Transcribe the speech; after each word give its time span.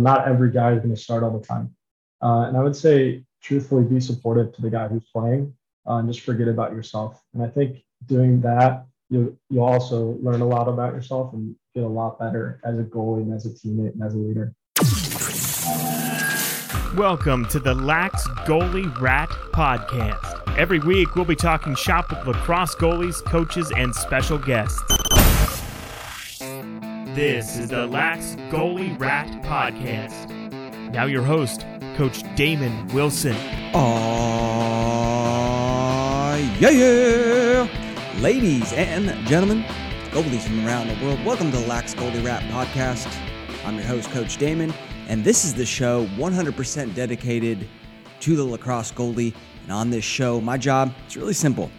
Not 0.00 0.26
every 0.26 0.50
guy 0.50 0.72
is 0.72 0.78
going 0.78 0.94
to 0.94 1.00
start 1.00 1.22
all 1.22 1.38
the 1.38 1.46
time. 1.46 1.72
Uh, 2.20 2.46
and 2.48 2.56
I 2.56 2.62
would 2.62 2.74
say, 2.74 3.22
truthfully, 3.40 3.84
be 3.84 4.00
supportive 4.00 4.52
to 4.54 4.62
the 4.62 4.70
guy 4.70 4.88
who's 4.88 5.04
playing 5.12 5.54
uh, 5.88 5.96
and 5.96 6.08
just 6.08 6.24
forget 6.24 6.48
about 6.48 6.72
yourself. 6.72 7.22
And 7.32 7.44
I 7.44 7.46
think 7.46 7.84
doing 8.06 8.40
that, 8.40 8.86
you 9.08 9.38
you 9.50 9.62
also 9.62 10.18
learn 10.20 10.40
a 10.40 10.46
lot 10.46 10.66
about 10.66 10.94
yourself 10.94 11.32
and 11.32 11.54
get 11.76 11.84
a 11.84 11.88
lot 11.88 12.18
better 12.18 12.60
as 12.64 12.78
a 12.78 12.82
goalie 12.82 13.22
and 13.22 13.32
as 13.32 13.46
a 13.46 13.50
teammate 13.50 13.92
and 13.92 14.02
as 14.02 14.14
a 14.14 14.18
leader. 14.18 14.52
Welcome 16.96 17.46
to 17.46 17.60
the 17.60 17.74
Lax 17.74 18.26
Goalie 18.48 19.00
Rat 19.00 19.28
Podcast. 19.52 20.58
Every 20.58 20.80
week, 20.80 21.14
we'll 21.14 21.24
be 21.24 21.36
talking 21.36 21.76
shop 21.76 22.10
with 22.10 22.26
lacrosse 22.26 22.74
goalies, 22.74 23.24
coaches, 23.24 23.70
and 23.76 23.94
special 23.94 24.38
guests. 24.38 25.03
This 27.14 27.56
is 27.56 27.68
the 27.68 27.86
Lax 27.86 28.34
Goalie 28.50 28.98
Rat 28.98 29.28
Podcast. 29.44 30.28
Now, 30.90 31.04
your 31.04 31.22
host, 31.22 31.64
Coach 31.96 32.24
Damon 32.34 32.88
Wilson. 32.88 33.36
Aw, 33.72 33.84
yeah, 36.58 36.70
yeah. 36.70 37.68
Ladies 38.18 38.72
and 38.72 39.24
gentlemen, 39.28 39.62
goalies 40.10 40.42
from 40.42 40.66
around 40.66 40.88
the 40.88 40.96
world, 41.04 41.24
welcome 41.24 41.52
to 41.52 41.56
the 41.56 41.66
Lax 41.68 41.94
Goalie 41.94 42.24
Rat 42.24 42.42
Podcast. 42.50 43.06
I'm 43.64 43.76
your 43.76 43.84
host, 43.84 44.10
Coach 44.10 44.36
Damon, 44.36 44.74
and 45.06 45.22
this 45.22 45.44
is 45.44 45.54
the 45.54 45.64
show 45.64 46.08
100% 46.16 46.96
dedicated 46.96 47.68
to 48.18 48.34
the 48.34 48.42
lacrosse 48.42 48.90
goalie. 48.90 49.32
And 49.62 49.70
on 49.70 49.88
this 49.90 50.04
show, 50.04 50.40
my 50.40 50.58
job 50.58 50.92
is 51.06 51.16
really 51.16 51.34
simple. 51.34 51.70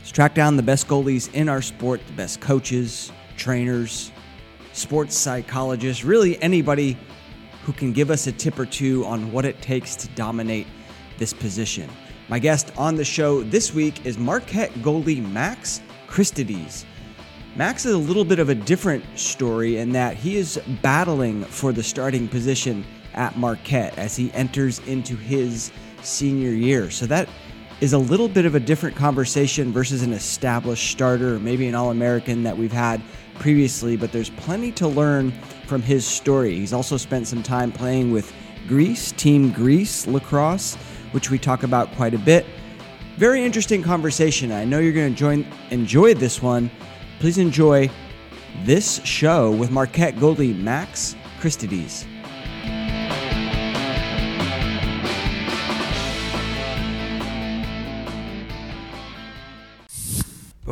It's 0.00 0.10
track 0.10 0.34
down 0.34 0.56
the 0.56 0.62
best 0.62 0.88
goalies 0.88 1.30
in 1.34 1.50
our 1.50 1.60
sport, 1.60 2.00
the 2.06 2.14
best 2.14 2.40
coaches, 2.40 3.12
trainers, 3.36 4.10
sports 4.80 5.16
psychologists, 5.16 6.04
really 6.04 6.42
anybody 6.42 6.96
who 7.64 7.72
can 7.72 7.92
give 7.92 8.10
us 8.10 8.26
a 8.26 8.32
tip 8.32 8.58
or 8.58 8.66
two 8.66 9.04
on 9.04 9.30
what 9.30 9.44
it 9.44 9.60
takes 9.60 9.94
to 9.94 10.08
dominate 10.08 10.66
this 11.18 11.32
position. 11.32 11.88
My 12.28 12.38
guest 12.38 12.72
on 12.78 12.94
the 12.94 13.04
show 13.04 13.42
this 13.42 13.74
week 13.74 14.06
is 14.06 14.16
Marquette 14.16 14.72
goalie 14.76 15.22
Max 15.30 15.82
Christides. 16.06 16.86
Max 17.56 17.84
is 17.84 17.92
a 17.92 17.98
little 17.98 18.24
bit 18.24 18.38
of 18.38 18.48
a 18.48 18.54
different 18.54 19.04
story 19.18 19.76
in 19.76 19.90
that 19.92 20.16
he 20.16 20.36
is 20.36 20.60
battling 20.82 21.44
for 21.44 21.72
the 21.72 21.82
starting 21.82 22.26
position 22.26 22.84
at 23.14 23.36
Marquette 23.36 23.98
as 23.98 24.16
he 24.16 24.32
enters 24.32 24.78
into 24.86 25.16
his 25.16 25.72
senior 26.02 26.52
year. 26.52 26.90
So 26.90 27.04
that 27.06 27.28
is 27.80 27.94
a 27.94 27.98
little 27.98 28.28
bit 28.28 28.44
of 28.44 28.54
a 28.54 28.60
different 28.60 28.94
conversation 28.94 29.72
versus 29.72 30.02
an 30.02 30.12
established 30.12 30.90
starter, 30.90 31.38
maybe 31.38 31.66
an 31.66 31.74
All 31.74 31.90
American 31.90 32.42
that 32.42 32.56
we've 32.56 32.72
had 32.72 33.00
previously, 33.38 33.96
but 33.96 34.12
there's 34.12 34.28
plenty 34.30 34.70
to 34.72 34.86
learn 34.86 35.32
from 35.66 35.80
his 35.80 36.04
story. 36.04 36.56
He's 36.56 36.74
also 36.74 36.98
spent 36.98 37.26
some 37.26 37.42
time 37.42 37.72
playing 37.72 38.12
with 38.12 38.32
Greece, 38.68 39.12
Team 39.12 39.50
Greece 39.50 40.06
lacrosse, 40.06 40.74
which 41.12 41.30
we 41.30 41.38
talk 41.38 41.62
about 41.62 41.90
quite 41.96 42.12
a 42.12 42.18
bit. 42.18 42.44
Very 43.16 43.42
interesting 43.42 43.82
conversation. 43.82 44.52
I 44.52 44.64
know 44.64 44.78
you're 44.78 44.92
going 44.92 45.12
to 45.14 45.18
join, 45.18 45.46
enjoy 45.70 46.12
this 46.12 46.42
one. 46.42 46.70
Please 47.18 47.38
enjoy 47.38 47.90
this 48.64 49.02
show 49.04 49.52
with 49.52 49.70
Marquette 49.70 50.16
goalie 50.16 50.56
Max 50.56 51.16
Christides. 51.40 52.04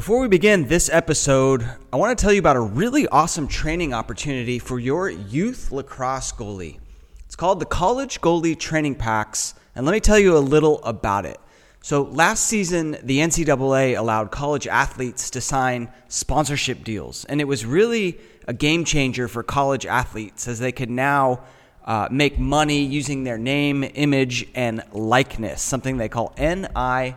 Before 0.09 0.23
we 0.23 0.29
begin 0.29 0.67
this 0.69 0.89
episode, 0.89 1.69
I 1.93 1.97
want 1.97 2.19
to 2.19 2.23
tell 2.23 2.33
you 2.33 2.39
about 2.39 2.57
a 2.57 2.61
really 2.61 3.07
awesome 3.09 3.47
training 3.47 3.93
opportunity 3.93 4.59
for 4.59 4.81
your 4.81 5.11
youth 5.11 5.71
lacrosse 5.71 6.33
goalie. 6.33 6.79
It's 7.27 7.37
called 7.37 7.61
the 7.61 7.67
College 7.67 8.23
Goalie 8.23 8.59
Training 8.59 8.95
Packs, 8.95 9.53
and 9.75 9.85
let 9.85 9.93
me 9.93 10.01
tell 10.01 10.19
you 10.19 10.35
a 10.35 10.39
little 10.39 10.83
about 10.83 11.27
it. 11.27 11.39
So, 11.83 12.05
last 12.05 12.47
season, 12.47 12.97
the 13.03 13.19
NCAA 13.19 13.99
allowed 13.99 14.31
college 14.31 14.67
athletes 14.67 15.29
to 15.29 15.43
sign 15.43 15.93
sponsorship 16.09 16.85
deals, 16.85 17.27
and 17.27 17.39
it 17.39 17.45
was 17.45 17.67
really 17.67 18.19
a 18.47 18.55
game 18.55 18.87
changer 18.87 19.29
for 19.29 19.43
college 19.43 19.85
athletes 19.85 20.49
as 20.49 20.59
they 20.59 20.73
could 20.73 20.89
now 20.89 21.43
uh, 21.85 22.09
make 22.11 22.39
money 22.39 22.83
using 22.83 23.25
their 23.25 23.37
name, 23.37 23.85
image, 23.85 24.49
and 24.55 24.83
likeness, 24.91 25.61
something 25.61 25.99
they 25.99 26.09
call 26.09 26.33
NIL. 26.39 27.15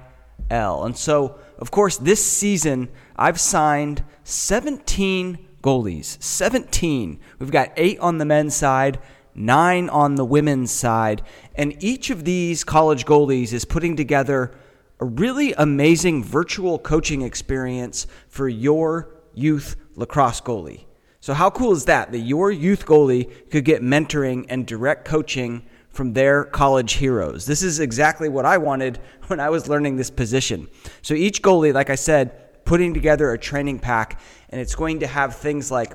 And 0.84 0.98
so, 0.98 1.40
of 1.62 1.70
course, 1.70 1.98
this 1.98 2.26
season 2.26 2.90
I've 3.16 3.40
signed 3.40 4.04
17 4.24 5.48
goalies. 5.62 6.22
17. 6.22 7.20
We've 7.38 7.52
got 7.52 7.72
eight 7.78 8.00
on 8.00 8.18
the 8.18 8.26
men's 8.26 8.56
side, 8.56 9.00
nine 9.36 9.88
on 9.88 10.16
the 10.16 10.26
women's 10.26 10.72
side. 10.72 11.22
And 11.56 11.82
each 11.82 12.10
of 12.10 12.26
these 12.26 12.64
college 12.64 13.06
goalies 13.06 13.54
is 13.54 13.64
putting 13.64 13.96
together 13.96 14.52
a 15.00 15.06
really 15.06 15.54
amazing 15.54 16.24
virtual 16.24 16.80
coaching 16.80 17.22
experience 17.22 18.08
for 18.28 18.50
your 18.50 19.16
youth 19.36 19.76
lacrosse 19.96 20.42
goalie. 20.42 20.86
So, 21.20 21.36
how 21.36 21.52
cool 21.52 21.74
is 21.74 21.86
that? 21.86 22.12
That 22.12 22.20
your 22.20 22.52
youth 22.52 22.88
goalie 22.88 23.50
could 23.52 23.66
get 23.66 23.84
mentoring 23.84 24.48
and 24.50 24.66
direct 24.66 25.06
coaching 25.06 25.64
from 25.92 26.14
their 26.14 26.46
college 26.46 26.94
heroes. 26.94 27.46
This 27.46 27.64
is 27.64 27.80
exactly 27.80 28.30
what 28.30 28.46
I 28.46 28.58
wanted 28.58 29.00
when 29.28 29.40
I 29.40 29.50
was 29.50 29.68
learning 29.68 29.98
this 29.98 30.10
position. 30.10 30.68
So 31.02 31.14
each 31.14 31.42
goalie, 31.42 31.74
like 31.74 31.90
I 31.90 31.96
said, 31.96 32.64
putting 32.66 32.94
together 32.94 33.32
a 33.32 33.38
training 33.38 33.80
pack, 33.80 34.20
and 34.50 34.60
it's 34.62 34.76
going 34.76 35.00
to 35.00 35.08
have 35.08 35.36
things 35.36 35.72
like 35.72 35.94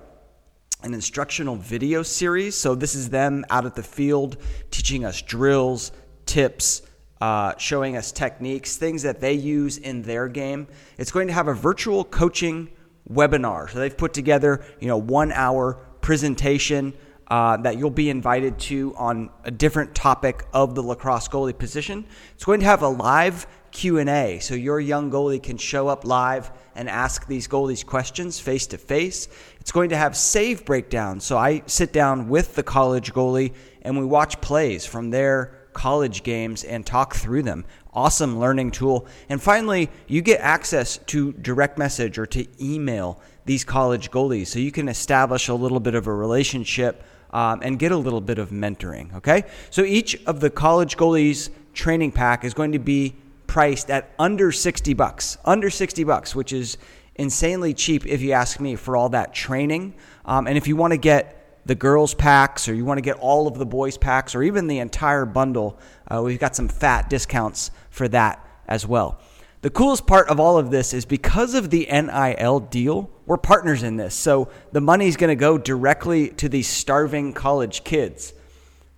an 0.83 0.95
instructional 0.95 1.57
video 1.57 2.03
series. 2.03 2.57
So 2.57 2.75
this 2.75 2.95
is 2.95 3.09
them 3.09 3.45
out 3.51 3.67
at 3.67 3.75
the 3.75 3.83
field 3.83 4.37
teaching 4.71 5.05
us 5.05 5.23
drills, 5.23 5.93
tips, 6.27 6.83
uh, 7.21 7.55
showing 7.57 7.97
us 7.97 8.13
techniques, 8.13 8.77
things 8.77 9.03
that 9.03 9.21
they 9.21 9.33
use 9.33 9.79
in 9.79 10.03
their 10.03 10.29
game. 10.29 10.67
It's 10.99 11.11
going 11.11 11.29
to 11.29 11.33
have 11.33 11.49
a 11.49 11.55
virtual 11.55 12.05
coaching 12.05 12.71
webinar. 13.11 13.71
So 13.71 13.79
they've 13.79 13.97
put 13.97 14.13
together, 14.13 14.65
you 14.81 14.89
know, 14.89 14.99
one 14.99 15.33
hour 15.33 15.75
presentation 16.03 16.93
uh, 17.29 17.57
that 17.59 17.79
you'll 17.79 17.91
be 17.91 18.11
invited 18.11 18.59
to 18.59 18.95
on 18.97 19.31
a 19.45 19.51
different 19.51 19.95
topic 19.95 20.45
of 20.53 20.75
the 20.75 20.83
lacrosse 20.83 21.29
goalie 21.29 21.57
position. 21.57 22.07
It's 22.35 22.45
going 22.45 22.61
to 22.61 22.67
have 22.67 22.83
a 22.83 22.89
live 22.89 23.47
Q&A, 23.73 24.39
so 24.39 24.55
your 24.55 24.81
young 24.81 25.11
goalie 25.11 25.43
can 25.43 25.59
show 25.59 25.89
up 25.89 26.07
live 26.07 26.51
and 26.75 26.89
ask 26.89 27.27
these 27.27 27.47
goalies 27.47 27.85
questions 27.85 28.41
face 28.41 28.67
to 28.69 28.79
face. 28.79 29.29
It's 29.61 29.73
going 29.73 29.91
to 29.91 29.97
have 29.97 30.17
save 30.17 30.65
breakdowns, 30.65 31.25
so 31.25 31.37
I 31.37 31.63
sit 31.67 31.93
down 31.93 32.29
with 32.29 32.55
the 32.55 32.63
college 32.63 33.13
goalie 33.13 33.53
and 33.83 33.99
we 33.99 34.07
watch 34.07 34.41
plays 34.41 34.87
from 34.87 35.11
their 35.11 35.69
college 35.75 36.23
games 36.23 36.65
and 36.65 36.87
talk 36.87 37.15
through 37.15 37.43
them. 37.43 37.67
Awesome 37.93 38.39
learning 38.39 38.71
tool. 38.71 39.07
And 39.29 39.43
finally, 39.43 39.91
you 40.07 40.23
get 40.23 40.41
access 40.41 40.97
to 41.09 41.35
direct 41.35 41.77
message 41.77 42.19
or 42.19 42.25
to 42.27 42.47
email 42.59 43.21
these 43.45 43.63
college 43.63 44.11
goalies 44.11 44.47
so 44.47 44.59
you 44.59 44.73
can 44.73 44.89
establish 44.89 45.49
a 45.49 45.55
little 45.55 45.81
bit 45.81 45.95
of 45.95 46.07
a 46.07 46.15
relationship 46.15 47.05
um, 47.37 47.61
and 47.63 47.79
get 47.79 47.93
a 47.93 47.97
little 47.97 48.23
bit 48.23 48.39
of 48.39 48.49
mentoring. 48.49 49.15
Okay, 49.17 49.45
so 49.69 49.83
each 49.83 50.17
of 50.25 50.41
the 50.41 50.49
college 50.49 50.97
goalies 50.97 51.51
training 51.75 52.11
pack 52.11 52.45
is 52.45 52.55
going 52.55 52.73
to 52.73 52.79
be 52.79 53.15
priced 53.47 53.91
at 53.91 54.11
under 54.19 54.51
60 54.51 54.95
bucks, 54.95 55.37
under 55.45 55.69
60 55.69 56.03
bucks, 56.05 56.35
which 56.35 56.55
is 56.55 56.79
insanely 57.17 57.75
cheap 57.75 58.07
if 58.07 58.23
you 58.23 58.33
ask 58.33 58.59
me 58.59 58.75
for 58.75 58.97
all 58.97 59.11
that 59.11 59.35
training. 59.35 59.95
Um, 60.25 60.47
and 60.47 60.57
if 60.57 60.67
you 60.67 60.77
want 60.77 60.93
to 60.93 60.97
get 60.97 61.61
the 61.67 61.75
girls 61.75 62.15
packs 62.15 62.71
or 62.71 62.75
you 62.75 62.87
want 62.87 62.97
to 62.97 63.03
get 63.03 63.19
all 63.19 63.47
of 63.47 63.59
the 63.59 63.67
boys 63.67 63.99
packs 63.99 64.35
or 64.35 64.43
even 64.43 64.67
the 64.67 64.79
entire 64.79 65.27
bundle, 65.27 65.79
uh, 66.09 66.23
we've 66.23 66.41
got 66.41 66.57
some 66.57 66.69
fat 66.69 67.11
discounts 67.11 67.71
for 67.91 68.09
that 68.09 68.43
as 68.67 68.87
well. 68.87 69.21
The 69.61 69.69
coolest 69.69 70.07
part 70.07 70.29
of 70.29 70.41
all 70.41 70.57
of 70.57 70.71
this 70.71 70.95
is 70.95 71.05
because 71.05 71.53
of 71.53 71.69
the 71.69 71.87
NIL 71.91 72.61
deal, 72.61 73.11
we're 73.27 73.37
partners 73.37 73.83
in 73.83 73.97
this. 73.97 74.15
So 74.15 74.49
the 74.73 74.81
money's 74.81 75.17
going 75.17 75.29
to 75.29 75.37
go 75.37 75.59
directly 75.59 76.31
to 76.31 76.49
these 76.49 76.69
starving 76.69 77.33
college 77.33 77.85
kids. 77.85 78.33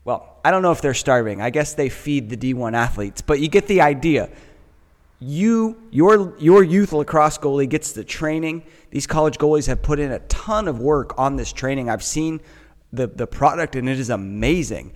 Well, 0.04 0.38
I 0.44 0.50
don't 0.50 0.62
know 0.62 0.72
if 0.72 0.80
they're 0.80 0.94
starving. 0.94 1.40
I 1.40 1.50
guess 1.50 1.74
they 1.74 1.88
feed 1.88 2.30
the 2.30 2.36
D1 2.36 2.74
athletes, 2.74 3.20
but 3.20 3.40
you 3.40 3.48
get 3.48 3.66
the 3.66 3.80
idea. 3.80 4.30
You, 5.20 5.76
your, 5.90 6.38
your 6.38 6.62
youth 6.62 6.92
lacrosse 6.92 7.38
goalie 7.38 7.68
gets 7.68 7.92
the 7.92 8.04
training. 8.04 8.62
These 8.90 9.06
college 9.06 9.38
goalies 9.38 9.66
have 9.66 9.82
put 9.82 9.98
in 9.98 10.12
a 10.12 10.20
ton 10.20 10.68
of 10.68 10.78
work 10.78 11.18
on 11.18 11.36
this 11.36 11.52
training. 11.52 11.90
I've 11.90 12.04
seen 12.04 12.40
the, 12.92 13.06
the 13.06 13.26
product, 13.26 13.76
and 13.76 13.88
it 13.88 13.98
is 13.98 14.10
amazing. 14.10 14.92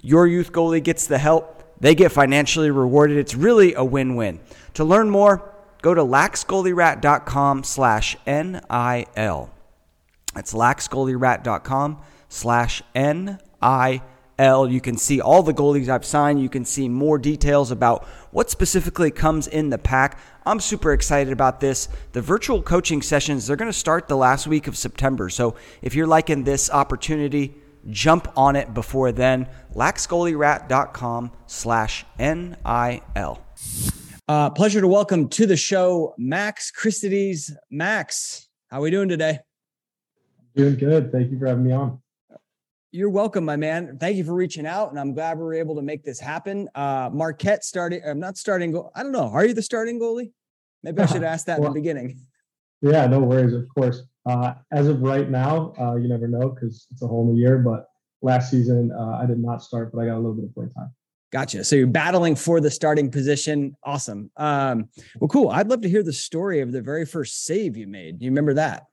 Your 0.00 0.26
youth 0.26 0.52
goalie 0.52 0.82
gets 0.82 1.06
the 1.06 1.18
help 1.18 1.58
they 1.80 1.94
get 1.94 2.12
financially 2.12 2.70
rewarded. 2.70 3.16
It's 3.16 3.34
really 3.34 3.74
a 3.74 3.84
win-win. 3.84 4.40
To 4.74 4.84
learn 4.84 5.10
more, 5.10 5.54
go 5.82 5.94
to 5.94 6.02
laxgoalierat.com 6.02 7.64
slash 7.64 8.16
N-I-L. 8.26 9.50
That's 10.34 10.54
laxgoalierat.com 10.54 12.00
slash 12.28 12.82
N-I-L. 12.94 14.70
You 14.70 14.80
can 14.80 14.96
see 14.96 15.20
all 15.20 15.42
the 15.42 15.54
goalies 15.54 15.88
I've 15.88 16.04
signed. 16.04 16.40
You 16.40 16.48
can 16.48 16.64
see 16.64 16.88
more 16.88 17.18
details 17.18 17.70
about 17.70 18.04
what 18.30 18.50
specifically 18.50 19.10
comes 19.10 19.46
in 19.46 19.70
the 19.70 19.78
pack. 19.78 20.18
I'm 20.46 20.60
super 20.60 20.92
excited 20.92 21.32
about 21.32 21.60
this. 21.60 21.88
The 22.12 22.22
virtual 22.22 22.62
coaching 22.62 23.02
sessions, 23.02 23.46
they're 23.46 23.56
going 23.56 23.70
to 23.70 23.78
start 23.78 24.08
the 24.08 24.16
last 24.16 24.46
week 24.46 24.66
of 24.66 24.76
September. 24.76 25.28
So 25.28 25.56
if 25.82 25.94
you're 25.94 26.06
liking 26.06 26.44
this 26.44 26.70
opportunity, 26.70 27.54
Jump 27.90 28.28
on 28.36 28.56
it 28.56 28.74
before 28.74 29.12
then. 29.12 29.48
laxgoalierat.com 29.74 31.32
slash 31.46 32.04
N-I-L. 32.18 33.42
Uh, 34.28 34.50
pleasure 34.50 34.82
to 34.82 34.86
welcome 34.86 35.26
to 35.26 35.46
the 35.46 35.56
show 35.56 36.14
Max 36.18 36.70
Christides. 36.70 37.50
Max, 37.70 38.50
how 38.70 38.76
are 38.76 38.82
we 38.82 38.90
doing 38.90 39.08
today? 39.08 39.38
Doing 40.54 40.76
good. 40.76 41.10
Thank 41.10 41.30
you 41.30 41.38
for 41.38 41.46
having 41.46 41.64
me 41.64 41.72
on. 41.72 41.98
You're 42.92 43.08
welcome, 43.08 43.46
my 43.46 43.56
man. 43.56 43.96
Thank 43.98 44.16
you 44.18 44.24
for 44.24 44.34
reaching 44.34 44.66
out, 44.66 44.90
and 44.90 45.00
I'm 45.00 45.14
glad 45.14 45.38
we 45.38 45.44
were 45.44 45.54
able 45.54 45.76
to 45.76 45.82
make 45.82 46.04
this 46.04 46.20
happen. 46.20 46.68
Uh, 46.74 47.08
Marquette 47.10 47.64
starting. 47.64 48.02
I'm 48.04 48.20
not 48.20 48.36
starting. 48.36 48.72
Go- 48.72 48.90
I 48.94 49.02
don't 49.02 49.12
know. 49.12 49.30
Are 49.30 49.46
you 49.46 49.54
the 49.54 49.62
starting 49.62 49.98
goalie? 49.98 50.32
Maybe 50.82 51.00
I 51.00 51.06
should 51.06 51.22
ask 51.24 51.46
that 51.46 51.58
well, 51.58 51.68
in 51.68 51.74
the 51.74 51.80
beginning. 51.80 52.20
Yeah, 52.82 53.06
no 53.06 53.20
worries. 53.20 53.54
Of 53.54 53.66
course. 53.74 54.02
Uh, 54.26 54.54
as 54.72 54.88
of 54.88 55.00
right 55.00 55.30
now, 55.30 55.72
uh, 55.80 55.94
you 55.94 56.06
never 56.06 56.28
know 56.28 56.50
because 56.50 56.86
it's 56.90 57.00
a 57.00 57.06
whole 57.06 57.26
new 57.32 57.40
year. 57.40 57.60
But 57.60 57.86
last 58.20 58.50
season, 58.50 58.92
uh, 58.92 59.20
I 59.22 59.24
did 59.24 59.38
not 59.38 59.62
start, 59.62 59.90
but 59.90 60.02
I 60.02 60.04
got 60.04 60.16
a 60.16 60.20
little 60.20 60.34
bit 60.34 60.44
of 60.44 60.54
play 60.54 60.66
time. 60.76 60.90
Gotcha. 61.30 61.62
So 61.62 61.76
you're 61.76 61.86
battling 61.86 62.36
for 62.36 62.60
the 62.60 62.70
starting 62.70 63.10
position. 63.10 63.76
Awesome. 63.82 64.30
Um, 64.36 64.88
well, 65.20 65.28
cool. 65.28 65.50
I'd 65.50 65.68
love 65.68 65.82
to 65.82 65.88
hear 65.88 66.02
the 66.02 66.12
story 66.12 66.60
of 66.60 66.72
the 66.72 66.80
very 66.80 67.04
first 67.04 67.44
save 67.44 67.76
you 67.76 67.86
made. 67.86 68.18
Do 68.18 68.24
you 68.24 68.30
remember 68.30 68.54
that? 68.54 68.84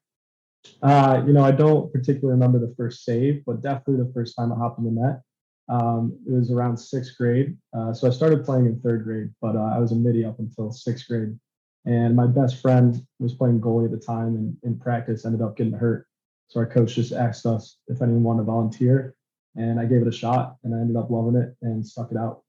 Uh, 0.81 1.23
you 1.25 1.31
know, 1.31 1.43
I 1.43 1.51
don't 1.51 1.91
particularly 1.93 2.33
remember 2.33 2.59
the 2.59 2.73
first 2.75 3.05
save, 3.05 3.45
but 3.45 3.61
definitely 3.61 4.03
the 4.03 4.11
first 4.13 4.35
time 4.37 4.51
I 4.51 4.55
hopped 4.55 4.79
in 4.79 4.85
the 4.85 4.91
net. 4.91 5.21
Um, 5.69 6.17
it 6.27 6.33
was 6.33 6.51
around 6.51 6.77
sixth 6.77 7.17
grade. 7.17 7.57
Uh, 7.75 7.93
so 7.93 8.07
I 8.07 8.11
started 8.11 8.43
playing 8.43 8.65
in 8.65 8.79
third 8.81 9.03
grade, 9.03 9.29
but 9.41 9.55
uh, 9.55 9.71
I 9.73 9.79
was 9.79 9.91
a 9.91 9.95
middie 9.95 10.25
up 10.25 10.39
until 10.39 10.71
sixth 10.71 11.07
grade. 11.07 11.37
And 11.85 12.15
my 12.15 12.27
best 12.27 12.61
friend 12.61 12.95
was 13.19 13.33
playing 13.33 13.61
goalie 13.61 13.85
at 13.85 13.91
the 13.91 13.97
time 13.97 14.35
and 14.35 14.57
in 14.63 14.79
practice 14.79 15.25
ended 15.25 15.41
up 15.41 15.55
getting 15.55 15.73
hurt. 15.73 16.07
So 16.47 16.59
our 16.59 16.65
coach 16.65 16.95
just 16.95 17.13
asked 17.13 17.45
us 17.45 17.77
if 17.87 18.01
anyone 18.01 18.23
wanted 18.23 18.41
to 18.41 18.45
volunteer. 18.45 19.15
And 19.55 19.79
I 19.79 19.85
gave 19.85 20.01
it 20.01 20.07
a 20.07 20.11
shot 20.11 20.57
and 20.63 20.75
I 20.75 20.79
ended 20.79 20.97
up 20.97 21.09
loving 21.09 21.39
it 21.39 21.55
and 21.61 21.85
stuck 21.85 22.11
it 22.11 22.17
out. 22.17 22.43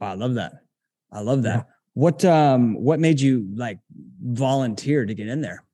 Wow, 0.00 0.12
I 0.12 0.14
love 0.14 0.34
that. 0.34 0.52
I 1.10 1.20
love 1.20 1.42
that. 1.44 1.66
Yeah. 1.66 1.74
What 1.94 2.24
um 2.24 2.74
what 2.74 3.00
made 3.00 3.20
you 3.20 3.48
like 3.54 3.80
volunteer 4.22 5.06
to 5.06 5.14
get 5.14 5.28
in 5.28 5.40
there? 5.40 5.64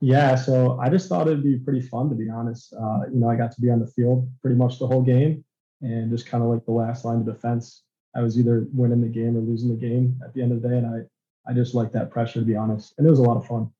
Yeah, 0.00 0.36
so 0.36 0.78
I 0.78 0.88
just 0.90 1.08
thought 1.08 1.26
it'd 1.26 1.42
be 1.42 1.58
pretty 1.58 1.80
fun 1.80 2.08
to 2.08 2.14
be 2.14 2.28
honest. 2.28 2.72
Uh, 2.72 3.00
you 3.12 3.18
know, 3.18 3.28
I 3.28 3.36
got 3.36 3.52
to 3.52 3.60
be 3.60 3.70
on 3.70 3.80
the 3.80 3.86
field 3.86 4.28
pretty 4.40 4.56
much 4.56 4.78
the 4.78 4.86
whole 4.86 5.02
game 5.02 5.44
and 5.80 6.10
just 6.10 6.26
kind 6.26 6.42
of 6.42 6.50
like 6.50 6.64
the 6.64 6.72
last 6.72 7.04
line 7.04 7.18
of 7.18 7.26
defense. 7.26 7.82
I 8.14 8.22
was 8.22 8.38
either 8.38 8.66
winning 8.72 9.00
the 9.00 9.08
game 9.08 9.36
or 9.36 9.40
losing 9.40 9.68
the 9.68 9.74
game 9.74 10.20
at 10.24 10.34
the 10.34 10.42
end 10.42 10.52
of 10.52 10.62
the 10.62 10.68
day. 10.68 10.76
And 10.78 10.86
I, 10.86 11.50
I 11.50 11.54
just 11.54 11.74
like 11.74 11.92
that 11.92 12.10
pressure 12.10 12.40
to 12.40 12.46
be 12.46 12.56
honest. 12.56 12.94
And 12.98 13.06
it 13.06 13.10
was 13.10 13.18
a 13.18 13.22
lot 13.22 13.36
of 13.36 13.46
fun. 13.46 13.70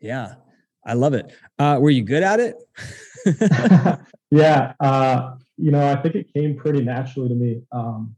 Yeah. 0.00 0.34
I 0.84 0.94
love 0.94 1.14
it. 1.14 1.32
Uh, 1.58 1.78
were 1.80 1.90
you 1.90 2.02
good 2.02 2.22
at 2.22 2.40
it? 2.40 2.56
yeah. 4.30 4.72
Uh, 4.80 5.36
you 5.56 5.70
know, 5.70 5.90
I 5.90 5.96
think 5.96 6.14
it 6.14 6.32
came 6.32 6.56
pretty 6.56 6.82
naturally 6.82 7.28
to 7.28 7.34
me. 7.34 7.62
Um, 7.72 8.14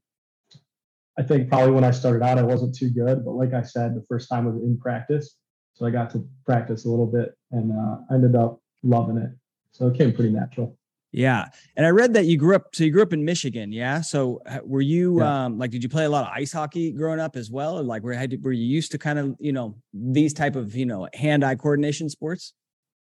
I 1.19 1.23
think 1.23 1.49
probably 1.49 1.73
when 1.73 1.85
I 1.85 1.91
started 1.91 2.23
out, 2.23 2.39
I 2.39 2.43
wasn't 2.43 2.77
too 2.77 2.91
good, 2.91 3.25
but 3.25 3.33
like 3.33 3.53
I 3.53 3.63
said, 3.63 3.95
the 3.95 4.05
first 4.09 4.29
time 4.29 4.45
was 4.45 4.63
in 4.63 4.79
practice. 4.79 5.37
So 5.75 5.87
I 5.87 5.91
got 5.91 6.11
to 6.11 6.29
practice 6.47 6.85
a 6.85 6.89
little 6.89 7.07
bit 7.07 7.37
and 7.51 7.73
uh, 7.73 7.99
ended 8.13 8.37
up 8.37 8.61
loving 8.83 9.17
it. 9.17 9.31
So 9.73 9.89
it 9.89 9.97
came 9.97 10.13
pretty 10.13 10.31
natural. 10.31 10.77
Yeah. 11.11 11.47
And 11.77 11.87
I 11.87 11.91
read 11.91 12.13
that 12.15 12.27
you 12.27 12.37
grew 12.37 12.55
up, 12.55 12.75
so 12.75 12.85
you 12.85 12.91
grew 12.91 13.03
up 13.03 13.13
in 13.13 13.25
Michigan. 13.25 13.73
Yeah. 13.73 14.01
So 14.01 14.43
were 14.63 14.81
you, 14.81 15.21
yeah. 15.21 15.47
um, 15.47 15.59
like, 15.59 15.71
did 15.71 15.83
you 15.83 15.89
play 15.89 16.05
a 16.05 16.11
lot 16.11 16.25
of 16.25 16.33
ice 16.35 16.53
hockey 16.53 16.93
growing 16.93 17.19
up 17.19 17.35
as 17.35 17.51
well? 17.51 17.79
Or 17.79 17.83
like, 17.83 18.03
were, 18.03 18.15
were 18.43 18.53
you 18.53 18.67
used 18.67 18.93
to 18.93 18.99
kind 18.99 19.19
of, 19.19 19.35
you 19.41 19.53
know, 19.53 19.77
these 19.93 20.35
type 20.35 20.55
of, 20.55 20.77
you 20.77 20.87
know, 20.87 21.09
hand 21.15 21.45
eye 21.45 21.55
coordination 21.55 22.11
sports? 22.11 22.55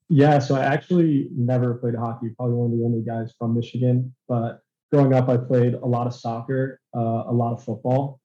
Yeah. 0.09 0.39
So 0.39 0.55
I 0.55 0.63
actually 0.65 1.29
never 1.35 1.75
played 1.75 1.95
hockey, 1.95 2.29
probably 2.29 2.55
one 2.55 2.71
of 2.71 2.77
the 2.77 2.83
only 2.85 3.01
guys 3.01 3.33
from 3.37 3.55
Michigan. 3.55 4.13
But 4.27 4.61
growing 4.91 5.13
up, 5.13 5.29
I 5.29 5.37
played 5.37 5.73
a 5.73 5.85
lot 5.85 6.07
of 6.07 6.13
soccer, 6.13 6.79
uh, 6.95 7.23
a 7.27 7.33
lot 7.33 7.53
of 7.53 7.63
football 7.63 8.19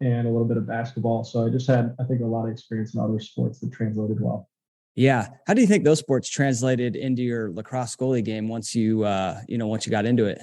and 0.00 0.26
a 0.26 0.30
little 0.30 0.46
bit 0.46 0.56
of 0.56 0.66
basketball. 0.66 1.24
So 1.24 1.46
I 1.46 1.48
just 1.48 1.66
had, 1.66 1.94
I 2.00 2.04
think, 2.04 2.20
a 2.20 2.26
lot 2.26 2.44
of 2.44 2.52
experience 2.52 2.94
in 2.94 3.00
other 3.00 3.20
sports 3.20 3.60
that 3.60 3.72
translated 3.72 4.20
well. 4.20 4.48
Yeah. 4.94 5.28
How 5.46 5.54
do 5.54 5.62
you 5.62 5.66
think 5.66 5.84
those 5.84 6.00
sports 6.00 6.28
translated 6.28 6.96
into 6.96 7.22
your 7.22 7.50
lacrosse 7.50 7.96
goalie 7.96 8.24
game 8.24 8.48
once 8.48 8.74
you, 8.74 9.04
uh, 9.04 9.40
you 9.48 9.56
know, 9.56 9.66
once 9.66 9.86
you 9.86 9.90
got 9.90 10.04
into 10.04 10.26
it? 10.26 10.42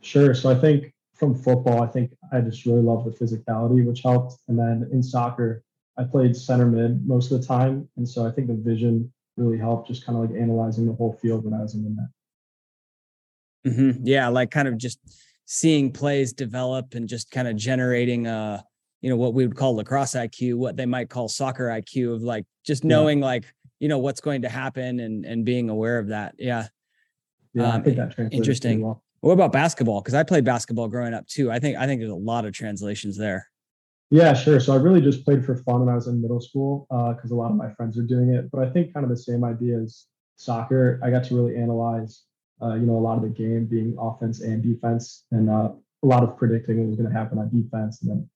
Sure. 0.00 0.32
So 0.32 0.48
I 0.48 0.54
think 0.54 0.94
from 1.14 1.34
football, 1.34 1.82
I 1.82 1.86
think 1.86 2.12
I 2.32 2.40
just 2.40 2.64
really 2.64 2.80
love 2.80 3.04
the 3.04 3.10
physicality, 3.10 3.84
which 3.84 4.00
helped. 4.02 4.36
And 4.48 4.58
then 4.58 4.88
in 4.90 5.02
soccer, 5.02 5.62
I 5.98 6.04
played 6.04 6.34
center 6.36 6.66
mid 6.66 7.06
most 7.06 7.30
of 7.30 7.40
the 7.40 7.46
time. 7.46 7.88
And 7.96 8.08
so 8.08 8.26
I 8.26 8.30
think 8.30 8.46
the 8.46 8.54
vision 8.54 9.12
really 9.38 9.58
helped 9.58 9.88
just 9.88 10.04
kind 10.04 10.18
of 10.18 10.30
like 10.30 10.40
analyzing 10.40 10.86
the 10.86 10.92
whole 10.92 11.12
field 11.12 11.44
when 11.44 11.54
I 11.54 11.60
was 11.60 11.74
in 11.74 11.84
the 11.84 11.90
net. 11.90 12.06
Mm-hmm. 13.66 14.06
Yeah. 14.06 14.28
Like 14.28 14.50
kind 14.50 14.68
of 14.68 14.76
just 14.78 14.98
seeing 15.44 15.92
plays 15.92 16.32
develop 16.32 16.94
and 16.94 17.08
just 17.08 17.30
kind 17.30 17.48
of 17.48 17.56
generating 17.56 18.26
uh 18.26 18.60
you 19.00 19.08
know 19.08 19.16
what 19.16 19.32
we 19.32 19.46
would 19.46 19.56
call 19.56 19.76
lacrosse 19.76 20.14
IQ, 20.14 20.56
what 20.56 20.76
they 20.76 20.86
might 20.86 21.08
call 21.08 21.28
soccer 21.28 21.68
IQ 21.68 22.16
of 22.16 22.22
like 22.22 22.44
just 22.66 22.82
knowing 22.82 23.20
yeah. 23.20 23.26
like 23.26 23.44
you 23.78 23.88
know 23.88 23.98
what's 23.98 24.20
going 24.20 24.42
to 24.42 24.48
happen 24.48 25.00
and 25.00 25.24
and 25.24 25.44
being 25.44 25.70
aware 25.70 25.98
of 25.98 26.08
that. 26.08 26.34
Yeah. 26.38 26.66
Yeah, 27.54 27.72
um, 27.72 27.80
I 27.80 27.84
think 27.84 27.96
that 27.96 28.28
interesting. 28.32 28.82
Well. 28.82 29.02
What 29.20 29.32
about 29.32 29.52
basketball? 29.52 30.00
Because 30.00 30.14
I 30.14 30.22
played 30.22 30.44
basketball 30.44 30.86
growing 30.88 31.14
up 31.14 31.26
too. 31.26 31.50
I 31.50 31.58
think 31.58 31.76
I 31.76 31.86
think 31.86 32.00
there's 32.00 32.12
a 32.12 32.14
lot 32.14 32.44
of 32.44 32.52
translations 32.52 33.16
there. 33.16 33.48
Yeah, 34.10 34.32
sure. 34.32 34.58
So 34.58 34.72
I 34.72 34.76
really 34.76 35.02
just 35.02 35.24
played 35.24 35.44
for 35.44 35.56
fun 35.56 35.80
when 35.80 35.88
I 35.90 35.94
was 35.94 36.06
in 36.06 36.22
middle 36.22 36.40
school 36.40 36.86
because 36.88 37.30
uh, 37.30 37.34
a 37.34 37.36
lot 37.36 37.50
of 37.50 37.56
my 37.56 37.70
friends 37.74 37.98
are 37.98 38.02
doing 38.02 38.30
it. 38.30 38.50
But 38.50 38.66
I 38.66 38.70
think 38.70 38.94
kind 38.94 39.04
of 39.04 39.10
the 39.10 39.16
same 39.16 39.44
idea 39.44 39.78
as 39.78 40.06
soccer. 40.36 40.98
I 41.02 41.10
got 41.10 41.24
to 41.24 41.34
really 41.34 41.56
analyze, 41.56 42.22
uh, 42.62 42.74
you 42.74 42.86
know, 42.86 42.96
a 42.96 43.04
lot 43.04 43.16
of 43.16 43.22
the 43.22 43.28
game 43.28 43.66
being 43.66 43.96
offense 44.00 44.40
and 44.40 44.62
defense, 44.62 45.24
and 45.30 45.50
uh, 45.50 45.72
a 46.02 46.06
lot 46.06 46.22
of 46.22 46.38
predicting 46.38 46.78
what 46.78 46.86
was 46.88 46.96
going 46.96 47.10
to 47.10 47.16
happen 47.16 47.38
on 47.38 47.50
defense, 47.50 48.00
and 48.00 48.10
then 48.10 48.30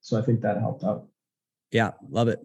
so 0.00 0.18
I 0.18 0.22
think 0.22 0.42
that 0.42 0.58
helped 0.58 0.84
out. 0.84 1.06
Yeah, 1.70 1.92
love 2.10 2.28
it. 2.28 2.40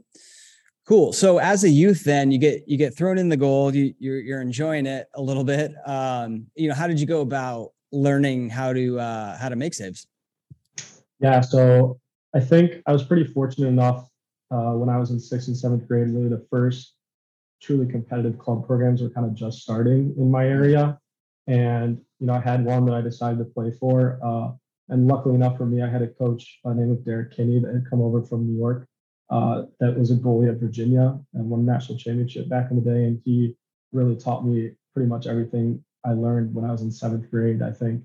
Cool. 0.87 1.11
So 1.11 1.37
as 1.37 1.65
a 1.65 1.69
youth, 1.69 2.03
then 2.05 2.31
you 2.31 2.39
get 2.39 2.67
you 2.67 2.77
get 2.77 2.95
thrown 2.95 3.17
in 3.17 3.27
the 3.27 3.37
goal. 3.37 3.75
You 3.75 3.93
you're, 3.99 4.19
you're 4.21 4.41
enjoying 4.41 4.85
it 4.85 5.09
a 5.15 5.21
little 5.21 5.43
bit. 5.43 5.73
Um, 5.85 6.47
you 6.55 6.69
know, 6.69 6.73
how 6.73 6.87
did 6.87 6.99
you 6.99 7.05
go 7.05 7.21
about 7.21 7.73
learning 7.91 8.49
how 8.49 8.71
to 8.71 8.99
uh, 8.99 9.37
how 9.37 9.49
to 9.49 9.57
make 9.57 9.73
saves? 9.73 10.07
Yeah, 11.19 11.41
so 11.41 11.99
I 12.33 12.39
think 12.39 12.81
I 12.85 12.91
was 12.91 13.03
pretty 13.03 13.25
fortunate 13.25 13.67
enough 13.67 14.07
uh, 14.51 14.73
when 14.73 14.89
I 14.89 14.97
was 14.97 15.11
in 15.11 15.19
sixth 15.19 15.47
and 15.47 15.57
seventh 15.57 15.87
grade. 15.87 16.09
Really, 16.09 16.29
the 16.29 16.45
first 16.49 16.95
truly 17.61 17.91
competitive 17.91 18.37
club 18.37 18.65
programs 18.65 19.01
were 19.01 19.09
kind 19.09 19.25
of 19.25 19.35
just 19.35 19.59
starting 19.59 20.13
in 20.17 20.29
my 20.29 20.45
area, 20.45 20.99
and 21.47 21.99
you 22.19 22.27
know, 22.27 22.33
I 22.33 22.39
had 22.39 22.63
one 22.65 22.85
that 22.85 22.95
I 22.95 23.01
decided 23.01 23.39
to 23.39 23.45
play 23.45 23.71
for. 23.71 24.19
Uh, 24.23 24.51
and 24.89 25.07
luckily 25.07 25.35
enough 25.35 25.57
for 25.57 25.65
me, 25.65 25.81
I 25.81 25.89
had 25.89 26.01
a 26.01 26.07
coach 26.07 26.59
by 26.63 26.73
the 26.73 26.81
name 26.81 26.91
of 26.91 27.05
Derek 27.05 27.35
Kinney 27.35 27.59
that 27.59 27.73
had 27.73 27.89
come 27.89 28.01
over 28.01 28.23
from 28.23 28.47
New 28.47 28.57
York 28.57 28.87
uh, 29.29 29.63
that 29.79 29.97
was 29.97 30.11
a 30.11 30.15
goalie 30.15 30.49
at 30.49 30.59
Virginia 30.59 31.19
and 31.33 31.49
won 31.49 31.61
a 31.61 31.63
national 31.63 31.97
championship 31.97 32.49
back 32.49 32.71
in 32.71 32.77
the 32.77 32.81
day. 32.81 33.03
And 33.05 33.21
he 33.23 33.55
really 33.91 34.15
taught 34.15 34.45
me 34.45 34.71
pretty 34.93 35.07
much 35.07 35.27
everything 35.27 35.83
I 36.03 36.13
learned 36.13 36.53
when 36.53 36.65
I 36.65 36.71
was 36.71 36.81
in 36.81 36.91
seventh 36.91 37.29
grade, 37.29 37.61
I 37.61 37.71
think. 37.71 38.03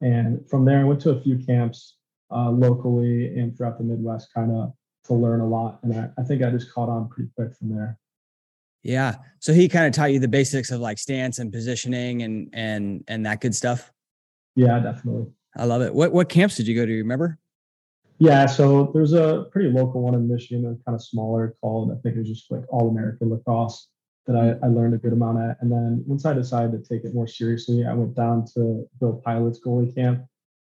And 0.00 0.48
from 0.48 0.64
there, 0.64 0.80
I 0.80 0.84
went 0.84 1.00
to 1.02 1.10
a 1.10 1.20
few 1.20 1.38
camps 1.38 1.96
uh, 2.32 2.50
locally 2.50 3.38
and 3.38 3.56
throughout 3.56 3.78
the 3.78 3.84
Midwest, 3.84 4.28
kind 4.34 4.52
of 4.52 4.72
to 5.04 5.14
learn 5.14 5.40
a 5.40 5.46
lot. 5.46 5.80
And 5.82 5.94
I, 5.94 6.10
I 6.18 6.24
think 6.24 6.42
I 6.42 6.50
just 6.50 6.72
caught 6.72 6.88
on 6.88 7.08
pretty 7.08 7.30
quick 7.36 7.54
from 7.56 7.70
there. 7.74 7.98
Yeah. 8.82 9.16
So 9.38 9.52
he 9.52 9.68
kind 9.68 9.86
of 9.86 9.92
taught 9.92 10.12
you 10.12 10.18
the 10.18 10.28
basics 10.28 10.70
of 10.70 10.80
like 10.80 10.98
stance 10.98 11.38
and 11.38 11.52
positioning 11.52 12.22
and 12.22 12.50
and 12.52 13.04
and 13.08 13.26
that 13.26 13.40
good 13.40 13.54
stuff. 13.54 13.92
Yeah, 14.56 14.78
definitely. 14.80 15.26
I 15.56 15.64
love 15.64 15.82
it. 15.82 15.94
What 15.94 16.12
what 16.12 16.28
camps 16.28 16.56
did 16.56 16.66
you 16.66 16.74
go 16.74 16.86
to? 16.86 16.92
Remember? 16.92 17.38
Yeah, 18.18 18.46
so 18.46 18.90
there's 18.94 19.14
a 19.14 19.46
pretty 19.50 19.70
local 19.70 20.00
one 20.00 20.14
in 20.14 20.28
Michigan, 20.28 20.62
kind 20.86 20.94
of 20.94 21.02
smaller, 21.02 21.56
called 21.60 21.90
I 21.90 21.96
think 22.02 22.14
it 22.14 22.20
was 22.20 22.28
just 22.28 22.50
like 22.52 22.62
All 22.68 22.88
American 22.88 23.30
Lacrosse 23.30 23.88
that 24.26 24.36
I, 24.36 24.64
I 24.64 24.68
learned 24.68 24.94
a 24.94 24.98
good 24.98 25.12
amount 25.12 25.38
at. 25.40 25.56
And 25.60 25.72
then 25.72 26.04
once 26.06 26.24
I 26.24 26.32
decided 26.32 26.70
to 26.70 26.88
take 26.88 27.04
it 27.04 27.14
more 27.14 27.26
seriously, 27.26 27.84
I 27.84 27.92
went 27.94 28.14
down 28.14 28.44
to 28.54 28.88
Bill 29.00 29.20
Pilat's 29.26 29.60
goalie 29.60 29.92
camp. 29.92 30.24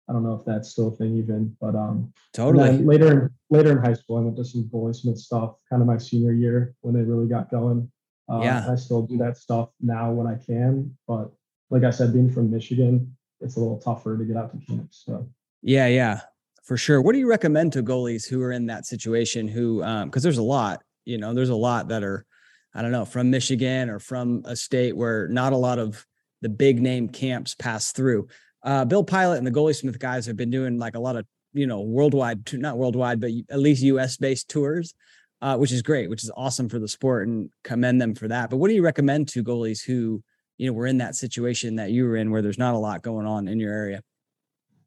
I 0.09 0.13
don't 0.13 0.23
know 0.23 0.35
if 0.35 0.45
that's 0.45 0.69
still 0.69 0.87
a 0.87 0.95
thing 0.95 1.17
even, 1.17 1.55
but 1.59 1.75
um 1.75 2.13
totally 2.33 2.77
later 2.77 3.11
in 3.11 3.29
later 3.49 3.71
in 3.71 3.77
high 3.77 3.93
school 3.93 4.17
I 4.17 4.21
went 4.21 4.37
to 4.37 4.45
some 4.45 4.69
goalie 4.73 4.95
smith 4.95 5.17
stuff, 5.17 5.55
kind 5.69 5.81
of 5.81 5.87
my 5.87 5.97
senior 5.97 6.33
year 6.33 6.75
when 6.81 6.93
they 6.95 7.01
really 7.01 7.27
got 7.27 7.51
going. 7.51 7.91
Uh, 8.29 8.41
yeah. 8.43 8.65
I 8.69 8.75
still 8.75 9.03
do 9.03 9.17
that 9.19 9.37
stuff 9.37 9.69
now 9.79 10.11
when 10.11 10.27
I 10.27 10.35
can, 10.35 10.97
but 11.07 11.31
like 11.69 11.83
I 11.83 11.91
said, 11.91 12.11
being 12.11 12.29
from 12.29 12.51
Michigan, 12.51 13.15
it's 13.39 13.55
a 13.55 13.59
little 13.59 13.79
tougher 13.79 14.17
to 14.17 14.25
get 14.25 14.35
out 14.35 14.51
to 14.51 14.65
camps. 14.65 15.03
So 15.05 15.27
yeah, 15.61 15.87
yeah, 15.87 16.21
for 16.63 16.77
sure. 16.77 17.01
What 17.01 17.13
do 17.13 17.19
you 17.19 17.29
recommend 17.29 17.73
to 17.73 17.83
goalies 17.83 18.27
who 18.27 18.41
are 18.41 18.51
in 18.51 18.67
that 18.67 18.85
situation? 18.85 19.47
Who, 19.47 19.83
um, 19.83 20.09
because 20.09 20.23
there's 20.23 20.37
a 20.37 20.43
lot, 20.43 20.83
you 21.05 21.17
know, 21.17 21.33
there's 21.33 21.49
a 21.49 21.55
lot 21.55 21.87
that 21.89 22.03
are, 22.03 22.25
I 22.73 22.81
don't 22.81 22.91
know, 22.91 23.05
from 23.05 23.31
Michigan 23.31 23.89
or 23.89 23.99
from 23.99 24.43
a 24.45 24.55
state 24.55 24.95
where 24.95 25.27
not 25.29 25.53
a 25.53 25.57
lot 25.57 25.79
of 25.79 26.05
the 26.41 26.49
big 26.49 26.81
name 26.81 27.09
camps 27.09 27.55
pass 27.55 27.91
through. 27.91 28.27
Uh, 28.63 28.85
Bill 28.85 29.05
Pilat 29.05 29.37
and 29.37 29.47
the 29.47 29.51
goalie 29.51 29.75
Smith 29.75 29.99
guys 29.99 30.25
have 30.25 30.35
been 30.35 30.49
doing 30.49 30.77
like 30.77 30.95
a 30.95 30.99
lot 30.99 31.15
of, 31.15 31.25
you 31.53 31.67
know, 31.67 31.81
worldwide, 31.81 32.51
not 32.53 32.77
worldwide, 32.77 33.19
but 33.19 33.31
at 33.49 33.59
least 33.59 33.83
US 33.83 34.17
based 34.17 34.49
tours, 34.49 34.93
uh, 35.41 35.57
which 35.57 35.71
is 35.71 35.81
great, 35.81 36.09
which 36.09 36.23
is 36.23 36.31
awesome 36.35 36.69
for 36.69 36.79
the 36.79 36.87
sport 36.87 37.27
and 37.27 37.49
commend 37.63 38.01
them 38.01 38.15
for 38.15 38.27
that. 38.27 38.49
But 38.49 38.57
what 38.57 38.69
do 38.69 38.75
you 38.75 38.83
recommend 38.83 39.27
to 39.29 39.43
goalies 39.43 39.83
who 39.83 40.23
you 40.57 40.67
know 40.67 40.73
we're 40.73 40.87
in 40.87 40.97
that 40.97 41.15
situation 41.15 41.75
that 41.75 41.91
you 41.91 42.05
were 42.05 42.17
in 42.17 42.31
where 42.31 42.41
there's 42.41 42.57
not 42.57 42.73
a 42.73 42.77
lot 42.77 43.01
going 43.01 43.25
on 43.25 43.47
in 43.47 43.59
your 43.59 43.71
area 43.71 44.01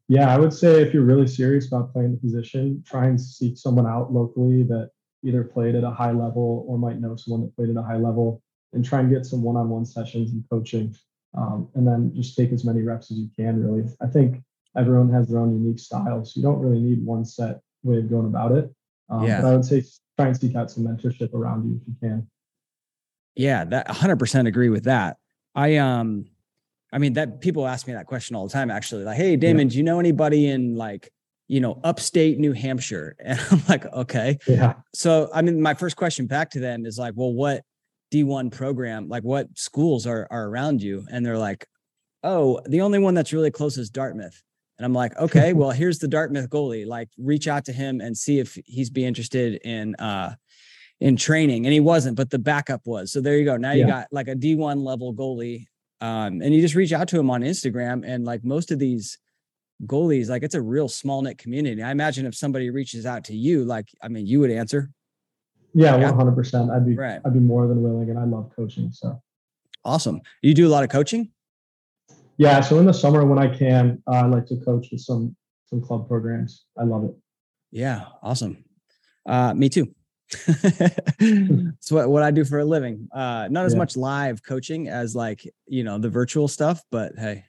yeah 0.08 0.32
i 0.32 0.38
would 0.38 0.52
say 0.52 0.82
if 0.82 0.92
you're 0.92 1.04
really 1.04 1.26
serious 1.26 1.68
about 1.68 1.92
playing 1.92 2.12
the 2.12 2.18
position 2.18 2.82
try 2.86 3.06
and 3.06 3.20
seek 3.20 3.56
someone 3.56 3.86
out 3.86 4.12
locally 4.12 4.62
that 4.62 4.90
either 5.24 5.44
played 5.44 5.74
at 5.74 5.84
a 5.84 5.90
high 5.90 6.12
level 6.12 6.64
or 6.68 6.78
might 6.78 7.00
know 7.00 7.16
someone 7.16 7.42
that 7.42 7.54
played 7.54 7.70
at 7.70 7.76
a 7.76 7.82
high 7.82 7.96
level 7.96 8.42
and 8.72 8.84
try 8.84 9.00
and 9.00 9.10
get 9.10 9.26
some 9.26 9.42
one-on-one 9.42 9.84
sessions 9.84 10.32
and 10.32 10.44
coaching 10.50 10.94
um, 11.36 11.68
and 11.74 11.86
then 11.86 12.12
just 12.14 12.36
take 12.36 12.52
as 12.52 12.64
many 12.64 12.82
reps 12.82 13.10
as 13.10 13.18
you 13.18 13.28
can 13.36 13.62
really. 13.62 13.88
I 14.00 14.06
think 14.06 14.42
everyone 14.76 15.10
has 15.10 15.28
their 15.28 15.40
own 15.40 15.52
unique 15.52 15.78
style 15.78 16.24
so 16.24 16.32
you 16.36 16.42
don't 16.42 16.60
really 16.60 16.80
need 16.80 17.04
one 17.04 17.24
set 17.24 17.60
way 17.82 17.98
of 17.98 18.10
going 18.10 18.26
about 18.26 18.52
it. 18.52 18.70
Um, 19.08 19.26
yeah. 19.26 19.40
but 19.40 19.48
i 19.48 19.52
would 19.56 19.64
say 19.64 19.82
try 20.16 20.28
and 20.28 20.36
seek 20.36 20.54
out 20.54 20.70
some 20.70 20.84
mentorship 20.84 21.34
around 21.34 21.68
you 21.68 21.80
if 21.80 21.88
you 21.88 21.94
can. 22.00 22.28
Yeah 23.34 23.64
that 23.64 23.88
100% 23.88 24.46
agree 24.46 24.68
with 24.68 24.84
that. 24.84 25.16
I 25.54 25.76
um 25.76 26.26
i 26.92 26.98
mean 26.98 27.14
that 27.14 27.40
people 27.40 27.66
ask 27.66 27.86
me 27.86 27.92
that 27.92 28.06
question 28.06 28.36
all 28.36 28.46
the 28.46 28.52
time 28.52 28.70
actually 28.70 29.04
like 29.04 29.16
hey 29.16 29.36
damon 29.36 29.68
yeah. 29.68 29.72
do 29.72 29.76
you 29.78 29.82
know 29.84 30.00
anybody 30.00 30.48
in 30.48 30.76
like 30.76 31.08
you 31.48 31.60
know 31.60 31.80
upstate 31.82 32.38
new 32.38 32.52
hampshire? 32.52 33.16
And 33.24 33.40
i'm 33.50 33.62
like 33.68 33.86
okay. 33.86 34.38
Yeah. 34.46 34.74
So 34.94 35.28
i 35.34 35.42
mean 35.42 35.60
my 35.60 35.74
first 35.74 35.96
question 35.96 36.26
back 36.26 36.50
to 36.50 36.60
them 36.60 36.86
is 36.86 36.98
like 36.98 37.14
well 37.16 37.32
what 37.32 37.64
D1 38.12 38.52
program, 38.52 39.08
like 39.08 39.22
what 39.22 39.46
schools 39.56 40.06
are 40.06 40.26
are 40.30 40.48
around 40.48 40.82
you? 40.82 41.06
And 41.10 41.24
they're 41.24 41.38
like, 41.38 41.66
oh, 42.22 42.60
the 42.66 42.80
only 42.80 42.98
one 42.98 43.14
that's 43.14 43.32
really 43.32 43.50
close 43.50 43.78
is 43.78 43.90
Dartmouth. 43.90 44.42
And 44.78 44.84
I'm 44.84 44.94
like, 44.94 45.16
okay, 45.18 45.52
well, 45.54 45.70
here's 45.70 45.98
the 45.98 46.08
Dartmouth 46.08 46.50
goalie. 46.50 46.86
Like, 46.86 47.08
reach 47.18 47.48
out 47.48 47.64
to 47.66 47.72
him 47.72 48.00
and 48.00 48.16
see 48.16 48.38
if 48.38 48.58
he's 48.64 48.90
be 48.90 49.04
interested 49.04 49.60
in 49.64 49.94
uh 49.96 50.34
in 51.00 51.16
training. 51.16 51.66
And 51.66 51.72
he 51.72 51.80
wasn't, 51.80 52.16
but 52.16 52.30
the 52.30 52.38
backup 52.38 52.82
was. 52.84 53.12
So 53.12 53.20
there 53.20 53.38
you 53.38 53.44
go. 53.44 53.56
Now 53.56 53.72
you 53.72 53.86
got 53.86 54.08
like 54.12 54.28
a 54.28 54.34
D1 54.34 54.84
level 54.84 55.14
goalie. 55.14 55.66
Um, 56.02 56.40
and 56.42 56.54
you 56.54 56.60
just 56.60 56.74
reach 56.74 56.92
out 56.92 57.08
to 57.08 57.18
him 57.18 57.30
on 57.30 57.42
Instagram. 57.42 58.04
And 58.06 58.24
like 58.24 58.44
most 58.44 58.70
of 58.70 58.78
these 58.78 59.18
goalies, 59.86 60.28
like 60.28 60.42
it's 60.42 60.54
a 60.54 60.60
real 60.60 60.88
small 60.88 61.22
knit 61.22 61.38
community. 61.38 61.82
I 61.82 61.90
imagine 61.90 62.26
if 62.26 62.34
somebody 62.34 62.70
reaches 62.70 63.06
out 63.06 63.24
to 63.24 63.34
you, 63.34 63.64
like, 63.64 63.88
I 64.02 64.08
mean, 64.08 64.26
you 64.26 64.40
would 64.40 64.50
answer. 64.50 64.90
Yeah, 65.74 65.96
one 65.96 66.14
hundred 66.14 66.34
percent. 66.34 66.70
I'd 66.70 66.86
be 66.86 66.96
right. 66.96 67.20
I'd 67.24 67.32
be 67.32 67.40
more 67.40 67.66
than 67.66 67.82
willing, 67.82 68.10
and 68.10 68.18
I 68.18 68.24
love 68.24 68.50
coaching. 68.54 68.90
So 68.92 69.20
awesome. 69.84 70.20
You 70.42 70.54
do 70.54 70.66
a 70.66 70.70
lot 70.70 70.84
of 70.84 70.90
coaching. 70.90 71.30
Yeah. 72.36 72.60
So 72.60 72.78
in 72.78 72.86
the 72.86 72.94
summer 72.94 73.24
when 73.24 73.38
I 73.38 73.54
can, 73.54 74.02
uh, 74.06 74.16
I 74.16 74.26
like 74.26 74.46
to 74.46 74.56
coach 74.56 74.88
with 74.90 75.00
some 75.00 75.36
some 75.66 75.80
club 75.80 76.08
programs. 76.08 76.64
I 76.78 76.84
love 76.84 77.04
it. 77.04 77.14
Yeah. 77.70 78.06
Awesome. 78.22 78.64
Uh, 79.26 79.54
me 79.54 79.68
too. 79.68 79.94
it's 81.20 81.90
what, 81.90 82.08
what 82.08 82.22
I 82.22 82.30
do 82.30 82.44
for 82.44 82.58
a 82.58 82.64
living. 82.64 83.08
Uh, 83.12 83.48
not 83.50 83.66
as 83.66 83.72
yeah. 83.72 83.78
much 83.78 83.96
live 83.96 84.42
coaching 84.42 84.88
as 84.88 85.14
like, 85.14 85.48
you 85.66 85.84
know, 85.84 85.98
the 85.98 86.08
virtual 86.08 86.48
stuff, 86.48 86.82
but 86.90 87.12
Hey, 87.18 87.44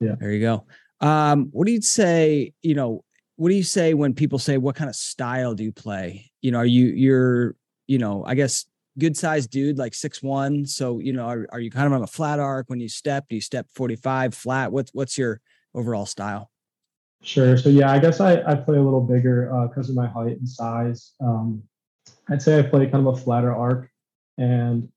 yeah, 0.00 0.14
there 0.18 0.30
you 0.30 0.40
go. 0.40 0.66
Um, 1.00 1.48
what 1.52 1.66
do 1.66 1.72
you 1.72 1.82
say, 1.82 2.52
you 2.62 2.74
know, 2.74 3.04
what 3.36 3.50
do 3.50 3.54
you 3.54 3.62
say 3.62 3.94
when 3.94 4.14
people 4.14 4.38
say 4.38 4.56
what 4.56 4.74
kind 4.74 4.90
of 4.90 4.96
style 4.96 5.54
do 5.54 5.62
you 5.62 5.72
play? 5.72 6.30
You 6.40 6.50
know 6.50 6.58
are 6.58 6.66
you 6.66 6.86
you're 6.86 7.54
you 7.86 7.98
know 7.98 8.24
i 8.24 8.34
guess 8.34 8.66
good 8.98 9.16
sized 9.16 9.50
dude 9.50 9.78
like 9.78 9.94
six 9.94 10.22
one 10.22 10.64
so 10.64 10.98
you 10.98 11.12
know 11.12 11.26
are, 11.26 11.46
are 11.52 11.60
you 11.60 11.70
kind 11.70 11.86
of 11.86 11.92
on 11.92 12.02
a 12.02 12.06
flat 12.06 12.40
arc 12.40 12.68
when 12.68 12.80
you 12.80 12.88
step? 12.88 13.26
Do 13.28 13.34
you 13.34 13.40
step 13.40 13.66
45 13.74 14.34
flat? 14.34 14.72
What's 14.72 14.90
what's 14.92 15.18
your 15.18 15.40
overall 15.74 16.06
style? 16.06 16.50
Sure 17.22 17.56
so 17.56 17.68
yeah 17.68 17.90
i 17.90 17.98
guess 17.98 18.20
i, 18.20 18.42
I 18.42 18.54
play 18.54 18.78
a 18.78 18.82
little 18.82 19.00
bigger 19.00 19.50
because 19.68 19.88
uh, 19.88 19.92
of 19.92 19.96
my 19.96 20.06
height 20.06 20.38
and 20.38 20.48
size 20.48 21.14
um, 21.20 21.62
i'd 22.30 22.42
say 22.42 22.58
i 22.58 22.62
play 22.62 22.86
kind 22.86 23.06
of 23.06 23.14
a 23.14 23.20
flatter 23.20 23.52
arc 23.52 23.90
and 24.38 24.88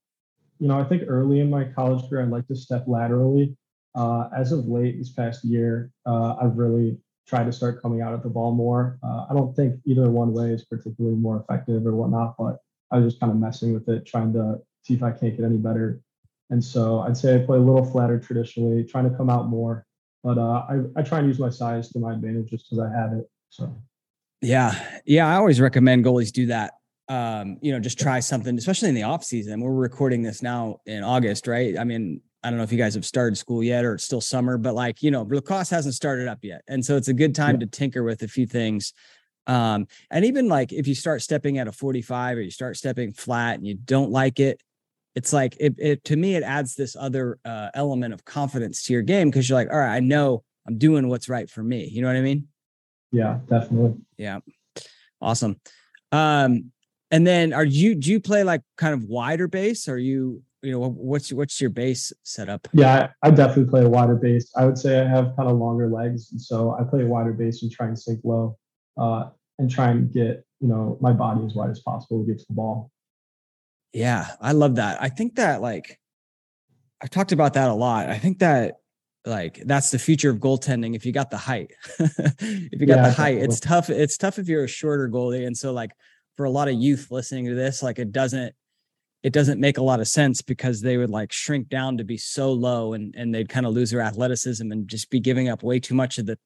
you 0.59 0.67
know 0.67 0.79
i 0.79 0.83
think 0.83 1.03
early 1.07 1.39
in 1.39 1.49
my 1.49 1.63
college 1.63 2.07
career 2.07 2.21
i 2.21 2.25
like 2.25 2.45
to 2.47 2.55
step 2.55 2.83
laterally 2.87 3.57
uh, 3.95 4.29
as 4.37 4.51
of 4.51 4.67
late 4.67 4.99
this 4.99 5.11
past 5.11 5.43
year 5.43 5.91
uh, 6.05 6.35
i've 6.41 6.57
really 6.57 6.99
try 7.29 7.43
to 7.43 7.51
start 7.51 7.81
coming 7.81 8.01
out 8.01 8.13
at 8.13 8.23
the 8.23 8.29
ball 8.29 8.51
more. 8.51 8.97
Uh, 9.03 9.25
I 9.29 9.33
don't 9.33 9.55
think 9.55 9.79
either 9.85 10.09
one 10.09 10.33
way 10.33 10.49
is 10.49 10.65
particularly 10.65 11.15
more 11.15 11.37
effective 11.37 11.85
or 11.85 11.95
whatnot, 11.95 12.35
but 12.37 12.57
I 12.91 12.97
was 12.97 13.13
just 13.13 13.19
kind 13.19 13.31
of 13.31 13.37
messing 13.37 13.73
with 13.73 13.87
it, 13.87 14.05
trying 14.05 14.33
to 14.33 14.57
see 14.83 14.95
if 14.95 15.03
I 15.03 15.11
can't 15.11 15.35
get 15.37 15.45
any 15.45 15.57
better. 15.57 16.01
And 16.49 16.63
so 16.63 17.01
I'd 17.01 17.15
say 17.15 17.35
I 17.35 17.45
play 17.45 17.57
a 17.57 17.61
little 17.61 17.85
flatter 17.85 18.19
traditionally, 18.19 18.83
trying 18.83 19.09
to 19.09 19.15
come 19.15 19.29
out 19.29 19.47
more. 19.47 19.85
But 20.23 20.39
uh, 20.39 20.65
I, 20.67 20.79
I 20.97 21.03
try 21.03 21.19
and 21.19 21.27
use 21.27 21.39
my 21.39 21.49
size 21.49 21.89
to 21.91 21.99
my 21.99 22.13
advantage 22.13 22.49
just 22.49 22.69
because 22.69 22.83
I 22.83 22.91
have 22.91 23.13
it. 23.13 23.29
So, 23.51 23.73
yeah. 24.41 24.73
Yeah. 25.05 25.27
I 25.27 25.35
always 25.35 25.61
recommend 25.61 26.03
goalies 26.03 26.31
do 26.31 26.47
that. 26.47 26.73
Um, 27.07 27.57
you 27.61 27.71
know, 27.71 27.79
just 27.79 27.99
try 27.99 28.19
something, 28.19 28.57
especially 28.57 28.89
in 28.89 28.95
the 28.95 29.03
off 29.03 29.23
season. 29.23 29.61
We're 29.61 29.71
recording 29.71 30.23
this 30.23 30.41
now 30.41 30.79
in 30.85 31.03
August, 31.03 31.47
right? 31.47 31.77
I 31.77 31.83
mean, 31.83 32.21
I 32.43 32.49
don't 32.49 32.57
know 32.57 32.63
if 32.63 32.71
you 32.71 32.77
guys 32.77 32.95
have 32.95 33.05
started 33.05 33.35
school 33.37 33.61
yet 33.61 33.83
or 33.83 33.95
it's 33.95 34.05
still 34.05 34.21
summer, 34.21 34.57
but 34.57 34.73
like, 34.73 35.03
you 35.03 35.11
know, 35.11 35.23
lacrosse 35.23 35.69
hasn't 35.69 35.95
started 35.95 36.27
up 36.27 36.39
yet. 36.41 36.61
And 36.67 36.83
so 36.83 36.95
it's 36.95 37.09
a 37.09 37.13
good 37.13 37.35
time 37.35 37.55
yeah. 37.55 37.61
to 37.61 37.65
tinker 37.65 38.03
with 38.03 38.23
a 38.23 38.27
few 38.27 38.45
things. 38.45 38.93
Um, 39.45 39.87
and 40.09 40.23
even 40.25 40.47
like 40.47 40.71
if 40.71 40.87
you 40.87 40.95
start 40.95 41.21
stepping 41.21 41.57
at 41.57 41.67
a 41.67 41.71
45 41.71 42.37
or 42.37 42.41
you 42.41 42.51
start 42.51 42.77
stepping 42.77 43.11
flat 43.11 43.55
and 43.55 43.67
you 43.67 43.75
don't 43.75 44.11
like 44.11 44.39
it, 44.39 44.61
it's 45.15 45.33
like 45.33 45.57
it, 45.59 45.75
it 45.77 46.03
to 46.05 46.15
me, 46.15 46.35
it 46.35 46.43
adds 46.43 46.75
this 46.75 46.95
other 46.95 47.39
uh, 47.43 47.69
element 47.73 48.13
of 48.13 48.23
confidence 48.23 48.83
to 48.83 48.93
your 48.93 49.01
game 49.01 49.29
because 49.29 49.49
you're 49.49 49.57
like, 49.57 49.71
all 49.71 49.79
right, 49.79 49.95
I 49.95 49.99
know 49.99 50.43
I'm 50.67 50.77
doing 50.77 51.09
what's 51.09 51.27
right 51.27 51.49
for 51.49 51.63
me. 51.63 51.89
You 51.91 52.01
know 52.01 52.07
what 52.07 52.15
I 52.15 52.21
mean? 52.21 52.47
Yeah, 53.11 53.39
definitely. 53.49 53.95
Yeah. 54.17 54.39
Awesome. 55.19 55.59
Um, 56.11 56.71
and 57.11 57.25
then 57.25 57.53
are 57.53 57.65
you 57.65 57.95
do 57.95 58.11
you 58.11 58.19
play 58.19 58.43
like 58.43 58.61
kind 58.77 58.93
of 58.93 59.03
wider 59.03 59.47
base? 59.47 59.87
Or 59.87 59.93
are 59.93 59.97
you 59.97 60.43
you 60.61 60.71
know 60.71 60.79
what's 60.79 61.31
what's 61.31 61.61
your 61.61 61.69
base 61.69 62.11
setup? 62.23 62.67
Yeah 62.73 63.09
I, 63.23 63.31
definitely 63.31 63.69
play 63.69 63.83
a 63.83 63.89
wider 63.89 64.15
base 64.15 64.51
i 64.57 64.65
would 64.65 64.77
say 64.77 64.99
i 64.99 65.07
have 65.07 65.33
kind 65.37 65.49
of 65.49 65.57
longer 65.57 65.89
legs 65.89 66.31
and 66.31 66.41
so 66.41 66.75
i 66.79 66.83
play 66.83 67.03
a 67.03 67.07
wider 67.07 67.31
base 67.33 67.63
and 67.63 67.71
try 67.71 67.87
and 67.87 67.97
sink 67.97 68.19
low 68.23 68.57
uh, 68.97 69.29
and 69.57 69.69
try 69.71 69.89
and 69.89 70.11
get 70.11 70.43
you 70.59 70.67
know 70.67 70.97
my 71.01 71.13
body 71.13 71.45
as 71.45 71.53
wide 71.53 71.69
as 71.69 71.79
possible 71.79 72.21
to 72.21 72.27
get 72.27 72.39
to 72.39 72.45
the 72.47 72.53
ball. 72.53 72.91
Yeah 73.93 74.27
i 74.41 74.51
love 74.51 74.75
that. 74.75 75.01
I 75.01 75.09
think 75.09 75.35
that 75.35 75.61
like 75.61 75.99
i've 77.01 77.09
talked 77.09 77.31
about 77.31 77.53
that 77.53 77.69
a 77.69 77.73
lot. 77.73 78.09
I 78.09 78.17
think 78.17 78.39
that 78.39 78.75
like 79.25 79.61
that's 79.65 79.91
the 79.91 79.99
future 79.99 80.29
of 80.29 80.37
goaltending 80.37 80.95
if 80.95 81.05
you 81.05 81.11
got 81.11 81.29
the 81.29 81.37
height. 81.37 81.71
If 82.41 82.79
you 82.79 82.87
got 82.87 82.97
yeah, 82.97 83.09
the 83.09 83.13
height 83.13 83.35
definitely. 83.35 83.45
it's 83.45 83.59
tough 83.59 83.89
it's 83.89 84.17
tough 84.17 84.39
if 84.39 84.47
you're 84.47 84.63
a 84.63 84.67
shorter 84.67 85.09
goalie 85.09 85.45
and 85.45 85.57
so 85.57 85.71
like 85.71 85.91
for 86.35 86.45
a 86.45 86.49
lot 86.49 86.67
of 86.67 86.75
youth 86.75 87.07
listening 87.11 87.45
to 87.45 87.55
this 87.55 87.83
like 87.83 87.99
it 87.99 88.11
doesn't 88.11 88.53
it 89.21 89.33
doesn't 89.33 89.59
make 89.59 89.77
a 89.77 89.83
lot 89.83 89.99
of 89.99 90.07
sense 90.07 90.41
because 90.41 90.81
they 90.81 90.97
would 90.97 91.09
like 91.09 91.31
shrink 91.31 91.67
down 91.67 91.97
to 91.97 92.03
be 92.03 92.17
so 92.17 92.51
low 92.51 92.93
and 92.93 93.13
and 93.17 93.33
they'd 93.33 93.49
kind 93.49 93.65
of 93.65 93.73
lose 93.73 93.91
their 93.91 94.01
athleticism 94.01 94.71
and 94.71 94.87
just 94.87 95.09
be 95.09 95.19
giving 95.19 95.49
up 95.49 95.63
way 95.63 95.79
too 95.79 95.93
much 95.93 96.17
of 96.17 96.25
the 96.25 96.37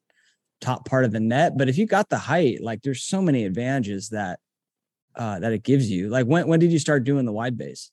top 0.61 0.87
part 0.87 1.05
of 1.05 1.11
the 1.11 1.19
net. 1.19 1.57
But 1.57 1.69
if 1.69 1.77
you 1.77 1.85
got 1.85 2.09
the 2.09 2.17
height, 2.17 2.61
like 2.61 2.81
there's 2.81 3.03
so 3.03 3.21
many 3.21 3.45
advantages 3.45 4.09
that 4.09 4.39
uh 5.15 5.39
that 5.39 5.53
it 5.53 5.63
gives 5.63 5.89
you. 5.89 6.09
Like 6.09 6.25
when 6.25 6.47
when 6.47 6.59
did 6.59 6.71
you 6.71 6.79
start 6.79 7.03
doing 7.03 7.25
the 7.25 7.33
wide 7.33 7.57
base? 7.57 7.91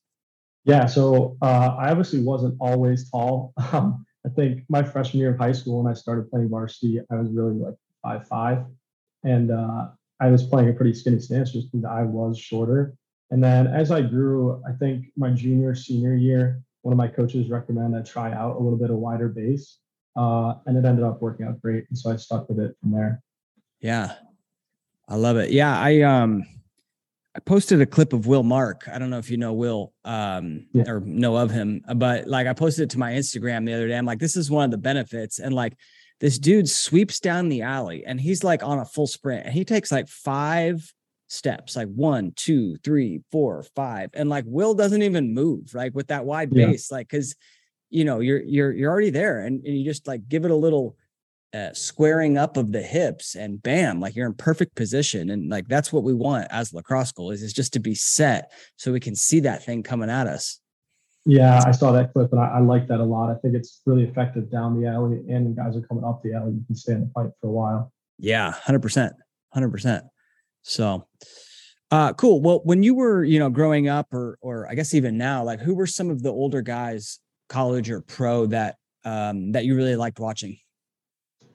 Yeah, 0.64 0.86
so 0.86 1.36
uh, 1.40 1.74
I 1.78 1.90
obviously 1.90 2.22
wasn't 2.22 2.56
always 2.60 3.10
tall. 3.10 3.52
Um, 3.72 4.04
I 4.26 4.28
think 4.28 4.64
my 4.68 4.82
freshman 4.82 5.20
year 5.20 5.32
of 5.32 5.38
high 5.38 5.52
school 5.52 5.82
when 5.82 5.90
I 5.90 5.94
started 5.94 6.30
playing 6.30 6.50
varsity, 6.50 7.00
I 7.10 7.14
was 7.14 7.30
really 7.30 7.54
like 7.54 7.74
five 8.02 8.28
five, 8.28 8.64
and 9.24 9.50
uh, 9.50 9.88
I 10.20 10.30
was 10.30 10.42
playing 10.42 10.68
a 10.68 10.72
pretty 10.74 10.92
skinny 10.92 11.18
stance 11.20 11.52
just 11.52 11.72
because 11.72 11.86
I 11.86 12.02
was 12.02 12.38
shorter. 12.38 12.94
And 13.30 13.42
then 13.42 13.66
as 13.66 13.90
I 13.90 14.02
grew, 14.02 14.62
I 14.68 14.72
think 14.72 15.06
my 15.16 15.30
junior, 15.30 15.74
senior 15.74 16.14
year, 16.14 16.62
one 16.82 16.92
of 16.92 16.98
my 16.98 17.08
coaches 17.08 17.48
recommended 17.48 17.98
I 17.98 18.02
try 18.02 18.32
out 18.32 18.56
a 18.56 18.58
little 18.58 18.78
bit 18.78 18.90
of 18.90 18.96
wider 18.96 19.28
base. 19.28 19.78
Uh, 20.16 20.54
and 20.66 20.76
it 20.76 20.84
ended 20.84 21.04
up 21.04 21.22
working 21.22 21.46
out 21.46 21.60
great. 21.60 21.84
And 21.88 21.96
so 21.96 22.10
I 22.10 22.16
stuck 22.16 22.48
with 22.48 22.58
it 22.58 22.76
from 22.80 22.90
there. 22.90 23.22
Yeah. 23.80 24.12
I 25.08 25.16
love 25.16 25.36
it. 25.36 25.50
Yeah. 25.50 25.78
I 25.78 26.02
um 26.02 26.44
I 27.34 27.40
posted 27.40 27.80
a 27.80 27.86
clip 27.86 28.12
of 28.12 28.26
Will 28.26 28.42
Mark. 28.42 28.88
I 28.92 28.98
don't 28.98 29.10
know 29.10 29.18
if 29.18 29.30
you 29.30 29.36
know 29.36 29.52
Will 29.52 29.92
um 30.04 30.66
yeah. 30.72 30.84
or 30.88 31.00
know 31.00 31.36
of 31.36 31.50
him, 31.50 31.82
but 31.96 32.26
like 32.26 32.46
I 32.46 32.52
posted 32.52 32.84
it 32.84 32.90
to 32.90 32.98
my 32.98 33.12
Instagram 33.12 33.66
the 33.66 33.74
other 33.74 33.88
day. 33.88 33.96
I'm 33.96 34.06
like, 34.06 34.18
this 34.18 34.36
is 34.36 34.50
one 34.50 34.64
of 34.64 34.70
the 34.72 34.78
benefits. 34.78 35.38
And 35.38 35.54
like 35.54 35.76
this 36.20 36.38
dude 36.38 36.68
sweeps 36.68 37.20
down 37.20 37.48
the 37.48 37.62
alley 37.62 38.04
and 38.04 38.20
he's 38.20 38.44
like 38.44 38.62
on 38.62 38.78
a 38.78 38.84
full 38.84 39.06
sprint 39.06 39.46
and 39.46 39.54
he 39.54 39.64
takes 39.64 39.90
like 39.90 40.08
five 40.08 40.92
steps 41.30 41.76
like 41.76 41.86
one 41.88 42.32
two 42.34 42.76
three 42.82 43.20
four 43.30 43.62
five 43.76 44.10
and 44.14 44.28
like 44.28 44.44
will 44.48 44.74
doesn't 44.74 45.02
even 45.02 45.32
move 45.32 45.72
like 45.74 45.94
with 45.94 46.08
that 46.08 46.24
wide 46.24 46.48
yeah. 46.52 46.66
base 46.66 46.90
like 46.90 47.08
because 47.08 47.36
you 47.88 48.04
know 48.04 48.18
you're 48.18 48.42
you're 48.42 48.72
you're 48.72 48.90
already 48.90 49.10
there 49.10 49.40
and, 49.40 49.64
and 49.64 49.78
you 49.78 49.84
just 49.84 50.08
like 50.08 50.28
give 50.28 50.44
it 50.44 50.50
a 50.50 50.56
little 50.56 50.96
uh, 51.54 51.72
squaring 51.72 52.36
up 52.36 52.56
of 52.56 52.72
the 52.72 52.82
hips 52.82 53.36
and 53.36 53.62
bam 53.62 54.00
like 54.00 54.16
you're 54.16 54.26
in 54.26 54.34
perfect 54.34 54.74
position 54.74 55.30
and 55.30 55.48
like 55.48 55.68
that's 55.68 55.92
what 55.92 56.02
we 56.02 56.14
want 56.14 56.46
as 56.50 56.74
lacrosse 56.74 57.12
goalies 57.12 57.42
is 57.42 57.52
just 57.52 57.72
to 57.72 57.80
be 57.80 57.94
set 57.94 58.52
so 58.76 58.92
we 58.92 59.00
can 59.00 59.14
see 59.14 59.40
that 59.40 59.64
thing 59.64 59.82
coming 59.82 60.10
at 60.10 60.26
us. 60.26 60.60
Yeah 61.26 61.62
i 61.64 61.70
saw 61.70 61.92
that 61.92 62.12
clip 62.12 62.32
and 62.32 62.40
I, 62.40 62.46
I 62.46 62.58
like 62.60 62.88
that 62.88 62.98
a 62.98 63.04
lot. 63.04 63.30
I 63.30 63.34
think 63.38 63.54
it's 63.54 63.82
really 63.86 64.04
effective 64.04 64.50
down 64.50 64.80
the 64.80 64.88
alley 64.88 65.20
and 65.28 65.54
guys 65.54 65.76
are 65.76 65.82
coming 65.82 66.02
up 66.02 66.22
the 66.24 66.34
alley 66.34 66.54
you 66.54 66.64
can 66.66 66.74
stay 66.74 66.92
in 66.92 67.02
the 67.02 67.10
fight 67.14 67.30
for 67.40 67.46
a 67.46 67.52
while. 67.52 67.92
Yeah 68.18 68.52
100% 68.66 69.12
100% 69.54 70.02
so, 70.62 71.06
uh, 71.90 72.12
cool. 72.14 72.40
Well, 72.40 72.60
when 72.64 72.82
you 72.82 72.94
were, 72.94 73.24
you 73.24 73.38
know, 73.38 73.50
growing 73.50 73.88
up, 73.88 74.12
or 74.12 74.38
or 74.40 74.68
I 74.68 74.74
guess 74.74 74.94
even 74.94 75.18
now, 75.18 75.44
like, 75.44 75.60
who 75.60 75.74
were 75.74 75.86
some 75.86 76.10
of 76.10 76.22
the 76.22 76.30
older 76.30 76.62
guys 76.62 77.18
college 77.48 77.90
or 77.90 78.00
pro 78.00 78.46
that 78.46 78.76
um, 79.04 79.52
that 79.52 79.64
you 79.64 79.76
really 79.76 79.96
liked 79.96 80.20
watching? 80.20 80.56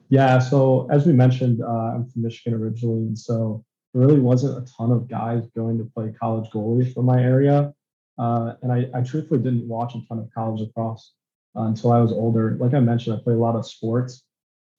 Yeah, 0.08 0.38
so 0.38 0.86
as 0.90 1.06
we 1.06 1.12
mentioned, 1.12 1.62
uh, 1.62 1.66
I'm 1.94 2.08
from 2.08 2.22
Michigan 2.22 2.60
originally, 2.60 3.06
and 3.06 3.18
so 3.18 3.64
there 3.92 4.06
really 4.06 4.20
wasn't 4.20 4.56
a 4.56 4.72
ton 4.76 4.92
of 4.92 5.08
guys 5.08 5.42
going 5.56 5.78
to 5.78 5.84
play 5.84 6.12
college 6.20 6.50
goalie 6.50 6.92
from 6.92 7.06
my 7.06 7.20
area. 7.20 7.72
Uh, 8.18 8.54
and 8.62 8.72
I, 8.72 8.88
I, 8.94 9.02
truthfully 9.02 9.40
didn't 9.40 9.68
watch 9.68 9.94
a 9.94 10.00
ton 10.08 10.18
of 10.18 10.30
college 10.34 10.60
lacrosse 10.60 11.12
uh, 11.54 11.62
until 11.62 11.92
I 11.92 12.00
was 12.00 12.12
older. 12.12 12.56
Like 12.58 12.72
I 12.72 12.80
mentioned, 12.80 13.14
I 13.14 13.22
played 13.22 13.36
a 13.36 13.40
lot 13.40 13.56
of 13.56 13.66
sports. 13.66 14.24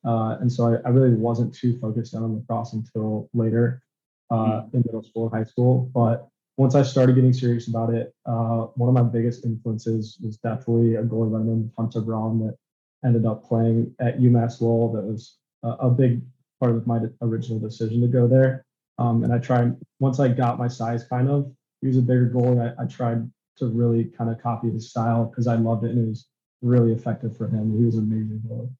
Uh, 0.04 0.38
and 0.40 0.52
so 0.52 0.74
I, 0.74 0.88
I, 0.88 0.92
really 0.92 1.14
wasn't 1.14 1.54
too 1.54 1.78
focused 1.80 2.16
on 2.16 2.36
lacrosse 2.36 2.74
until 2.74 3.30
later 3.36 3.84
uh, 4.30 4.36
mm-hmm. 4.36 4.78
in 4.78 4.84
middle 4.86 5.04
school, 5.04 5.28
and 5.28 5.36
high 5.36 5.50
school. 5.50 5.90
But 5.94 6.28
once 6.58 6.76
I 6.76 6.84
started 6.84 7.16
getting 7.16 7.34
serious 7.34 7.68
about 7.68 7.94
it, 7.94 8.14
uh, 8.26 8.68
one 8.76 8.90
of 8.90 8.96
my 8.96 9.04
biggest 9.10 9.46
influences 9.46 10.18
was 10.24 10.38
definitely 10.38 10.96
a 10.96 11.04
goalie 11.04 11.32
by 11.32 11.40
the 11.40 11.46
name 11.46 11.72
of 11.72 11.84
Hunter 11.84 12.02
Braun 12.02 12.40
that 12.46 12.58
ended 13.06 13.26
up 13.26 13.48
playing 13.48 13.94
at 14.00 14.20
UMass 14.20 14.60
Lowell. 14.60 14.92
That 14.94 15.04
was 15.04 15.38
a, 15.64 15.70
a 15.70 15.90
big 15.90 16.22
part 16.60 16.76
of 16.76 16.88
my 16.88 17.00
original 17.22 17.60
decision 17.60 18.02
to 18.02 18.08
go 18.08 18.28
there. 18.28 18.66
Um, 18.98 19.24
and 19.24 19.32
I 19.32 19.38
tried 19.38 19.76
once 20.00 20.20
I 20.20 20.28
got 20.28 20.58
my 20.58 20.68
size 20.68 21.04
kind 21.04 21.30
of, 21.30 21.52
he 21.82 21.88
was 21.88 21.98
a 21.98 22.02
bigger 22.02 22.32
goalie. 22.34 22.76
I, 22.78 22.84
I 22.84 22.88
tried 22.88 23.30
to 23.58 23.68
really 23.68 24.06
kind 24.06 24.30
of 24.30 24.42
copy 24.42 24.72
his 24.72 24.90
style 24.90 25.26
because 25.26 25.48
I 25.48 25.56
loved 25.56 25.84
it 25.84 25.92
and 25.92 26.06
it 26.06 26.10
was 26.10 26.28
really 26.64 26.92
effective 26.92 27.38
for 27.38 27.48
him. 27.48 27.78
He 27.78 27.86
was 27.86 27.96
an 27.96 28.12
amazing 28.12 28.42
goalie. 28.48 28.72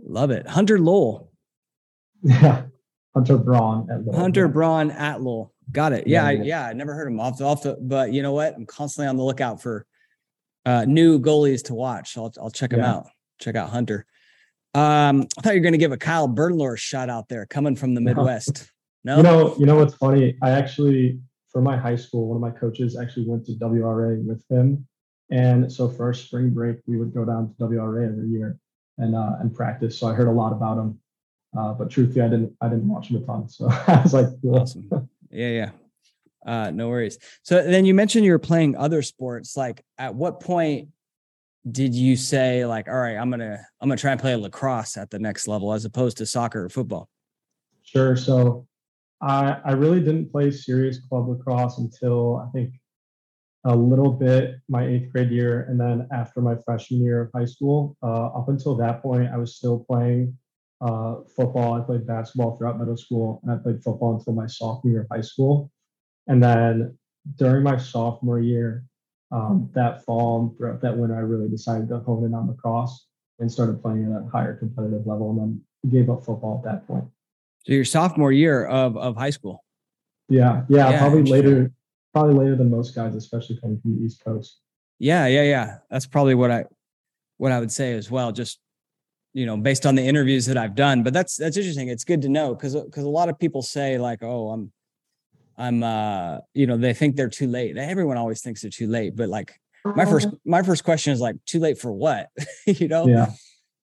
Love 0.00 0.30
it. 0.30 0.46
Hunter 0.46 0.78
Lowell. 0.78 1.30
Yeah. 2.24 2.66
Hunter 3.14 3.38
Braun 3.38 3.88
at 3.90 4.04
Lowell. 4.04 4.18
Hunter. 4.18 4.48
Braun 4.48 4.90
at 4.90 5.20
Lowell. 5.20 5.52
Got 5.70 5.92
it. 5.92 6.06
Yeah, 6.06 6.30
yeah. 6.30 6.40
I, 6.40 6.44
yeah. 6.44 6.66
I 6.66 6.72
never 6.72 6.94
heard 6.94 7.08
him 7.08 7.20
off 7.20 7.38
the, 7.38 7.44
off 7.44 7.62
the, 7.62 7.76
but 7.80 8.12
you 8.12 8.22
know 8.22 8.32
what? 8.32 8.54
I'm 8.54 8.66
constantly 8.66 9.08
on 9.08 9.16
the 9.16 9.22
lookout 9.22 9.62
for 9.62 9.86
uh, 10.64 10.84
new 10.86 11.18
goalies 11.18 11.64
to 11.64 11.74
watch. 11.74 12.16
I'll, 12.16 12.32
I'll 12.40 12.50
check 12.50 12.70
them 12.70 12.80
yeah. 12.80 12.92
out. 12.92 13.06
Check 13.40 13.54
out 13.54 13.70
Hunter. 13.70 14.06
Um, 14.74 15.26
I 15.36 15.42
thought 15.42 15.54
you 15.54 15.60
were 15.60 15.64
going 15.64 15.72
to 15.72 15.78
give 15.78 15.92
a 15.92 15.98
Kyle 15.98 16.28
Bernlohr 16.28 16.78
shot 16.78 17.10
out 17.10 17.28
there 17.28 17.44
coming 17.46 17.76
from 17.76 17.94
the 17.94 18.00
Midwest. 18.00 18.70
No, 19.04 19.16
you 19.16 19.22
know, 19.24 19.56
you 19.58 19.66
know 19.66 19.74
what's 19.74 19.94
funny? 19.94 20.36
I 20.42 20.50
actually, 20.50 21.18
for 21.48 21.60
my 21.60 21.76
high 21.76 21.96
school, 21.96 22.28
one 22.28 22.36
of 22.36 22.40
my 22.40 22.56
coaches 22.56 22.96
actually 22.96 23.26
went 23.26 23.44
to 23.46 23.52
WRA 23.54 24.20
with 24.24 24.44
him, 24.48 24.86
and 25.28 25.72
so 25.72 25.88
for 25.88 26.04
our 26.04 26.14
spring 26.14 26.50
break, 26.50 26.76
we 26.86 26.96
would 26.98 27.12
go 27.12 27.24
down 27.24 27.48
to 27.48 27.64
WRA 27.66 28.06
every 28.06 28.28
year 28.28 28.60
and 28.98 29.16
uh, 29.16 29.32
and 29.40 29.52
practice. 29.52 29.98
So 29.98 30.06
I 30.06 30.14
heard 30.14 30.28
a 30.28 30.32
lot 30.32 30.52
about 30.52 30.78
him, 30.78 31.00
uh, 31.56 31.72
but 31.74 31.90
truthfully, 31.90 32.22
I 32.22 32.28
didn't 32.28 32.52
I 32.60 32.68
didn't 32.68 32.88
watch 32.88 33.08
him 33.08 33.22
a 33.22 33.26
ton. 33.26 33.48
So 33.48 33.68
I 33.86 34.02
was 34.02 34.14
like, 34.14 34.26
cool. 34.40 34.58
awesome. 34.58 34.88
yeah, 35.30 35.48
yeah. 35.48 35.70
Uh, 36.44 36.70
no 36.70 36.88
worries. 36.88 37.18
So 37.42 37.62
then 37.62 37.84
you 37.84 37.94
mentioned 37.94 38.24
you 38.24 38.32
were 38.32 38.38
playing 38.38 38.76
other 38.76 39.02
sports. 39.02 39.56
Like, 39.56 39.84
at 39.98 40.14
what 40.14 40.40
point 40.40 40.88
did 41.70 41.94
you 41.94 42.16
say 42.16 42.66
like, 42.66 42.88
all 42.88 42.98
right, 42.98 43.16
I'm 43.16 43.30
gonna 43.30 43.64
I'm 43.80 43.88
gonna 43.88 43.98
try 43.98 44.12
and 44.12 44.20
play 44.20 44.34
lacrosse 44.34 44.96
at 44.96 45.10
the 45.10 45.18
next 45.18 45.46
level 45.46 45.72
as 45.72 45.84
opposed 45.84 46.16
to 46.18 46.26
soccer 46.26 46.64
or 46.64 46.68
football? 46.68 47.08
Sure. 47.82 48.16
So 48.16 48.66
I, 49.20 49.58
I 49.64 49.72
really 49.72 50.00
didn't 50.00 50.32
play 50.32 50.50
serious 50.50 50.98
club 50.98 51.28
lacrosse 51.28 51.78
until 51.78 52.38
I 52.38 52.50
think 52.50 52.74
a 53.64 53.76
little 53.76 54.10
bit 54.10 54.56
my 54.68 54.84
eighth 54.84 55.12
grade 55.12 55.30
year. 55.30 55.66
And 55.68 55.78
then 55.78 56.08
after 56.12 56.40
my 56.40 56.56
freshman 56.64 57.00
year 57.00 57.22
of 57.22 57.30
high 57.32 57.44
school, 57.44 57.96
uh, 58.02 58.26
up 58.26 58.48
until 58.48 58.74
that 58.76 59.02
point, 59.02 59.30
I 59.32 59.36
was 59.36 59.54
still 59.54 59.78
playing 59.78 60.36
uh, 60.82 61.16
football. 61.36 61.74
I 61.74 61.80
played 61.80 62.06
basketball 62.06 62.56
throughout 62.56 62.78
middle 62.78 62.96
school, 62.96 63.40
and 63.42 63.52
I 63.52 63.56
played 63.56 63.82
football 63.82 64.16
until 64.18 64.34
my 64.34 64.46
sophomore 64.46 64.92
year 64.92 65.02
of 65.02 65.08
high 65.10 65.20
school. 65.20 65.70
And 66.26 66.42
then 66.42 66.98
during 67.36 67.62
my 67.62 67.76
sophomore 67.76 68.40
year, 68.40 68.84
um, 69.30 69.70
that 69.74 70.04
fall 70.04 70.40
and 70.40 70.56
throughout 70.56 70.82
that 70.82 70.96
winter, 70.96 71.16
I 71.16 71.20
really 71.20 71.48
decided 71.48 71.88
to 71.88 71.98
hone 72.00 72.24
in 72.24 72.34
on 72.34 72.48
lacrosse 72.48 73.06
and 73.38 73.50
started 73.50 73.80
playing 73.80 74.12
at 74.12 74.22
a 74.22 74.28
higher 74.28 74.56
competitive 74.56 75.06
level, 75.06 75.30
and 75.30 75.40
then 75.40 75.62
gave 75.90 76.10
up 76.10 76.24
football 76.24 76.62
at 76.64 76.70
that 76.70 76.86
point. 76.86 77.04
So 77.64 77.72
your 77.72 77.84
sophomore 77.84 78.32
year 78.32 78.66
of 78.66 78.96
of 78.96 79.16
high 79.16 79.30
school. 79.30 79.64
Yeah, 80.28 80.64
yeah, 80.68 80.90
yeah 80.90 80.98
probably 80.98 81.22
later, 81.22 81.72
probably 82.12 82.34
later 82.34 82.56
than 82.56 82.70
most 82.70 82.94
guys, 82.94 83.14
especially 83.14 83.58
coming 83.60 83.80
from 83.80 83.96
the 83.96 84.04
East 84.04 84.22
Coast. 84.24 84.60
Yeah, 84.98 85.26
yeah, 85.26 85.42
yeah. 85.42 85.78
That's 85.90 86.06
probably 86.06 86.34
what 86.34 86.50
I 86.50 86.64
what 87.38 87.52
I 87.52 87.60
would 87.60 87.72
say 87.72 87.94
as 87.94 88.10
well. 88.10 88.32
Just 88.32 88.58
you 89.32 89.46
know, 89.46 89.56
based 89.56 89.86
on 89.86 89.94
the 89.94 90.02
interviews 90.02 90.46
that 90.46 90.56
I've 90.56 90.74
done. 90.74 91.02
But 91.02 91.12
that's 91.12 91.36
that's 91.36 91.56
interesting. 91.56 91.88
It's 91.88 92.04
good 92.04 92.22
to 92.22 92.28
know 92.28 92.54
because 92.54 92.74
because 92.74 93.04
a 93.04 93.08
lot 93.08 93.28
of 93.28 93.38
people 93.38 93.62
say 93.62 93.98
like, 93.98 94.22
oh, 94.22 94.50
I'm 94.50 94.72
I'm 95.56 95.82
uh, 95.82 96.38
you 96.54 96.66
know, 96.66 96.76
they 96.76 96.94
think 96.94 97.16
they're 97.16 97.28
too 97.28 97.48
late. 97.48 97.76
Everyone 97.76 98.16
always 98.16 98.42
thinks 98.42 98.62
they're 98.62 98.70
too 98.70 98.88
late, 98.88 99.16
but 99.16 99.28
like 99.28 99.54
my 99.84 100.04
first 100.04 100.28
uh-huh. 100.28 100.36
my 100.44 100.62
first 100.62 100.84
question 100.84 101.12
is 101.12 101.20
like, 101.20 101.36
too 101.46 101.60
late 101.60 101.78
for 101.78 101.92
what? 101.92 102.28
you 102.66 102.88
know? 102.88 103.06
Yeah 103.06 103.32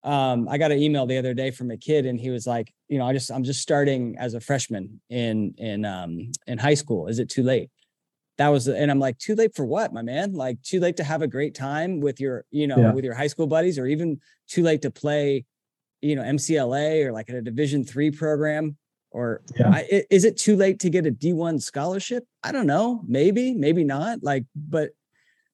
um, 0.04 0.48
I 0.48 0.58
got 0.58 0.72
an 0.72 0.80
email 0.80 1.06
the 1.06 1.18
other 1.18 1.34
day 1.34 1.52
from 1.52 1.72
a 1.72 1.78
kid, 1.78 2.06
and 2.06 2.20
he 2.20 2.30
was 2.30 2.48
like, 2.48 2.74
you 2.88 2.98
know, 2.98 3.06
I 3.06 3.14
just 3.14 3.32
I'm 3.32 3.44
just 3.44 3.62
starting 3.62 4.16
as 4.18 4.34
a 4.34 4.40
freshman 4.40 5.02
in 5.10 5.54
in 5.58 5.86
um 5.86 6.32
in 6.48 6.58
high 6.58 6.74
school. 6.76 7.08
Is 7.08 7.20
it 7.20 7.30
too 7.30 7.44
late? 7.44 7.70
That 8.40 8.48
was, 8.48 8.70
and 8.70 8.90
I'm 8.90 9.00
like, 9.00 9.18
too 9.18 9.36
late 9.36 9.54
for 9.54 9.66
what, 9.66 9.92
my 9.92 10.02
man? 10.02 10.32
Like, 10.32 10.62
too 10.64 10.80
late 10.80 10.96
to 10.98 11.04
have 11.04 11.22
a 11.22 11.28
great 11.28 11.54
time 11.54 12.00
with 12.00 12.22
your, 12.22 12.46
you 12.52 12.68
know, 12.68 12.78
yeah. 12.78 12.94
with 12.94 13.04
your 13.04 13.14
high 13.14 13.28
school 13.28 13.48
buddies, 13.48 13.78
or 13.78 13.86
even 13.86 14.22
too 14.48 14.64
late 14.64 14.82
to 14.84 14.92
play, 14.92 15.44
you 16.02 16.16
know, 16.16 16.22
MCLA 16.22 17.06
or 17.06 17.12
like 17.12 17.30
at 17.30 17.36
a 17.36 17.42
Division 17.42 17.84
three 17.84 18.12
program. 18.12 18.78
Or 19.12 19.42
yeah. 19.60 19.70
I, 19.70 20.04
is 20.10 20.24
it 20.24 20.38
too 20.38 20.56
late 20.56 20.80
to 20.80 20.90
get 20.90 21.06
a 21.06 21.12
D1 21.12 21.62
scholarship? 21.62 22.24
I 22.42 22.54
don't 22.54 22.66
know. 22.66 23.04
Maybe, 23.06 23.54
maybe 23.54 23.84
not. 23.84 24.24
Like, 24.24 24.46
but 24.56 24.92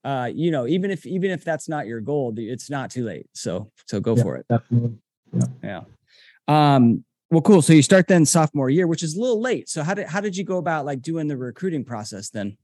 uh, 0.04 0.30
you 0.32 0.52
know, 0.52 0.68
even 0.68 0.92
if 0.92 1.08
even 1.08 1.32
if 1.32 1.44
that's 1.44 1.68
not 1.68 1.88
your 1.88 2.02
goal, 2.02 2.36
it's 2.38 2.70
not 2.70 2.92
too 2.92 3.04
late. 3.04 3.26
So 3.34 3.72
so 3.88 4.00
go 4.00 4.16
yeah, 4.16 4.24
for 4.24 4.36
it. 4.36 4.46
Definitely. 4.48 4.98
Yeah. 5.34 5.82
yeah. 6.48 6.76
Um, 6.76 7.04
well, 7.32 7.42
cool. 7.42 7.64
So 7.64 7.74
you 7.74 7.82
start 7.82 8.08
then 8.08 8.26
sophomore 8.26 8.70
year, 8.70 8.86
which 8.86 9.02
is 9.02 9.16
a 9.16 9.20
little 9.20 9.42
late. 9.42 9.70
So 9.70 9.82
how 9.82 9.96
did 9.96 10.06
how 10.06 10.22
did 10.22 10.38
you 10.38 10.44
go 10.44 10.58
about 10.58 10.86
like 10.86 11.02
doing 11.02 11.28
the 11.28 11.36
recruiting 11.36 11.84
process 11.84 12.30
then? 12.30 12.58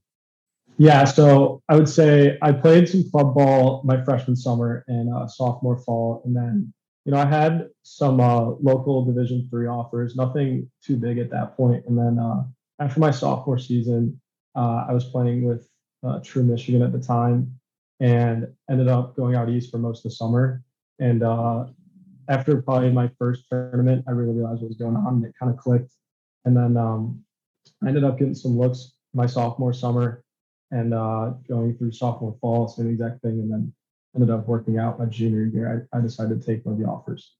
Yeah, 0.82 1.04
so 1.04 1.62
I 1.68 1.76
would 1.76 1.88
say 1.88 2.36
I 2.42 2.50
played 2.50 2.88
some 2.88 3.08
club 3.08 3.36
ball 3.36 3.82
my 3.84 4.02
freshman 4.02 4.34
summer 4.34 4.84
and 4.88 5.14
uh, 5.14 5.28
sophomore 5.28 5.78
fall, 5.78 6.22
and 6.24 6.34
then 6.34 6.74
you 7.04 7.12
know 7.12 7.18
I 7.18 7.24
had 7.24 7.68
some 7.84 8.18
uh, 8.18 8.46
local 8.60 9.04
Division 9.04 9.46
three 9.48 9.68
offers, 9.68 10.16
nothing 10.16 10.68
too 10.84 10.96
big 10.96 11.18
at 11.18 11.30
that 11.30 11.56
point. 11.56 11.84
And 11.86 11.96
then 11.96 12.18
uh, 12.18 12.42
after 12.80 12.98
my 12.98 13.12
sophomore 13.12 13.60
season, 13.60 14.20
uh, 14.56 14.86
I 14.88 14.92
was 14.92 15.04
playing 15.04 15.44
with 15.44 15.68
uh, 16.04 16.18
True 16.18 16.42
Michigan 16.42 16.82
at 16.82 16.90
the 16.90 16.98
time, 16.98 17.60
and 18.00 18.48
ended 18.68 18.88
up 18.88 19.14
going 19.14 19.36
out 19.36 19.48
east 19.50 19.70
for 19.70 19.78
most 19.78 19.98
of 19.98 20.10
the 20.10 20.16
summer. 20.16 20.64
And 20.98 21.22
uh, 21.22 21.66
after 22.28 22.60
probably 22.60 22.90
my 22.90 23.08
first 23.20 23.44
tournament, 23.48 24.04
I 24.08 24.10
really 24.10 24.34
realized 24.34 24.62
what 24.62 24.68
was 24.70 24.78
going 24.78 24.96
on, 24.96 25.14
and 25.14 25.24
it 25.26 25.34
kind 25.38 25.52
of 25.52 25.58
clicked. 25.58 25.92
And 26.44 26.56
then 26.56 26.76
um, 26.76 27.22
I 27.84 27.86
ended 27.86 28.02
up 28.02 28.18
getting 28.18 28.34
some 28.34 28.58
looks 28.58 28.94
my 29.14 29.26
sophomore 29.26 29.72
summer, 29.72 30.24
and 30.72 30.92
uh, 30.92 31.34
going 31.48 31.76
through 31.76 31.92
sophomore 31.92 32.36
fall, 32.40 32.66
same 32.66 32.88
exact 32.88 33.22
thing, 33.22 33.32
and 33.32 33.52
then 33.52 33.72
ended 34.16 34.30
up 34.30 34.48
working 34.48 34.78
out 34.78 34.98
my 34.98 35.06
junior 35.06 35.44
year. 35.44 35.88
I, 35.92 35.98
I 35.98 36.00
decided 36.00 36.40
to 36.40 36.46
take 36.46 36.64
one 36.66 36.74
of 36.74 36.80
the 36.80 36.86
offers. 36.86 37.34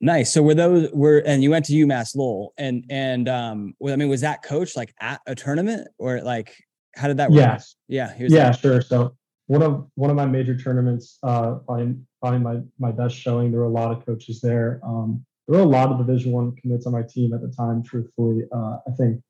Nice. 0.00 0.32
So 0.32 0.42
were 0.42 0.54
those 0.54 0.90
were 0.92 1.22
and 1.24 1.42
you 1.42 1.50
went 1.50 1.64
to 1.66 1.72
UMass 1.72 2.14
Lowell 2.14 2.52
and 2.58 2.84
and 2.90 3.30
um 3.30 3.74
well, 3.78 3.94
I 3.94 3.96
mean 3.96 4.10
was 4.10 4.20
that 4.20 4.42
coach 4.42 4.76
like 4.76 4.94
at 5.00 5.22
a 5.26 5.34
tournament 5.34 5.88
or 5.96 6.20
like 6.20 6.54
how 6.94 7.08
did 7.08 7.16
that 7.16 7.30
work? 7.30 7.38
Yes. 7.38 7.76
Yeah. 7.88 8.12
Yeah, 8.18 8.52
sure. 8.52 8.82
So 8.82 9.16
one 9.46 9.62
of 9.62 9.86
one 9.94 10.10
of 10.10 10.16
my 10.16 10.26
major 10.26 10.56
tournaments, 10.56 11.18
uh, 11.22 11.56
probably, 11.66 11.96
probably 12.20 12.40
my 12.40 12.60
my 12.78 12.92
best 12.92 13.16
showing. 13.16 13.50
There 13.50 13.60
were 13.60 13.66
a 13.66 13.70
lot 13.70 13.92
of 13.92 14.04
coaches 14.04 14.40
there. 14.40 14.80
Um, 14.84 15.24
there 15.48 15.58
were 15.58 15.64
a 15.64 15.68
lot 15.68 15.90
of 15.90 16.04
Division 16.04 16.32
One 16.32 16.54
commits 16.56 16.86
on 16.86 16.92
my 16.92 17.02
team 17.02 17.32
at 17.32 17.40
the 17.40 17.48
time. 17.48 17.82
Truthfully, 17.82 18.42
uh, 18.52 18.78
I 18.86 18.90
think 18.98 19.22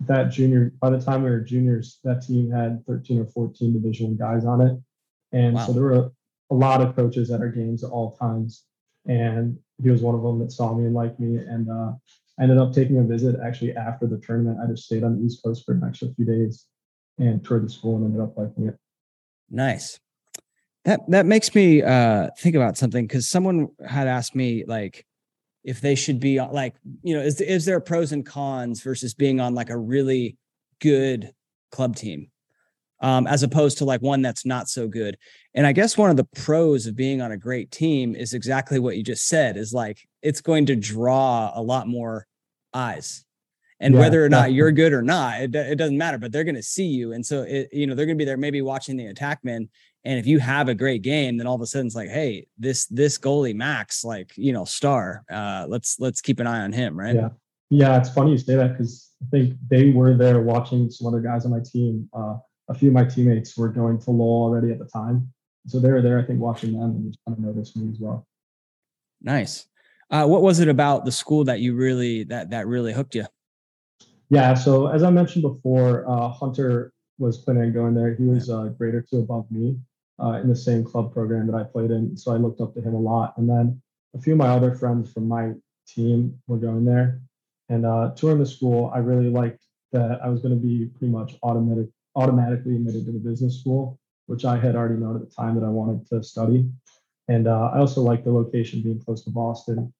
that 0.00 0.30
junior 0.30 0.72
by 0.80 0.90
the 0.90 1.00
time 1.00 1.22
we 1.22 1.30
were 1.30 1.40
juniors, 1.40 1.98
that 2.04 2.22
team 2.22 2.50
had 2.50 2.84
13 2.86 3.20
or 3.20 3.26
14 3.26 3.72
Division 3.72 4.16
guys 4.16 4.44
on 4.44 4.60
it, 4.60 4.78
and 5.32 5.54
wow. 5.54 5.66
so 5.66 5.72
there 5.72 5.82
were 5.82 6.10
a 6.50 6.54
lot 6.54 6.80
of 6.80 6.94
coaches 6.94 7.30
at 7.30 7.40
our 7.40 7.48
games 7.48 7.82
at 7.84 7.90
all 7.90 8.16
times. 8.16 8.64
And 9.06 9.58
he 9.82 9.90
was 9.90 10.00
one 10.00 10.14
of 10.14 10.22
them 10.22 10.38
that 10.38 10.52
saw 10.52 10.74
me 10.74 10.86
and 10.86 10.94
liked 10.94 11.20
me, 11.20 11.36
and 11.36 11.70
uh, 11.70 11.92
I 12.38 12.42
ended 12.42 12.58
up 12.58 12.72
taking 12.72 12.98
a 12.98 13.02
visit 13.02 13.36
actually 13.44 13.76
after 13.76 14.06
the 14.06 14.18
tournament. 14.18 14.58
I 14.62 14.70
just 14.70 14.84
stayed 14.84 15.04
on 15.04 15.18
the 15.18 15.24
East 15.24 15.42
Coast 15.44 15.64
for 15.64 15.72
an 15.72 15.82
extra 15.86 16.08
few 16.14 16.24
days 16.24 16.66
and 17.18 17.44
toured 17.44 17.66
the 17.66 17.70
school 17.70 17.96
and 17.96 18.06
ended 18.06 18.20
up 18.20 18.36
liking 18.36 18.68
it. 18.68 18.76
Nice. 19.50 20.00
That 20.84 21.00
that 21.08 21.26
makes 21.26 21.54
me 21.54 21.82
uh, 21.82 22.28
think 22.38 22.56
about 22.56 22.76
something 22.76 23.06
because 23.06 23.28
someone 23.28 23.68
had 23.86 24.06
asked 24.06 24.34
me 24.34 24.64
like 24.66 25.06
if 25.64 25.80
they 25.80 25.94
should 25.94 26.20
be 26.20 26.40
like 26.40 26.74
you 27.02 27.14
know 27.14 27.22
is 27.22 27.40
is 27.40 27.64
there 27.64 27.80
pros 27.80 28.12
and 28.12 28.26
cons 28.26 28.82
versus 28.82 29.14
being 29.14 29.40
on 29.40 29.54
like 29.54 29.70
a 29.70 29.76
really 29.76 30.36
good 30.80 31.32
club 31.70 31.96
team 31.96 32.30
um, 33.04 33.26
as 33.26 33.42
opposed 33.42 33.78
to 33.78 33.84
like 33.84 34.00
one 34.00 34.22
that's 34.22 34.46
not 34.46 34.68
so 34.68 34.88
good. 34.88 35.18
And 35.52 35.66
I 35.66 35.72
guess 35.72 35.98
one 35.98 36.08
of 36.08 36.16
the 36.16 36.24
pros 36.24 36.86
of 36.86 36.96
being 36.96 37.20
on 37.20 37.32
a 37.32 37.36
great 37.36 37.70
team 37.70 38.14
is 38.14 38.32
exactly 38.32 38.78
what 38.78 38.96
you 38.96 39.02
just 39.02 39.28
said 39.28 39.58
is 39.58 39.74
like 39.74 40.08
it's 40.22 40.40
going 40.40 40.64
to 40.66 40.76
draw 40.76 41.52
a 41.54 41.60
lot 41.60 41.86
more 41.86 42.26
eyes. 42.72 43.26
And 43.78 43.92
yeah, 43.92 44.00
whether 44.00 44.24
or 44.24 44.30
not 44.30 44.54
you're 44.54 44.72
good 44.72 44.94
or 44.94 45.02
not 45.02 45.40
it, 45.40 45.54
it 45.54 45.76
doesn't 45.76 45.98
matter 45.98 46.16
but 46.16 46.32
they're 46.32 46.44
going 46.44 46.54
to 46.54 46.62
see 46.62 46.86
you. 46.86 47.12
And 47.12 47.24
so 47.26 47.42
it, 47.42 47.68
you 47.72 47.86
know 47.86 47.94
they're 47.94 48.06
going 48.06 48.16
to 48.16 48.22
be 48.22 48.24
there 48.24 48.38
maybe 48.38 48.62
watching 48.62 48.96
the 48.96 49.12
attackman 49.12 49.68
And 50.04 50.18
if 50.18 50.26
you 50.26 50.38
have 50.38 50.68
a 50.68 50.74
great 50.74 51.00
game, 51.02 51.38
then 51.38 51.46
all 51.46 51.54
of 51.54 51.62
a 51.62 51.66
sudden 51.66 51.86
it's 51.86 51.96
like, 51.96 52.10
hey, 52.10 52.46
this 52.58 52.86
this 52.86 53.18
goalie 53.18 53.54
Max, 53.54 54.04
like 54.04 54.32
you 54.36 54.52
know, 54.52 54.64
star. 54.64 55.24
Uh, 55.30 55.66
let's 55.68 55.98
let's 55.98 56.20
keep 56.20 56.40
an 56.40 56.46
eye 56.46 56.60
on 56.60 56.72
him, 56.72 56.98
right? 56.98 57.14
Yeah, 57.14 57.28
yeah. 57.70 57.98
It's 57.98 58.10
funny 58.10 58.32
you 58.32 58.38
say 58.38 58.56
that 58.56 58.72
because 58.72 59.12
I 59.22 59.26
think 59.30 59.54
they 59.70 59.92
were 59.92 60.14
there 60.14 60.42
watching 60.42 60.90
some 60.90 61.06
other 61.06 61.20
guys 61.20 61.46
on 61.46 61.52
my 61.52 61.60
team. 61.60 62.08
Uh, 62.12 62.36
a 62.68 62.74
few 62.74 62.88
of 62.88 62.94
my 62.94 63.04
teammates 63.04 63.56
were 63.56 63.68
going 63.68 63.98
to 64.00 64.10
Lowell 64.10 64.44
already 64.44 64.72
at 64.72 64.78
the 64.78 64.84
time, 64.84 65.32
so 65.66 65.80
they 65.80 65.90
were 65.90 66.02
there. 66.02 66.18
I 66.18 66.24
think 66.24 66.38
watching 66.38 66.72
them 66.72 66.90
and 66.90 67.10
just 67.10 67.18
kind 67.26 67.38
of 67.38 67.44
noticed 67.44 67.76
me 67.76 67.90
as 67.90 67.98
well. 67.98 68.26
Nice. 69.22 69.66
Uh, 70.10 70.26
what 70.26 70.42
was 70.42 70.60
it 70.60 70.68
about 70.68 71.06
the 71.06 71.12
school 71.12 71.44
that 71.44 71.60
you 71.60 71.74
really 71.74 72.24
that 72.24 72.50
that 72.50 72.66
really 72.66 72.92
hooked 72.92 73.14
you? 73.14 73.24
Yeah, 74.28 74.52
so 74.52 74.88
as 74.88 75.02
I 75.02 75.08
mentioned 75.08 75.42
before, 75.42 76.06
uh, 76.06 76.28
Hunter 76.28 76.92
was 77.18 77.38
planning 77.38 77.62
on 77.62 77.72
going 77.72 77.94
there. 77.94 78.14
He 78.14 78.24
was 78.24 78.50
a 78.50 78.58
uh, 78.58 78.68
grade 78.68 78.94
or 78.94 79.00
two 79.00 79.20
above 79.20 79.50
me 79.50 79.78
uh, 80.22 80.40
in 80.42 80.48
the 80.48 80.56
same 80.56 80.84
club 80.84 81.12
program 81.12 81.46
that 81.46 81.56
I 81.56 81.64
played 81.64 81.90
in, 81.90 82.16
so 82.16 82.32
I 82.32 82.36
looked 82.36 82.60
up 82.60 82.74
to 82.74 82.80
him 82.80 82.94
a 82.94 83.00
lot. 83.00 83.34
And 83.36 83.48
then 83.48 83.80
a 84.14 84.20
few 84.20 84.34
of 84.34 84.38
my 84.38 84.48
other 84.48 84.74
friends 84.74 85.12
from 85.12 85.28
my 85.28 85.52
team 85.86 86.38
were 86.46 86.58
going 86.58 86.84
there, 86.84 87.20
and 87.68 87.86
uh, 87.86 88.12
touring 88.16 88.38
the 88.38 88.46
school, 88.46 88.90
I 88.94 88.98
really 88.98 89.30
liked 89.30 89.62
that 89.92 90.20
I 90.22 90.28
was 90.28 90.40
going 90.40 90.54
to 90.54 90.60
be 90.60 90.86
pretty 90.86 91.12
much 91.12 91.36
automatic, 91.42 91.86
automatically 92.16 92.76
admitted 92.76 93.06
to 93.06 93.12
the 93.12 93.18
business 93.18 93.60
school, 93.60 93.98
which 94.26 94.44
I 94.44 94.58
had 94.58 94.76
already 94.76 95.00
known 95.00 95.16
at 95.16 95.28
the 95.28 95.34
time 95.34 95.54
that 95.54 95.64
I 95.64 95.70
wanted 95.70 96.06
to 96.08 96.22
study. 96.22 96.68
And 97.28 97.46
uh, 97.46 97.70
I 97.72 97.78
also 97.78 98.02
like 98.02 98.24
the 98.24 98.32
location 98.32 98.82
being 98.82 99.00
close 99.00 99.24
to 99.24 99.30
Boston. 99.30 99.92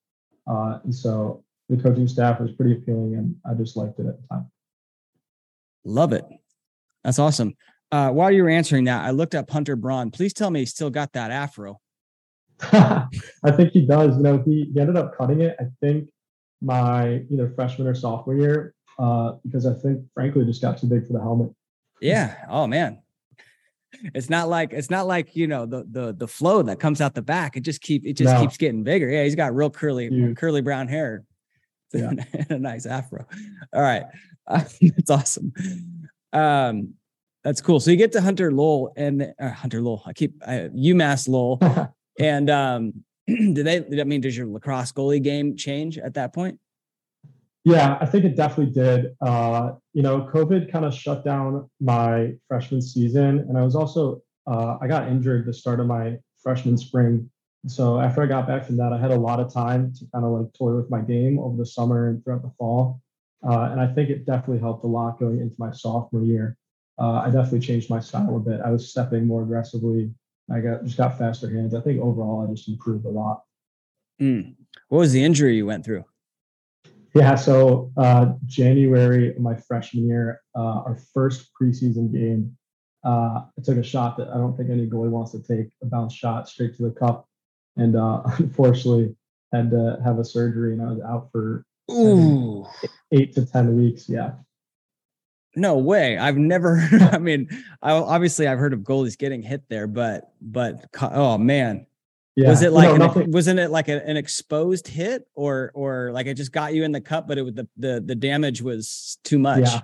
Uh, 0.46 0.80
and 0.84 0.94
so 0.94 1.44
the 1.68 1.76
coaching 1.76 2.08
staff 2.08 2.40
was 2.40 2.52
pretty 2.52 2.74
appealing 2.74 3.14
and 3.14 3.34
I 3.48 3.54
just 3.54 3.76
liked 3.76 3.98
it 3.98 4.06
at 4.06 4.20
the 4.20 4.26
time. 4.28 4.50
Love 5.84 6.12
it. 6.12 6.24
That's 7.02 7.18
awesome. 7.18 7.54
Uh, 7.94 8.10
while 8.10 8.30
you 8.32 8.42
were 8.42 8.48
answering 8.48 8.84
that, 8.84 9.04
I 9.04 9.10
looked 9.10 9.36
up 9.36 9.48
Hunter 9.48 9.76
Braun. 9.76 10.10
Please 10.10 10.32
tell 10.32 10.50
me 10.50 10.60
he 10.60 10.66
still 10.66 10.90
got 10.90 11.12
that 11.12 11.30
afro. 11.30 11.80
I 12.72 13.06
think 13.52 13.70
he 13.70 13.86
does. 13.86 14.16
You 14.16 14.22
know, 14.24 14.42
he, 14.44 14.70
he 14.74 14.80
ended 14.80 14.96
up 14.96 15.16
cutting 15.16 15.42
it, 15.42 15.54
I 15.60 15.66
think, 15.80 16.08
my 16.60 17.22
either 17.30 17.52
freshman 17.54 17.86
or 17.86 17.94
sophomore 17.94 18.34
year, 18.34 18.74
uh, 18.98 19.34
because 19.44 19.64
I 19.64 19.74
think, 19.74 20.04
frankly, 20.12 20.44
just 20.44 20.60
got 20.60 20.78
too 20.78 20.88
big 20.88 21.06
for 21.06 21.12
the 21.12 21.20
helmet. 21.20 21.52
Yeah. 22.00 22.34
Oh, 22.48 22.66
man 22.66 22.98
it's 24.12 24.28
not 24.28 24.48
like 24.48 24.72
it's 24.72 24.90
not 24.90 25.06
like 25.06 25.36
you 25.36 25.46
know 25.46 25.66
the 25.66 25.86
the 25.88 26.12
the 26.12 26.26
flow 26.26 26.62
that 26.62 26.80
comes 26.80 27.00
out 27.00 27.14
the 27.14 27.22
back. 27.22 27.56
It 27.56 27.60
just 27.60 27.80
keep 27.80 28.04
it 28.04 28.14
just 28.14 28.34
no. 28.34 28.40
keeps 28.40 28.56
getting 28.56 28.82
bigger. 28.82 29.08
Yeah, 29.08 29.22
he's 29.22 29.36
got 29.36 29.54
real 29.54 29.70
curly 29.70 30.08
Huge. 30.08 30.36
curly 30.36 30.62
brown 30.62 30.88
hair. 30.88 31.22
Yeah. 31.92 32.12
a 32.50 32.58
nice 32.58 32.86
afro. 32.86 33.24
All 33.72 33.80
right, 33.80 34.04
that's 34.48 35.10
awesome. 35.10 35.52
Um, 36.32 36.94
that's 37.44 37.60
cool. 37.60 37.78
So 37.78 37.90
you 37.90 37.96
get 37.96 38.12
to 38.12 38.22
Hunter 38.22 38.50
Lowell 38.50 38.92
and 38.96 39.34
uh, 39.38 39.50
Hunter 39.50 39.82
Lowell. 39.82 40.02
I 40.06 40.14
keep 40.14 40.42
uh, 40.46 40.68
UMass 40.74 41.28
Lowell, 41.28 41.60
and 42.18 42.48
um, 42.48 43.04
do 43.26 43.62
they? 43.62 43.84
I 44.00 44.04
mean, 44.04 44.22
does 44.22 44.36
your 44.36 44.46
lacrosse 44.46 44.92
goalie 44.92 45.22
game 45.22 45.56
change 45.56 45.98
at 45.98 46.14
that 46.14 46.32
point? 46.32 46.58
Yeah, 47.64 47.96
I 48.00 48.06
think 48.06 48.24
it 48.24 48.36
definitely 48.36 48.72
did. 48.74 49.14
Uh, 49.20 49.72
you 49.92 50.02
know, 50.02 50.28
COVID 50.32 50.70
kind 50.72 50.84
of 50.84 50.94
shut 50.94 51.24
down 51.24 51.70
my 51.80 52.32
freshman 52.48 52.82
season, 52.82 53.40
and 53.48 53.58
I 53.58 53.62
was 53.62 53.74
also 53.74 54.22
uh, 54.46 54.78
I 54.80 54.86
got 54.86 55.08
injured 55.08 55.46
the 55.46 55.52
start 55.52 55.80
of 55.80 55.86
my 55.86 56.16
freshman 56.42 56.78
spring. 56.78 57.30
So 57.66 57.98
after 58.00 58.22
I 58.22 58.26
got 58.26 58.46
back 58.46 58.66
from 58.66 58.76
that, 58.78 58.92
I 58.92 58.98
had 58.98 59.10
a 59.10 59.18
lot 59.18 59.40
of 59.40 59.52
time 59.52 59.92
to 59.98 60.06
kind 60.12 60.24
of 60.24 60.32
like 60.32 60.52
toy 60.52 60.74
with 60.74 60.90
my 60.90 61.00
game 61.00 61.38
over 61.38 61.56
the 61.56 61.64
summer 61.64 62.08
and 62.08 62.22
throughout 62.22 62.42
the 62.42 62.52
fall. 62.58 63.00
Uh, 63.46 63.68
and 63.70 63.80
I 63.80 63.86
think 63.86 64.10
it 64.10 64.26
definitely 64.26 64.60
helped 64.60 64.84
a 64.84 64.86
lot 64.86 65.18
going 65.18 65.40
into 65.40 65.54
my 65.58 65.70
sophomore 65.70 66.22
year. 66.22 66.56
Uh, 66.98 67.22
I 67.24 67.26
definitely 67.26 67.60
changed 67.60 67.90
my 67.90 68.00
style 68.00 68.36
a 68.36 68.40
bit. 68.40 68.60
I 68.64 68.70
was 68.70 68.90
stepping 68.90 69.26
more 69.26 69.42
aggressively. 69.42 70.12
I 70.52 70.60
got 70.60 70.84
just 70.84 70.96
got 70.96 71.18
faster 71.18 71.50
hands. 71.50 71.74
I 71.74 71.80
think 71.80 72.00
overall 72.00 72.46
I 72.46 72.52
just 72.52 72.68
improved 72.68 73.04
a 73.06 73.10
lot. 73.10 73.42
Mm. 74.20 74.54
What 74.88 74.98
was 74.98 75.12
the 75.12 75.24
injury 75.24 75.56
you 75.56 75.66
went 75.66 75.84
through? 75.84 76.04
Yeah, 77.14 77.36
so 77.36 77.92
uh, 77.96 78.32
January 78.44 79.30
of 79.30 79.38
my 79.38 79.54
freshman 79.54 80.08
year, 80.08 80.40
uh, 80.56 80.82
our 80.82 80.98
first 81.14 81.50
preseason 81.60 82.12
game, 82.12 82.56
uh, 83.04 83.44
I 83.56 83.62
took 83.62 83.76
a 83.76 83.84
shot 83.84 84.16
that 84.16 84.28
I 84.28 84.34
don't 84.34 84.56
think 84.56 84.70
any 84.70 84.88
goalie 84.88 85.10
wants 85.10 85.30
to 85.32 85.42
take, 85.42 85.68
a 85.82 85.86
bounce 85.86 86.12
shot 86.12 86.48
straight 86.48 86.76
to 86.76 86.82
the 86.82 86.90
cup, 86.90 87.28
and 87.76 87.94
uh, 87.96 88.22
unfortunately 88.38 89.14
had 89.52 89.70
to 89.70 90.00
have 90.04 90.18
a 90.18 90.24
surgery, 90.24 90.72
and 90.72 90.82
I 90.82 90.86
was 90.86 91.00
out 91.02 91.28
for 91.30 91.64
Ooh. 91.92 92.66
eight 93.12 93.34
to 93.34 93.46
ten 93.46 93.76
weeks. 93.76 94.08
Yeah. 94.08 94.32
No 95.56 95.78
way. 95.78 96.18
I've 96.18 96.36
never. 96.36 96.86
I 97.12 97.18
mean, 97.18 97.48
I, 97.82 97.92
obviously 97.92 98.46
I've 98.48 98.58
heard 98.58 98.72
of 98.72 98.80
goalies 98.80 99.16
getting 99.16 99.42
hit 99.42 99.62
there, 99.68 99.86
but 99.86 100.32
but 100.40 100.86
oh 101.00 101.38
man, 101.38 101.86
yeah. 102.36 102.48
Was 102.50 102.62
it 102.62 102.72
like 102.72 102.98
no, 102.98 103.12
an, 103.12 103.30
wasn't 103.30 103.60
it 103.60 103.70
like 103.70 103.88
a, 103.88 104.04
an 104.08 104.16
exposed 104.16 104.88
hit 104.88 105.28
or 105.34 105.70
or 105.74 106.10
like 106.12 106.26
it 106.26 106.34
just 106.34 106.50
got 106.50 106.74
you 106.74 106.82
in 106.82 106.90
the 106.90 107.00
cup, 107.00 107.28
but 107.28 107.38
it 107.38 107.42
was 107.42 107.54
the 107.54 107.68
the 107.76 108.02
the 108.04 108.14
damage 108.16 108.60
was 108.60 109.18
too 109.22 109.38
much? 109.38 109.60
Yeah, 109.60 109.80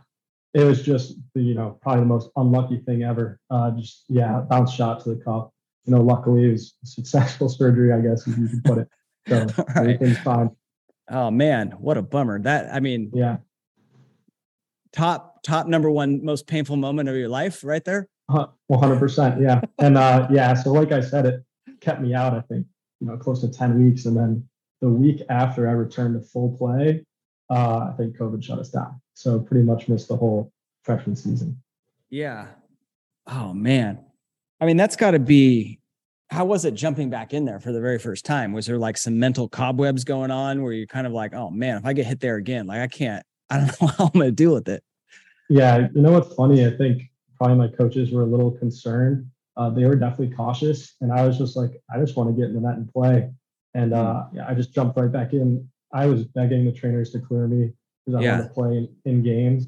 it 0.54 0.64
was 0.64 0.82
just 0.82 1.16
the, 1.34 1.42
you 1.42 1.54
know 1.54 1.78
probably 1.80 2.00
the 2.00 2.06
most 2.06 2.30
unlucky 2.34 2.78
thing 2.78 3.04
ever. 3.04 3.38
Uh, 3.50 3.70
just 3.72 4.04
yeah, 4.08 4.40
bounce 4.40 4.72
shot 4.72 5.04
to 5.04 5.10
the 5.14 5.22
cup. 5.22 5.54
You 5.84 5.94
know, 5.94 6.02
luckily 6.02 6.48
it 6.48 6.52
was 6.52 6.74
successful 6.82 7.48
surgery, 7.48 7.92
I 7.92 8.00
guess 8.00 8.26
if 8.26 8.36
you 8.36 8.48
could 8.48 8.64
put 8.64 8.78
it. 8.78 8.88
So 9.28 9.62
right. 9.68 9.76
everything's 9.76 10.18
fine. 10.18 10.50
Oh 11.08 11.30
man, 11.30 11.70
what 11.78 11.98
a 11.98 12.02
bummer! 12.02 12.40
That 12.42 12.74
I 12.74 12.80
mean, 12.80 13.12
yeah, 13.14 13.36
top 14.92 15.42
top 15.42 15.66
number 15.66 15.90
one 15.90 16.24
most 16.24 16.46
painful 16.46 16.76
moment 16.76 17.08
of 17.08 17.16
your 17.16 17.28
life, 17.28 17.64
right 17.64 17.84
there. 17.84 18.08
One 18.28 18.80
hundred 18.80 18.98
percent, 18.98 19.40
yeah, 19.40 19.60
and 19.78 19.98
uh, 19.98 20.28
yeah. 20.30 20.54
So 20.54 20.72
like 20.72 20.92
I 20.92 21.00
said, 21.00 21.26
it 21.26 21.44
kept 21.80 22.00
me 22.00 22.14
out, 22.14 22.34
I 22.34 22.40
think, 22.40 22.66
you 23.00 23.06
know, 23.06 23.16
close 23.16 23.40
to 23.40 23.48
10 23.48 23.82
weeks. 23.82 24.06
And 24.06 24.16
then 24.16 24.48
the 24.80 24.88
week 24.88 25.22
after 25.28 25.68
I 25.68 25.72
returned 25.72 26.20
to 26.20 26.26
full 26.26 26.56
play, 26.56 27.04
uh, 27.50 27.90
I 27.90 27.94
think 27.96 28.16
COVID 28.16 28.42
shut 28.42 28.58
us 28.58 28.70
down. 28.70 29.00
So 29.14 29.40
pretty 29.40 29.64
much 29.64 29.88
missed 29.88 30.08
the 30.08 30.16
whole 30.16 30.52
freshman 30.84 31.16
season. 31.16 31.60
Yeah. 32.08 32.46
Oh 33.26 33.52
man. 33.52 34.04
I 34.60 34.66
mean, 34.66 34.76
that's 34.76 34.96
got 34.96 35.12
to 35.12 35.18
be 35.18 35.78
how 36.30 36.44
was 36.44 36.64
it 36.64 36.74
jumping 36.74 37.10
back 37.10 37.34
in 37.34 37.44
there 37.44 37.58
for 37.58 37.72
the 37.72 37.80
very 37.80 37.98
first 37.98 38.24
time? 38.24 38.52
Was 38.52 38.66
there 38.66 38.78
like 38.78 38.96
some 38.96 39.18
mental 39.18 39.48
cobwebs 39.48 40.04
going 40.04 40.30
on 40.30 40.62
where 40.62 40.72
you're 40.72 40.86
kind 40.86 41.06
of 41.06 41.12
like, 41.12 41.34
oh 41.34 41.50
man, 41.50 41.78
if 41.78 41.84
I 41.84 41.92
get 41.92 42.06
hit 42.06 42.20
there 42.20 42.36
again, 42.36 42.66
like 42.66 42.80
I 42.80 42.86
can't, 42.86 43.24
I 43.50 43.58
don't 43.58 43.80
know 43.80 43.88
how 43.88 44.04
I'm 44.06 44.10
going 44.12 44.26
to 44.26 44.32
deal 44.32 44.54
with 44.54 44.68
it. 44.68 44.82
Yeah. 45.48 45.88
You 45.94 46.02
know 46.02 46.12
what's 46.12 46.34
funny? 46.34 46.64
I 46.64 46.76
think 46.76 47.02
probably 47.36 47.56
my 47.56 47.68
coaches 47.68 48.12
were 48.12 48.22
a 48.22 48.26
little 48.26 48.52
concerned 48.52 49.30
uh, 49.60 49.68
they 49.68 49.84
were 49.84 49.94
definitely 49.94 50.34
cautious. 50.34 50.94
And 51.02 51.12
I 51.12 51.26
was 51.26 51.36
just 51.36 51.54
like, 51.54 51.82
I 51.94 51.98
just 51.98 52.16
want 52.16 52.34
to 52.34 52.40
get 52.40 52.48
in 52.48 52.54
the 52.54 52.60
net 52.62 52.76
and 52.76 52.90
play. 52.90 53.30
And 53.74 53.92
uh, 53.92 54.24
hmm. 54.24 54.36
yeah, 54.36 54.46
I 54.48 54.54
just 54.54 54.74
jumped 54.74 54.96
right 54.98 55.12
back 55.12 55.34
in. 55.34 55.68
I 55.92 56.06
was 56.06 56.24
begging 56.24 56.64
the 56.64 56.72
trainers 56.72 57.10
to 57.10 57.20
clear 57.20 57.46
me 57.46 57.72
because 58.06 58.18
I 58.18 58.24
yeah. 58.24 58.32
wanted 58.32 58.48
to 58.48 58.54
play 58.54 58.76
in, 58.78 58.88
in 59.04 59.22
games. 59.22 59.66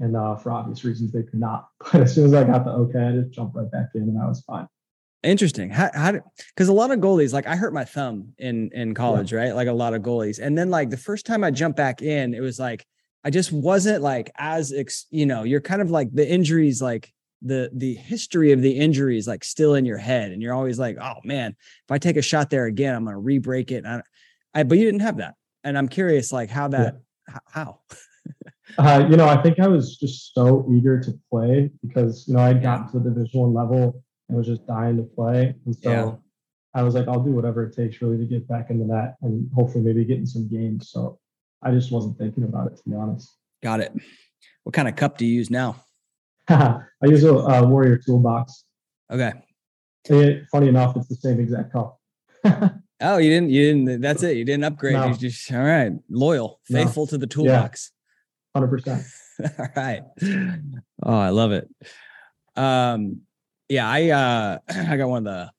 And 0.00 0.16
uh, 0.16 0.36
for 0.36 0.52
obvious 0.52 0.84
reasons, 0.84 1.12
they 1.12 1.24
could 1.24 1.40
not. 1.40 1.68
But 1.92 2.02
as 2.02 2.14
soon 2.14 2.26
as 2.26 2.34
I 2.34 2.44
got 2.44 2.64
the 2.64 2.70
okay, 2.70 3.00
I 3.00 3.12
just 3.12 3.32
jumped 3.32 3.54
right 3.54 3.70
back 3.70 3.90
in 3.94 4.02
and 4.02 4.18
I 4.20 4.26
was 4.26 4.40
fine. 4.42 4.66
Interesting. 5.24 5.68
How, 5.70 5.90
how 5.92 6.12
because 6.54 6.68
a 6.68 6.72
lot 6.72 6.92
of 6.92 7.00
goalies, 7.00 7.32
like 7.32 7.48
I 7.48 7.56
hurt 7.56 7.74
my 7.74 7.84
thumb 7.84 8.34
in 8.38 8.70
in 8.72 8.94
college, 8.94 9.32
yeah. 9.32 9.40
right? 9.40 9.54
Like 9.54 9.66
a 9.66 9.72
lot 9.72 9.92
of 9.92 10.02
goalies. 10.02 10.38
And 10.38 10.56
then 10.56 10.70
like 10.70 10.90
the 10.90 10.96
first 10.96 11.26
time 11.26 11.42
I 11.42 11.50
jumped 11.50 11.76
back 11.76 12.00
in, 12.02 12.34
it 12.34 12.40
was 12.40 12.60
like 12.60 12.86
I 13.28 13.30
just 13.30 13.52
wasn't 13.52 14.02
like 14.02 14.30
as 14.38 14.72
ex, 14.72 15.04
you 15.10 15.26
know, 15.26 15.42
you're 15.42 15.60
kind 15.60 15.82
of 15.82 15.90
like 15.90 16.08
the 16.14 16.26
injuries 16.26 16.80
like 16.80 17.12
the 17.42 17.70
the 17.74 17.92
history 17.92 18.52
of 18.52 18.62
the 18.62 18.70
injuries 18.70 19.28
like 19.28 19.44
still 19.44 19.74
in 19.74 19.84
your 19.84 19.98
head 19.98 20.32
and 20.32 20.40
you're 20.40 20.54
always 20.54 20.78
like 20.78 20.96
oh 20.98 21.16
man 21.24 21.54
if 21.60 21.90
i 21.90 21.98
take 21.98 22.16
a 22.16 22.22
shot 22.22 22.50
there 22.50 22.64
again 22.64 22.94
i'm 22.94 23.04
going 23.04 23.14
to 23.14 23.20
re-break 23.20 23.70
it 23.70 23.86
I, 23.86 24.02
I, 24.54 24.62
but 24.64 24.78
you 24.78 24.84
didn't 24.84 25.02
have 25.02 25.18
that 25.18 25.34
and 25.62 25.78
i'm 25.78 25.88
curious 25.88 26.32
like 26.32 26.50
how 26.50 26.68
that 26.68 26.96
yeah. 27.28 27.38
how 27.46 27.80
uh, 28.78 29.06
you 29.08 29.16
know 29.16 29.28
i 29.28 29.40
think 29.40 29.60
i 29.60 29.68
was 29.68 29.96
just 29.96 30.34
so 30.34 30.66
eager 30.68 30.98
to 30.98 31.12
play 31.30 31.70
because 31.86 32.26
you 32.26 32.34
know 32.34 32.40
i 32.40 32.52
got 32.54 32.86
yeah. 32.86 32.86
to 32.86 32.98
the 32.98 33.10
division 33.10 33.40
one 33.40 33.54
level 33.54 34.02
and 34.28 34.36
was 34.36 34.48
just 34.48 34.66
dying 34.66 34.96
to 34.96 35.04
play 35.04 35.54
and 35.64 35.76
so 35.76 35.90
yeah. 35.90 36.12
i 36.74 36.82
was 36.82 36.94
like 36.94 37.06
i'll 37.06 37.22
do 37.22 37.30
whatever 37.30 37.62
it 37.62 37.76
takes 37.76 38.02
really 38.02 38.18
to 38.18 38.24
get 38.24 38.48
back 38.48 38.70
into 38.70 38.84
that 38.84 39.14
and 39.22 39.48
hopefully 39.54 39.84
maybe 39.84 40.04
get 40.04 40.18
in 40.18 40.26
some 40.26 40.48
games 40.48 40.90
so 40.90 41.20
i 41.62 41.70
just 41.70 41.90
wasn't 41.90 42.16
thinking 42.18 42.44
about 42.44 42.66
it 42.66 42.76
to 42.76 42.82
be 42.88 42.94
honest 42.94 43.36
got 43.62 43.80
it 43.80 43.92
what 44.64 44.74
kind 44.74 44.88
of 44.88 44.96
cup 44.96 45.18
do 45.18 45.26
you 45.26 45.34
use 45.34 45.50
now 45.50 45.76
I 46.50 46.80
use 47.02 47.24
a 47.24 47.34
uh, 47.34 47.66
Warrior 47.66 47.98
toolbox. 47.98 48.64
Okay. 49.10 49.32
It, 50.08 50.46
funny 50.50 50.68
enough, 50.68 50.96
it's 50.96 51.08
the 51.08 51.16
same 51.16 51.38
exact 51.40 51.72
cup. 51.72 52.00
oh, 53.00 53.18
you 53.18 53.30
didn't. 53.30 53.50
You 53.50 53.66
didn't. 53.66 54.00
That's 54.00 54.22
it. 54.22 54.38
You 54.38 54.44
didn't 54.46 54.64
upgrade. 54.64 54.94
No. 54.94 55.08
You 55.08 55.14
just 55.14 55.52
all 55.52 55.62
right. 55.62 55.92
Loyal, 56.08 56.60
faithful 56.64 57.04
no. 57.04 57.10
to 57.10 57.18
the 57.18 57.26
toolbox. 57.26 57.92
Hundred 58.56 58.68
percent. 58.68 59.04
All 59.58 59.68
right. 59.76 60.02
Oh, 61.02 61.18
I 61.18 61.28
love 61.28 61.52
it. 61.52 61.68
Um, 62.56 63.20
yeah, 63.68 63.88
I 63.88 64.08
uh, 64.08 64.58
I 64.68 64.96
got 64.96 65.08
one 65.08 65.26
of 65.26 65.32
the 65.32 65.50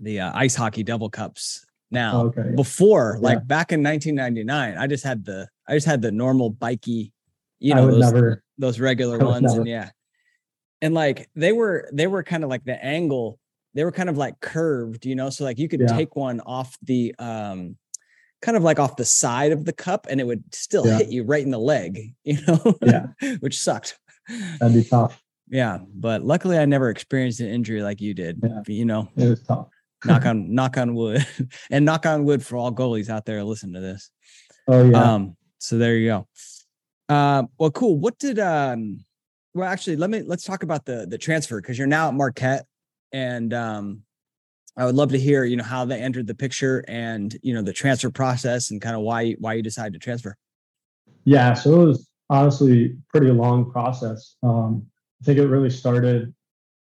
the 0.00 0.20
uh, 0.20 0.32
ice 0.34 0.56
hockey 0.56 0.82
double 0.82 1.08
cups 1.08 1.64
now. 1.92 2.26
Okay. 2.26 2.52
Before, 2.56 3.18
yeah. 3.20 3.28
like 3.28 3.46
back 3.46 3.72
in 3.72 3.82
1999, 3.82 4.76
I 4.76 4.86
just 4.86 5.04
had 5.04 5.24
the 5.24 5.48
I 5.68 5.74
just 5.74 5.86
had 5.86 6.02
the 6.02 6.10
normal 6.10 6.50
bikey, 6.50 7.12
you 7.58 7.74
know, 7.74 7.86
those, 7.86 8.00
never, 8.00 8.42
those 8.58 8.80
regular 8.80 9.18
ones, 9.18 9.42
never. 9.42 9.60
and 9.60 9.68
yeah. 9.68 9.90
and 10.80 10.94
like 10.94 11.28
they 11.34 11.52
were 11.52 11.88
they 11.92 12.06
were 12.06 12.22
kind 12.22 12.44
of 12.44 12.50
like 12.50 12.64
the 12.64 12.82
angle 12.84 13.38
they 13.74 13.84
were 13.84 13.92
kind 13.92 14.08
of 14.08 14.16
like 14.16 14.40
curved 14.40 15.06
you 15.06 15.14
know 15.14 15.30
so 15.30 15.44
like 15.44 15.58
you 15.58 15.68
could 15.68 15.80
yeah. 15.80 15.86
take 15.86 16.16
one 16.16 16.40
off 16.40 16.76
the 16.82 17.14
um 17.18 17.76
kind 18.40 18.56
of 18.56 18.62
like 18.62 18.78
off 18.78 18.96
the 18.96 19.04
side 19.04 19.52
of 19.52 19.64
the 19.64 19.72
cup 19.72 20.06
and 20.10 20.20
it 20.20 20.26
would 20.26 20.42
still 20.54 20.86
yeah. 20.86 20.98
hit 20.98 21.08
you 21.08 21.22
right 21.22 21.44
in 21.44 21.50
the 21.50 21.58
leg 21.58 22.14
you 22.24 22.38
know 22.46 22.76
yeah 22.82 23.06
which 23.40 23.58
sucked 23.58 23.98
that'd 24.58 24.74
be 24.74 24.84
tough 24.84 25.22
yeah 25.48 25.78
but 25.94 26.22
luckily 26.22 26.58
i 26.58 26.64
never 26.64 26.90
experienced 26.90 27.40
an 27.40 27.48
injury 27.48 27.82
like 27.82 28.00
you 28.00 28.14
did 28.14 28.38
yeah. 28.42 28.62
you 28.66 28.84
know 28.84 29.08
it 29.16 29.28
was 29.28 29.42
tough 29.42 29.68
knock 30.06 30.26
on 30.26 30.54
knock 30.54 30.76
on 30.76 30.94
wood. 30.94 31.26
And 31.70 31.84
knock 31.84 32.06
on 32.06 32.24
wood 32.24 32.44
for 32.44 32.56
all 32.56 32.72
goalies 32.72 33.08
out 33.08 33.24
there 33.24 33.42
listen 33.44 33.72
to 33.74 33.80
this. 33.80 34.10
Oh 34.68 34.84
yeah. 34.84 35.14
Um 35.14 35.36
so 35.58 35.78
there 35.78 35.96
you 35.96 36.08
go. 36.08 36.28
Uh, 37.08 37.44
well 37.58 37.70
cool. 37.70 37.98
What 37.98 38.18
did 38.18 38.38
um 38.38 39.04
well 39.54 39.68
actually 39.68 39.96
let 39.96 40.10
me 40.10 40.22
let's 40.22 40.44
talk 40.44 40.62
about 40.62 40.84
the 40.84 41.06
the 41.08 41.18
transfer 41.18 41.60
because 41.60 41.78
you're 41.78 41.86
now 41.86 42.08
at 42.08 42.14
marquette 42.14 42.66
and 43.12 43.52
um 43.52 44.02
i 44.76 44.84
would 44.84 44.94
love 44.94 45.10
to 45.10 45.18
hear 45.18 45.44
you 45.44 45.56
know 45.56 45.64
how 45.64 45.84
they 45.84 46.00
entered 46.00 46.26
the 46.26 46.34
picture 46.34 46.84
and 46.88 47.36
you 47.42 47.52
know 47.52 47.62
the 47.62 47.72
transfer 47.72 48.10
process 48.10 48.70
and 48.70 48.80
kind 48.80 48.96
of 48.96 49.02
why 49.02 49.32
why 49.32 49.54
you 49.54 49.62
decided 49.62 49.92
to 49.92 49.98
transfer. 49.98 50.36
Yeah 51.24 51.54
so 51.54 51.82
it 51.82 51.86
was 51.86 52.08
honestly 52.30 52.96
pretty 53.08 53.30
long 53.30 53.70
process. 53.70 54.36
Um 54.42 54.86
i 55.20 55.24
think 55.24 55.38
it 55.38 55.46
really 55.46 55.70
started 55.70 56.34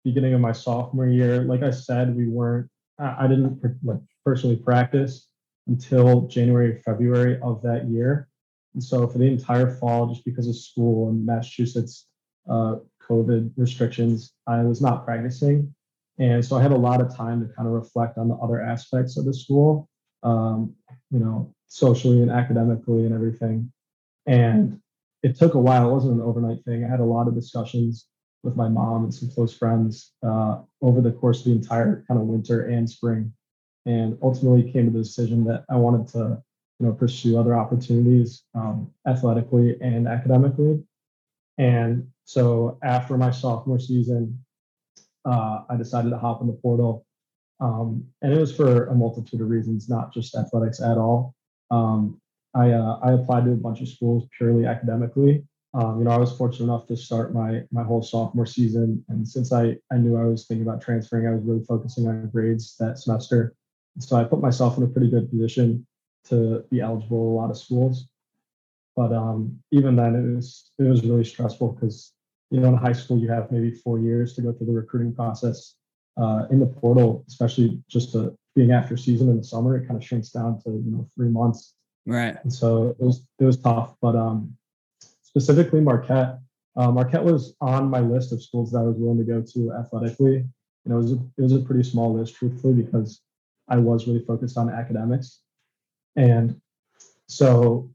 beginning 0.04 0.34
of 0.34 0.40
my 0.40 0.52
sophomore 0.52 1.08
year. 1.08 1.42
Like 1.42 1.62
i 1.62 1.70
said 1.70 2.14
we 2.14 2.28
weren't 2.28 2.68
i, 2.98 3.24
I 3.24 3.28
didn't 3.28 3.60
like 3.84 4.00
personally 4.24 4.56
practice 4.56 5.28
until 5.66 6.26
january 6.28 6.80
february 6.84 7.38
of 7.42 7.62
that 7.62 7.88
year 7.88 8.28
and 8.74 8.82
so 8.82 9.06
for 9.06 9.18
the 9.18 9.26
entire 9.26 9.70
fall 9.76 10.12
just 10.12 10.24
because 10.24 10.48
of 10.48 10.56
school 10.56 11.08
and 11.08 11.24
massachusetts 11.24 12.06
uh, 12.48 12.76
COVID 13.08 13.52
restrictions, 13.56 14.32
I 14.46 14.62
was 14.62 14.80
not 14.80 15.04
practicing. 15.04 15.74
And 16.18 16.44
so 16.44 16.56
I 16.56 16.62
had 16.62 16.72
a 16.72 16.76
lot 16.76 17.00
of 17.00 17.14
time 17.14 17.40
to 17.40 17.54
kind 17.54 17.68
of 17.68 17.74
reflect 17.74 18.18
on 18.18 18.28
the 18.28 18.34
other 18.36 18.60
aspects 18.60 19.16
of 19.16 19.24
the 19.24 19.32
school, 19.32 19.88
um, 20.22 20.74
you 21.10 21.20
know, 21.20 21.54
socially 21.68 22.22
and 22.22 22.30
academically 22.30 23.04
and 23.04 23.14
everything. 23.14 23.72
And 24.26 24.80
it 25.22 25.38
took 25.38 25.54
a 25.54 25.58
while. 25.58 25.88
It 25.88 25.92
wasn't 25.92 26.14
an 26.14 26.22
overnight 26.22 26.64
thing. 26.64 26.84
I 26.84 26.88
had 26.88 27.00
a 27.00 27.04
lot 27.04 27.28
of 27.28 27.34
discussions 27.34 28.06
with 28.42 28.56
my 28.56 28.68
mom 28.68 29.04
and 29.04 29.14
some 29.14 29.30
close 29.30 29.56
friends 29.56 30.12
uh, 30.24 30.58
over 30.80 31.00
the 31.00 31.12
course 31.12 31.40
of 31.40 31.46
the 31.46 31.52
entire 31.52 32.04
kind 32.08 32.20
of 32.20 32.26
winter 32.26 32.66
and 32.66 32.88
spring, 32.88 33.32
and 33.86 34.18
ultimately 34.22 34.70
came 34.70 34.86
to 34.86 34.90
the 34.92 34.98
decision 34.98 35.44
that 35.44 35.64
I 35.68 35.76
wanted 35.76 36.08
to, 36.12 36.42
you 36.78 36.86
know, 36.86 36.92
pursue 36.92 37.38
other 37.38 37.54
opportunities 37.54 38.44
um, 38.54 38.90
athletically 39.06 39.76
and 39.80 40.06
academically. 40.06 40.82
And 41.58 42.08
so 42.24 42.78
after 42.82 43.16
my 43.16 43.30
sophomore 43.30 43.80
season, 43.80 44.44
uh, 45.24 45.62
I 45.68 45.76
decided 45.76 46.10
to 46.10 46.18
hop 46.18 46.40
in 46.40 46.46
the 46.46 46.52
portal. 46.52 47.04
Um, 47.60 48.04
and 48.22 48.32
it 48.32 48.38
was 48.38 48.54
for 48.54 48.86
a 48.86 48.94
multitude 48.94 49.40
of 49.40 49.48
reasons, 49.48 49.88
not 49.88 50.14
just 50.14 50.36
athletics 50.36 50.80
at 50.80 50.96
all. 50.96 51.34
Um, 51.70 52.20
I, 52.54 52.70
uh, 52.70 53.00
I 53.02 53.12
applied 53.12 53.44
to 53.46 53.52
a 53.52 53.56
bunch 53.56 53.80
of 53.80 53.88
schools 53.88 54.28
purely 54.36 54.64
academically. 54.64 55.44
Um, 55.74 55.98
you 55.98 56.04
know, 56.04 56.12
I 56.12 56.18
was 56.18 56.32
fortunate 56.32 56.64
enough 56.64 56.86
to 56.86 56.96
start 56.96 57.34
my 57.34 57.62
my 57.70 57.82
whole 57.82 58.02
sophomore 58.02 58.46
season, 58.46 59.04
and 59.08 59.26
since 59.26 59.52
I 59.52 59.76
I 59.92 59.98
knew 59.98 60.16
I 60.16 60.24
was 60.24 60.46
thinking 60.46 60.66
about 60.66 60.80
transferring, 60.80 61.26
I 61.26 61.32
was 61.32 61.44
really 61.44 61.64
focusing 61.64 62.08
on 62.08 62.30
grades 62.30 62.76
that 62.78 62.98
semester. 62.98 63.54
So 63.98 64.16
I 64.16 64.24
put 64.24 64.40
myself 64.40 64.78
in 64.78 64.84
a 64.84 64.88
pretty 64.88 65.10
good 65.10 65.28
position 65.30 65.86
to 66.28 66.64
be 66.70 66.80
eligible 66.80 67.32
a 67.32 67.36
lot 67.36 67.50
of 67.50 67.58
schools. 67.58 68.08
But 68.96 69.12
um, 69.12 69.58
even 69.70 69.96
then, 69.96 70.14
it 70.14 70.36
was 70.36 70.70
it 70.78 70.84
was 70.84 71.04
really 71.04 71.24
stressful 71.24 71.72
because 71.72 72.12
you 72.50 72.60
know, 72.60 72.68
in 72.68 72.76
high 72.76 72.92
school, 72.92 73.18
you 73.18 73.28
have 73.28 73.52
maybe 73.52 73.70
four 73.70 73.98
years 73.98 74.34
to 74.34 74.42
go 74.42 74.52
through 74.52 74.68
the 74.68 74.72
recruiting 74.72 75.14
process. 75.14 75.74
Uh, 76.16 76.46
in 76.50 76.58
the 76.58 76.66
portal, 76.66 77.24
especially 77.28 77.80
just 77.88 78.10
to, 78.10 78.36
being 78.56 78.72
after 78.72 78.96
season 78.96 79.28
in 79.28 79.36
the 79.36 79.44
summer, 79.44 79.76
it 79.76 79.86
kind 79.86 79.96
of 79.96 80.04
shrinks 80.04 80.30
down 80.30 80.60
to 80.62 80.70
you 80.70 80.90
know 80.90 81.06
three 81.14 81.28
months. 81.28 81.74
Right. 82.06 82.36
And 82.42 82.52
so 82.52 82.96
it 82.98 83.04
was 83.04 83.24
it 83.38 83.44
was 83.44 83.58
tough, 83.58 83.94
but 84.02 84.16
um, 84.16 84.56
specifically 85.28 85.80
Marquette. 85.80 86.38
Uh, 86.76 86.90
Marquette 86.90 87.24
was 87.24 87.54
on 87.60 87.90
my 87.90 88.00
list 88.00 88.32
of 88.32 88.42
schools 88.42 88.70
that 88.72 88.78
I 88.78 88.82
was 88.82 88.96
willing 88.96 89.18
to 89.18 89.24
go 89.24 89.42
to 89.42 89.72
athletically. 89.78 90.36
You 90.84 90.86
know, 90.86 90.96
it 90.96 91.02
was 91.02 91.12
a, 91.12 91.20
it 91.36 91.42
was 91.42 91.52
a 91.52 91.60
pretty 91.60 91.82
small 91.82 92.14
list, 92.14 92.36
truthfully, 92.36 92.74
because 92.82 93.20
I 93.68 93.76
was 93.76 94.06
really 94.06 94.24
focused 94.24 94.56
on 94.56 94.70
academics, 94.70 95.40
and 96.16 96.58
so 97.26 97.90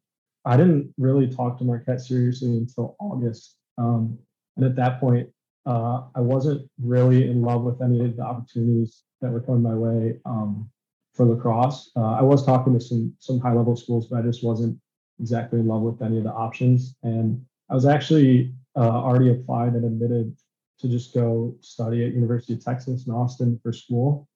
I 0.45 0.57
didn't 0.57 0.93
really 0.97 1.27
talk 1.27 1.57
to 1.57 1.63
Marquette 1.63 2.01
seriously 2.01 2.49
until 2.49 2.95
August. 2.99 3.57
Um, 3.79 4.19
and 4.57 4.65
at 4.65 4.75
that 4.75 4.99
point, 4.99 5.29
uh, 5.65 6.03
I 6.13 6.19
wasn't 6.19 6.69
really 6.79 7.31
in 7.31 7.41
love 7.41 7.63
with 7.63 7.81
any 7.81 8.03
of 8.05 8.15
the 8.15 8.21
opportunities 8.21 9.03
that 9.21 9.31
were 9.31 9.41
coming 9.41 9.63
my 9.63 9.73
way 9.73 10.19
um, 10.25 10.69
for 11.15 11.25
lacrosse. 11.25 11.89
Uh, 11.95 12.11
I 12.11 12.21
was 12.21 12.45
talking 12.45 12.73
to 12.73 12.81
some 12.81 13.15
some 13.17 13.39
high 13.39 13.53
level 13.53 13.75
schools, 13.75 14.07
but 14.07 14.19
I 14.19 14.21
just 14.21 14.43
wasn't 14.43 14.77
exactly 15.23 15.59
in 15.59 15.67
love 15.67 15.81
with 15.81 16.01
any 16.01 16.17
of 16.17 16.25
the 16.25 16.33
options. 16.33 16.95
And 17.01 17.43
I 17.69 17.75
was 17.75 17.85
actually 17.85 18.53
uh, 18.75 18.81
already 19.05 19.31
applied 19.31 19.73
and 19.73 19.85
admitted 19.85 20.35
to 20.79 20.89
just 20.89 21.13
go 21.13 21.55
study 21.61 22.05
at 22.05 22.13
University 22.13 22.53
of 22.53 22.63
Texas 22.63 23.07
in 23.07 23.13
Austin 23.13 23.57
for 23.63 23.71
school. 23.71 24.27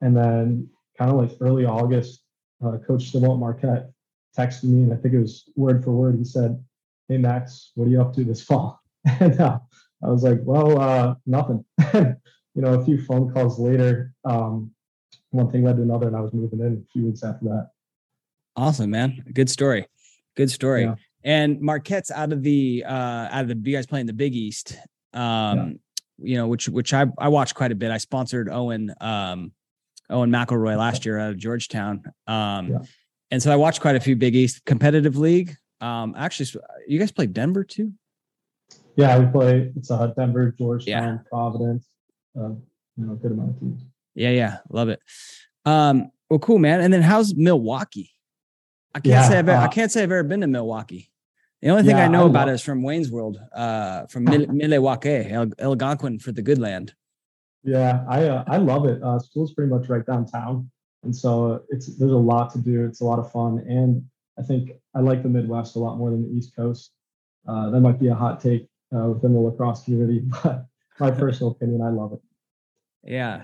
And 0.00 0.16
then, 0.16 0.68
kind 0.98 1.12
of 1.12 1.16
like 1.16 1.30
early 1.40 1.64
August, 1.64 2.24
uh, 2.62 2.76
Coach 2.86 3.12
Stimmel 3.12 3.38
Marquette 3.38 3.90
texted 4.36 4.64
me, 4.64 4.82
and 4.82 4.92
I 4.92 4.96
think 4.96 5.14
it 5.14 5.20
was 5.20 5.48
word 5.54 5.84
for 5.84 5.92
word. 5.92 6.16
He 6.16 6.24
said, 6.24 6.62
"Hey 7.08 7.18
Max, 7.18 7.70
what 7.76 7.86
are 7.86 7.90
you 7.90 8.00
up 8.00 8.12
to 8.14 8.24
this 8.24 8.42
fall?" 8.48 8.80
and 9.20 9.40
uh, 9.40 9.60
I 10.02 10.08
was 10.08 10.24
like, 10.24 10.40
well, 10.42 10.80
uh, 10.80 11.14
nothing. 11.26 11.64
you 11.94 12.16
know, 12.62 12.74
a 12.74 12.84
few 12.84 13.00
phone 13.04 13.32
calls 13.32 13.58
later, 13.58 14.12
um, 14.24 14.72
one 15.30 15.50
thing 15.50 15.64
led 15.64 15.76
to 15.76 15.82
another, 15.82 16.08
and 16.08 16.16
I 16.16 16.20
was 16.20 16.32
moving 16.32 16.60
in 16.60 16.84
a 16.84 16.92
few 16.92 17.06
weeks 17.06 17.22
after 17.22 17.44
that. 17.46 17.70
Awesome, 18.56 18.90
man. 18.90 19.24
Good 19.32 19.48
story. 19.48 19.86
Good 20.36 20.50
story. 20.50 20.84
Yeah. 20.84 20.94
And 21.24 21.60
Marquette's 21.60 22.10
out 22.10 22.32
of 22.32 22.42
the 22.42 22.84
uh 22.86 23.28
out 23.30 23.42
of 23.42 23.48
the 23.48 23.70
you 23.70 23.76
guys 23.76 23.86
playing 23.86 24.06
the 24.06 24.12
Big 24.12 24.34
East. 24.34 24.76
Um, 25.12 25.20
yeah. 25.22 25.70
you 26.18 26.36
know, 26.36 26.48
which 26.48 26.68
which 26.68 26.92
I 26.94 27.06
I 27.18 27.28
watched 27.28 27.54
quite 27.54 27.72
a 27.72 27.74
bit. 27.74 27.90
I 27.90 27.98
sponsored 27.98 28.48
Owen 28.48 28.94
um 29.00 29.52
Owen 30.10 30.30
McElroy 30.30 30.76
last 30.76 31.06
year 31.06 31.18
out 31.18 31.30
of 31.30 31.38
Georgetown. 31.38 32.02
Um 32.26 32.68
yeah. 32.68 32.78
and 33.30 33.42
so 33.42 33.52
I 33.52 33.56
watched 33.56 33.80
quite 33.80 33.96
a 33.96 34.00
few 34.00 34.16
Big 34.16 34.34
East 34.34 34.64
competitive 34.64 35.16
league. 35.16 35.56
Um 35.80 36.14
actually 36.16 36.48
you 36.88 36.98
guys 36.98 37.12
played 37.12 37.32
Denver 37.32 37.64
too? 37.64 37.92
Yeah, 38.96 39.18
we 39.18 39.26
play. 39.30 39.72
It's 39.76 39.90
uh, 39.90 40.08
Denver, 40.08 40.54
Georgetown, 40.58 41.14
yeah. 41.14 41.18
Providence. 41.30 41.86
Uh, 42.38 42.50
you 42.96 43.06
know, 43.06 43.14
good 43.14 43.32
amount 43.32 43.50
of 43.50 43.60
teams. 43.60 43.82
Yeah, 44.14 44.30
yeah, 44.30 44.58
love 44.68 44.88
it. 44.88 45.00
Um, 45.64 46.10
well, 46.28 46.38
cool, 46.38 46.58
man. 46.58 46.80
And 46.80 46.92
then 46.92 47.02
how's 47.02 47.34
Milwaukee? 47.34 48.10
I 48.94 49.00
can't 49.00 49.06
yeah, 49.06 49.28
say 49.28 49.38
I've 49.38 49.48
ever, 49.48 49.58
uh, 49.58 49.64
I 49.64 49.68
can't 49.68 49.90
say 49.90 50.02
I've 50.02 50.12
ever 50.12 50.22
been 50.22 50.40
to 50.42 50.46
Milwaukee. 50.46 51.10
The 51.62 51.68
only 51.68 51.84
thing 51.84 51.96
yeah, 51.96 52.04
I 52.04 52.08
know 52.08 52.24
I 52.24 52.26
about 52.26 52.48
it 52.48 52.52
is 52.52 52.62
from 52.62 52.82
Wayne's 52.82 53.10
World, 53.10 53.40
uh, 53.54 54.06
from 54.06 54.24
Milwaukee, 54.24 55.30
El, 55.30 55.46
Algonquin 55.60 56.18
for 56.18 56.32
the 56.32 56.42
good 56.42 56.58
land. 56.58 56.94
Yeah, 57.62 58.04
I 58.08 58.24
uh, 58.24 58.44
I 58.48 58.56
love 58.56 58.86
it. 58.86 59.00
Uh, 59.02 59.18
school's 59.20 59.54
pretty 59.54 59.70
much 59.70 59.88
right 59.88 60.04
downtown, 60.04 60.68
and 61.04 61.14
so 61.14 61.62
it's 61.68 61.96
there's 61.96 62.12
a 62.12 62.16
lot 62.16 62.52
to 62.54 62.58
do. 62.58 62.84
It's 62.84 63.00
a 63.00 63.04
lot 63.04 63.20
of 63.20 63.30
fun, 63.30 63.58
and 63.68 64.04
I 64.38 64.42
think 64.42 64.72
I 64.94 65.00
like 65.00 65.22
the 65.22 65.28
Midwest 65.28 65.76
a 65.76 65.78
lot 65.78 65.96
more 65.98 66.10
than 66.10 66.22
the 66.22 66.36
East 66.36 66.56
Coast. 66.56 66.92
Uh, 67.46 67.70
that 67.70 67.80
might 67.80 68.00
be 68.00 68.08
a 68.08 68.14
hot 68.14 68.40
take 68.40 68.66
uh, 68.94 69.06
within 69.08 69.32
the 69.32 69.40
lacrosse 69.40 69.84
community. 69.84 70.24
But 70.98 71.10
my 71.10 71.10
personal 71.10 71.52
opinion, 71.52 71.80
I 71.80 71.88
love 71.88 72.12
it. 72.12 72.20
Yeah. 73.04 73.42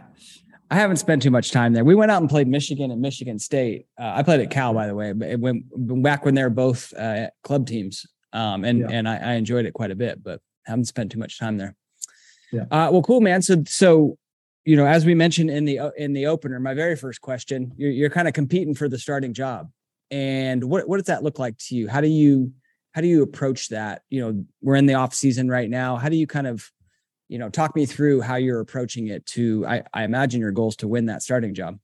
I 0.71 0.77
haven't 0.77 0.97
spent 0.97 1.23
too 1.23 1.31
much 1.31 1.51
time 1.51 1.73
there. 1.73 1.85
We 1.85 1.95
went 1.95 2.11
out 2.11 2.21
and 2.21 2.29
played 2.29 2.47
Michigan 2.47 2.91
and 2.91 3.01
Michigan 3.01 3.39
State. 3.39 3.87
Uh, 3.99 4.13
I 4.17 4.23
played 4.23 4.41
at 4.41 4.51
Cal, 4.51 4.75
by 4.75 4.87
the 4.87 4.95
way, 4.95 5.13
but 5.13 5.39
went 5.41 5.65
back 6.03 6.25
when 6.25 6.35
they 6.35 6.43
were 6.43 6.51
both 6.51 6.93
uh, 6.95 7.29
club 7.43 7.67
teams, 7.67 8.07
um, 8.35 8.65
and 8.65 8.81
yeah. 8.81 8.89
and 8.91 9.09
I, 9.09 9.17
I, 9.17 9.33
enjoyed 9.35 9.65
it 9.65 9.73
quite 9.73 9.91
a 9.91 9.97
bit, 9.97 10.23
but 10.23 10.43
haven't 10.67 10.85
spent 10.85 11.11
too 11.11 11.19
much 11.19 11.39
time 11.39 11.57
there. 11.57 11.75
Yeah. 12.53 12.65
Uh, 12.71 12.91
well, 12.93 13.01
cool, 13.03 13.23
man. 13.23 13.41
So 13.41 13.63
so 13.67 14.19
you 14.67 14.77
know, 14.77 14.87
as 14.87 15.07
we 15.07 15.15
mentioned 15.15 15.49
in 15.51 15.65
the 15.65 15.91
in 15.97 16.13
the 16.13 16.27
opener, 16.27 16.61
my 16.61 16.75
very 16.75 16.97
first 16.97 17.23
question, 17.23 17.73
you're, 17.79 17.91
you're 17.91 18.11
kind 18.11 18.29
of 18.29 18.35
competing 18.35 18.75
for 18.75 18.91
the 18.91 18.99
starting 18.99 19.33
job, 19.33 19.71
and 20.11 20.63
what 20.65 20.87
what 20.87 20.99
does 20.99 21.07
that 21.07 21.23
look 21.23 21.39
like 21.39 21.57
to 21.69 21.77
you? 21.77 21.89
How 21.89 22.03
do 22.03 22.09
you 22.09 22.53
how 22.93 23.01
do 23.01 23.07
you 23.07 23.23
approach 23.23 23.69
that 23.69 24.03
you 24.11 24.21
know 24.21 24.45
we're 24.61 24.75
in 24.75 24.87
the 24.87 24.95
off 24.95 25.15
season 25.15 25.49
right 25.49 25.71
now 25.71 25.95
how 25.97 26.09
do 26.09 26.17
you 26.17 26.27
kind 26.27 26.49
of 26.49 26.69
you 27.29 27.39
know 27.39 27.49
talk 27.49 27.77
me 27.77 27.87
through 27.87 28.21
how 28.21 28.37
you're 28.37 28.61
approaching 28.61 29.09
it 29.09 29.25
to 29.27 29.67
i, 29.67 29.83
I 29.93 30.05
imagine 30.05 30.41
your 30.41 30.53
goals 30.53 30.77
to 30.77 30.89
win 30.89 31.07
that 31.07 31.23
starting 31.23 31.55
job. 31.55 31.79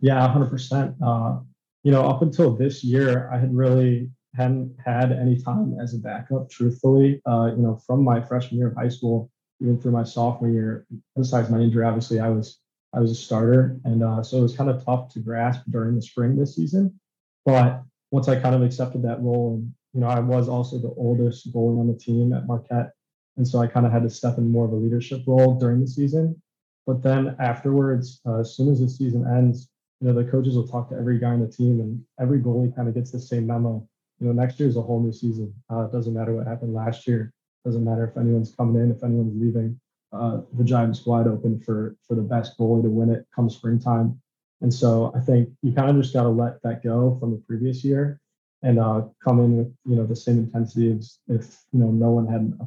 Yeah 0.00 0.26
100% 0.28 0.96
uh, 1.02 1.40
you 1.82 1.92
know 1.92 2.04
up 2.04 2.22
until 2.22 2.54
this 2.54 2.84
year 2.84 3.30
i 3.32 3.38
had 3.38 3.54
really 3.54 4.10
hadn't 4.34 4.74
had 4.84 5.12
any 5.12 5.40
time 5.40 5.76
as 5.80 5.94
a 5.94 5.98
backup 5.98 6.50
truthfully. 6.50 7.22
Uh, 7.26 7.52
you 7.56 7.62
know 7.62 7.76
from 7.86 8.02
my 8.02 8.20
freshman 8.20 8.58
year 8.58 8.68
of 8.68 8.76
high 8.76 8.88
school 8.88 9.30
even 9.60 9.80
through 9.80 9.92
my 9.92 10.04
sophomore 10.04 10.50
year 10.50 10.86
besides 11.16 11.48
my 11.50 11.58
injury 11.58 11.84
obviously 11.84 12.20
i 12.20 12.28
was 12.28 12.60
i 12.92 13.00
was 13.00 13.10
a 13.10 13.14
starter. 13.14 13.80
And 13.84 14.02
uh, 14.02 14.22
so 14.22 14.38
it 14.38 14.42
was 14.42 14.56
kind 14.56 14.70
of 14.70 14.84
tough 14.84 15.12
to 15.14 15.20
grasp 15.20 15.62
during 15.70 15.96
the 15.96 16.02
spring 16.02 16.36
this 16.36 16.54
season. 16.56 17.00
But 17.44 17.82
once 18.10 18.28
i 18.28 18.38
kind 18.38 18.54
of 18.54 18.62
accepted 18.62 19.02
that 19.02 19.20
role 19.20 19.54
and 19.54 19.72
you 19.94 20.00
know, 20.00 20.08
I 20.08 20.18
was 20.18 20.48
also 20.48 20.78
the 20.78 20.92
oldest 20.96 21.52
goalie 21.52 21.78
on 21.78 21.86
the 21.86 21.94
team 21.94 22.32
at 22.32 22.46
Marquette. 22.46 22.90
And 23.36 23.46
so 23.46 23.58
I 23.60 23.66
kind 23.66 23.86
of 23.86 23.92
had 23.92 24.02
to 24.02 24.10
step 24.10 24.38
in 24.38 24.50
more 24.50 24.64
of 24.64 24.72
a 24.72 24.76
leadership 24.76 25.22
role 25.26 25.58
during 25.58 25.80
the 25.80 25.86
season. 25.86 26.40
But 26.86 27.02
then 27.02 27.34
afterwards, 27.38 28.20
uh, 28.26 28.40
as 28.40 28.56
soon 28.56 28.70
as 28.70 28.80
the 28.80 28.88
season 28.88 29.26
ends, 29.26 29.70
you 30.00 30.08
know, 30.08 30.14
the 30.14 30.30
coaches 30.30 30.54
will 30.54 30.68
talk 30.68 30.90
to 30.90 30.96
every 30.96 31.18
guy 31.18 31.30
on 31.30 31.40
the 31.40 31.48
team, 31.48 31.80
and 31.80 32.04
every 32.20 32.40
goalie 32.40 32.74
kind 32.74 32.88
of 32.88 32.94
gets 32.94 33.10
the 33.10 33.20
same 33.20 33.46
memo. 33.46 33.86
You 34.20 34.26
know, 34.26 34.32
next 34.32 34.60
year 34.60 34.68
is 34.68 34.76
a 34.76 34.82
whole 34.82 35.00
new 35.00 35.12
season. 35.12 35.54
Uh, 35.70 35.86
it 35.86 35.92
doesn't 35.92 36.14
matter 36.14 36.34
what 36.34 36.46
happened 36.46 36.74
last 36.74 37.06
year. 37.06 37.32
It 37.64 37.68
doesn't 37.68 37.84
matter 37.84 38.04
if 38.04 38.16
anyone's 38.16 38.54
coming 38.54 38.82
in, 38.82 38.90
if 38.90 39.02
anyone's 39.02 39.40
leaving. 39.40 39.80
Uh, 40.12 40.42
the 40.52 40.64
Giants 40.64 41.04
wide 41.06 41.26
open 41.26 41.58
for 41.58 41.96
for 42.06 42.14
the 42.14 42.22
best 42.22 42.56
goalie 42.58 42.82
to 42.82 42.90
win 42.90 43.10
it 43.10 43.26
come 43.34 43.48
springtime. 43.50 44.20
And 44.60 44.72
so 44.72 45.12
I 45.16 45.20
think 45.20 45.48
you 45.62 45.72
kind 45.72 45.90
of 45.90 46.00
just 46.00 46.14
got 46.14 46.22
to 46.22 46.28
let 46.28 46.62
that 46.62 46.84
go 46.84 47.16
from 47.18 47.32
the 47.32 47.42
previous 47.48 47.82
year 47.84 48.20
and 48.62 48.78
uh, 48.78 49.02
come 49.22 49.40
in 49.40 49.56
with 49.56 49.74
you 49.86 49.96
know 49.96 50.06
the 50.06 50.16
same 50.16 50.38
intensity 50.38 50.90
as 50.92 51.18
if 51.28 51.64
you 51.72 51.80
know 51.80 51.90
no 51.90 52.10
one 52.10 52.26
had 52.26 52.58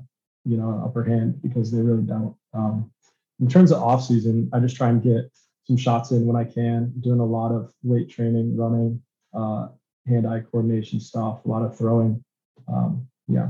you 0.47 0.57
know 0.57 0.69
an 0.69 0.81
upper 0.83 1.03
hand 1.03 1.41
because 1.41 1.71
they 1.71 1.81
really 1.81 2.03
don't. 2.03 2.35
Um, 2.53 2.91
in 3.39 3.47
terms 3.47 3.71
of 3.71 3.81
off 3.81 4.03
season, 4.03 4.49
I 4.53 4.59
just 4.59 4.75
try 4.75 4.89
and 4.89 5.01
get 5.01 5.31
some 5.65 5.77
shots 5.77 6.11
in 6.11 6.25
when 6.25 6.35
I 6.35 6.43
can. 6.43 6.93
Doing 7.01 7.19
a 7.19 7.25
lot 7.25 7.51
of 7.51 7.73
weight 7.83 8.09
training, 8.09 8.57
running, 8.57 9.01
uh, 9.33 9.67
hand-eye 10.07 10.43
coordination 10.51 10.99
stuff, 10.99 11.45
a 11.45 11.47
lot 11.47 11.63
of 11.63 11.77
throwing. 11.77 12.23
Um, 12.67 13.07
yeah. 13.27 13.49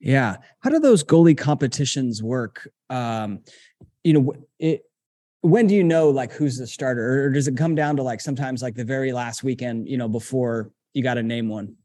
Yeah. 0.00 0.36
How 0.60 0.70
do 0.70 0.80
those 0.80 1.04
goalie 1.04 1.38
competitions 1.38 2.22
work? 2.22 2.68
Um, 2.90 3.40
you 4.02 4.12
know, 4.12 4.34
it, 4.58 4.82
when 5.42 5.66
do 5.68 5.74
you 5.74 5.84
know 5.84 6.10
like 6.10 6.32
who's 6.32 6.58
the 6.58 6.66
starter 6.66 7.24
or 7.24 7.30
does 7.30 7.48
it 7.48 7.56
come 7.56 7.74
down 7.74 7.96
to 7.96 8.02
like 8.02 8.20
sometimes 8.20 8.62
like 8.62 8.74
the 8.74 8.84
very 8.84 9.12
last 9.12 9.42
weekend, 9.44 9.88
you 9.88 9.96
know, 9.96 10.08
before 10.08 10.72
you 10.92 11.02
got 11.02 11.14
to 11.14 11.22
name 11.22 11.48
one? 11.48 11.76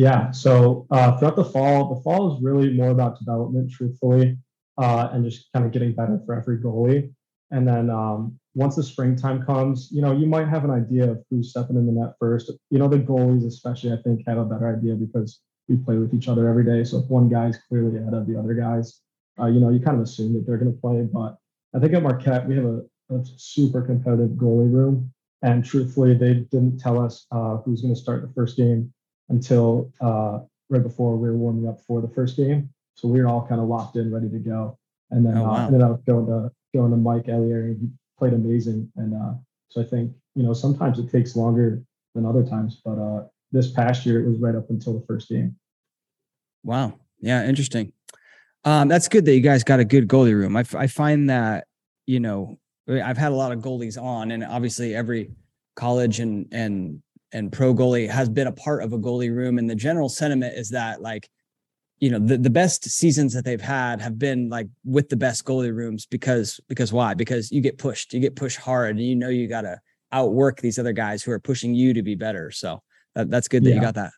Yeah. 0.00 0.30
So 0.30 0.86
uh, 0.90 1.18
throughout 1.18 1.36
the 1.36 1.44
fall, 1.44 1.94
the 1.94 2.00
fall 2.00 2.34
is 2.34 2.42
really 2.42 2.72
more 2.72 2.88
about 2.88 3.18
development, 3.18 3.70
truthfully, 3.70 4.38
uh, 4.78 5.10
and 5.12 5.22
just 5.22 5.52
kind 5.52 5.66
of 5.66 5.72
getting 5.72 5.92
better 5.92 6.18
for 6.24 6.34
every 6.34 6.56
goalie. 6.56 7.12
And 7.50 7.68
then 7.68 7.90
um, 7.90 8.40
once 8.54 8.76
the 8.76 8.82
springtime 8.82 9.44
comes, 9.44 9.90
you 9.92 10.00
know, 10.00 10.16
you 10.16 10.26
might 10.26 10.48
have 10.48 10.64
an 10.64 10.70
idea 10.70 11.10
of 11.10 11.22
who's 11.28 11.50
stepping 11.50 11.76
in 11.76 11.84
the 11.84 11.92
net 11.92 12.14
first. 12.18 12.50
You 12.70 12.78
know, 12.78 12.88
the 12.88 12.96
goalies, 12.96 13.46
especially, 13.46 13.92
I 13.92 13.98
think, 14.02 14.22
have 14.26 14.38
a 14.38 14.44
better 14.46 14.74
idea 14.74 14.94
because 14.94 15.42
we 15.68 15.76
play 15.76 15.98
with 15.98 16.14
each 16.14 16.28
other 16.28 16.48
every 16.48 16.64
day. 16.64 16.82
So 16.82 17.00
if 17.00 17.10
one 17.10 17.28
guy's 17.28 17.58
clearly 17.68 17.98
ahead 17.98 18.14
of 18.14 18.26
the 18.26 18.38
other 18.38 18.54
guys, 18.54 19.02
uh, 19.38 19.48
you 19.48 19.60
know, 19.60 19.68
you 19.68 19.80
kind 19.80 19.98
of 19.98 20.04
assume 20.04 20.32
that 20.32 20.46
they're 20.46 20.56
going 20.56 20.72
to 20.72 20.80
play. 20.80 21.02
But 21.12 21.36
I 21.76 21.78
think 21.78 21.92
at 21.92 22.02
Marquette, 22.02 22.48
we 22.48 22.56
have 22.56 22.64
a, 22.64 22.80
a 23.10 23.22
super 23.36 23.82
competitive 23.82 24.30
goalie 24.30 24.72
room. 24.72 25.12
And 25.42 25.62
truthfully, 25.62 26.14
they 26.14 26.46
didn't 26.50 26.78
tell 26.78 26.98
us 26.98 27.26
uh, 27.32 27.58
who's 27.58 27.82
going 27.82 27.94
to 27.94 28.00
start 28.00 28.22
the 28.22 28.32
first 28.32 28.56
game 28.56 28.94
until 29.30 29.90
uh, 30.00 30.40
right 30.68 30.82
before 30.82 31.16
we 31.16 31.28
were 31.28 31.36
warming 31.36 31.68
up 31.68 31.80
for 31.80 32.00
the 32.00 32.08
first 32.08 32.36
game. 32.36 32.68
So 32.94 33.08
we 33.08 33.20
were 33.20 33.28
all 33.28 33.46
kind 33.46 33.60
of 33.60 33.68
locked 33.68 33.96
in, 33.96 34.12
ready 34.12 34.28
to 34.28 34.38
go. 34.38 34.78
And 35.10 35.24
then 35.24 35.38
oh, 35.38 35.50
uh, 35.50 35.66
ended 35.66 35.82
up 35.82 36.04
going 36.04 36.26
to 36.26 36.52
going 36.74 36.90
to 36.90 36.96
Mike 36.96 37.28
Ellier, 37.28 37.62
and 37.62 37.80
he 37.80 37.88
played 38.18 38.32
amazing. 38.32 38.90
And 38.96 39.14
uh, 39.14 39.34
so 39.70 39.80
I 39.80 39.84
think 39.84 40.12
you 40.34 40.42
know 40.42 40.52
sometimes 40.52 40.98
it 40.98 41.10
takes 41.10 41.34
longer 41.34 41.82
than 42.14 42.26
other 42.26 42.44
times, 42.44 42.80
but 42.84 42.98
uh, 42.98 43.24
this 43.50 43.70
past 43.70 44.04
year 44.04 44.24
it 44.24 44.28
was 44.28 44.38
right 44.38 44.54
up 44.54 44.70
until 44.70 44.98
the 44.98 45.04
first 45.06 45.28
game. 45.28 45.56
Wow. 46.62 46.94
Yeah. 47.20 47.46
Interesting. 47.46 47.92
Um, 48.64 48.88
that's 48.88 49.08
good 49.08 49.24
that 49.24 49.34
you 49.34 49.40
guys 49.40 49.64
got 49.64 49.80
a 49.80 49.84
good 49.84 50.06
goalie 50.06 50.34
room. 50.34 50.56
I, 50.56 50.64
I 50.74 50.86
find 50.86 51.30
that 51.30 51.66
you 52.06 52.20
know 52.20 52.58
I've 52.88 53.16
had 53.16 53.32
a 53.32 53.34
lot 53.34 53.52
of 53.52 53.60
goalies 53.60 54.00
on, 54.00 54.30
and 54.30 54.44
obviously 54.44 54.94
every 54.94 55.30
college 55.76 56.20
and 56.20 56.46
and 56.52 57.02
and 57.32 57.52
pro 57.52 57.74
goalie 57.74 58.08
has 58.08 58.28
been 58.28 58.46
a 58.46 58.52
part 58.52 58.82
of 58.82 58.92
a 58.92 58.98
goalie 58.98 59.34
room. 59.34 59.58
And 59.58 59.68
the 59.68 59.74
general 59.74 60.08
sentiment 60.08 60.56
is 60.56 60.70
that 60.70 61.00
like, 61.00 61.28
you 61.98 62.10
know, 62.10 62.18
the, 62.18 62.38
the 62.38 62.50
best 62.50 62.84
seasons 62.84 63.34
that 63.34 63.44
they've 63.44 63.60
had 63.60 64.00
have 64.00 64.18
been 64.18 64.48
like 64.48 64.68
with 64.84 65.08
the 65.08 65.16
best 65.16 65.44
goalie 65.44 65.74
rooms 65.74 66.06
because 66.06 66.58
because 66.68 66.92
why? 66.92 67.14
Because 67.14 67.52
you 67.52 67.60
get 67.60 67.78
pushed, 67.78 68.14
you 68.14 68.20
get 68.20 68.36
pushed 68.36 68.58
hard, 68.58 68.90
and 68.90 69.00
you 69.00 69.14
know 69.14 69.28
you 69.28 69.46
gotta 69.46 69.80
outwork 70.12 70.60
these 70.60 70.78
other 70.78 70.92
guys 70.92 71.22
who 71.22 71.30
are 71.30 71.38
pushing 71.38 71.74
you 71.74 71.92
to 71.92 72.02
be 72.02 72.14
better. 72.14 72.50
So 72.50 72.82
that, 73.14 73.30
that's 73.30 73.48
good 73.48 73.64
that 73.64 73.70
yeah. 73.70 73.76
you 73.76 73.80
got 73.82 73.94
that. 73.94 74.12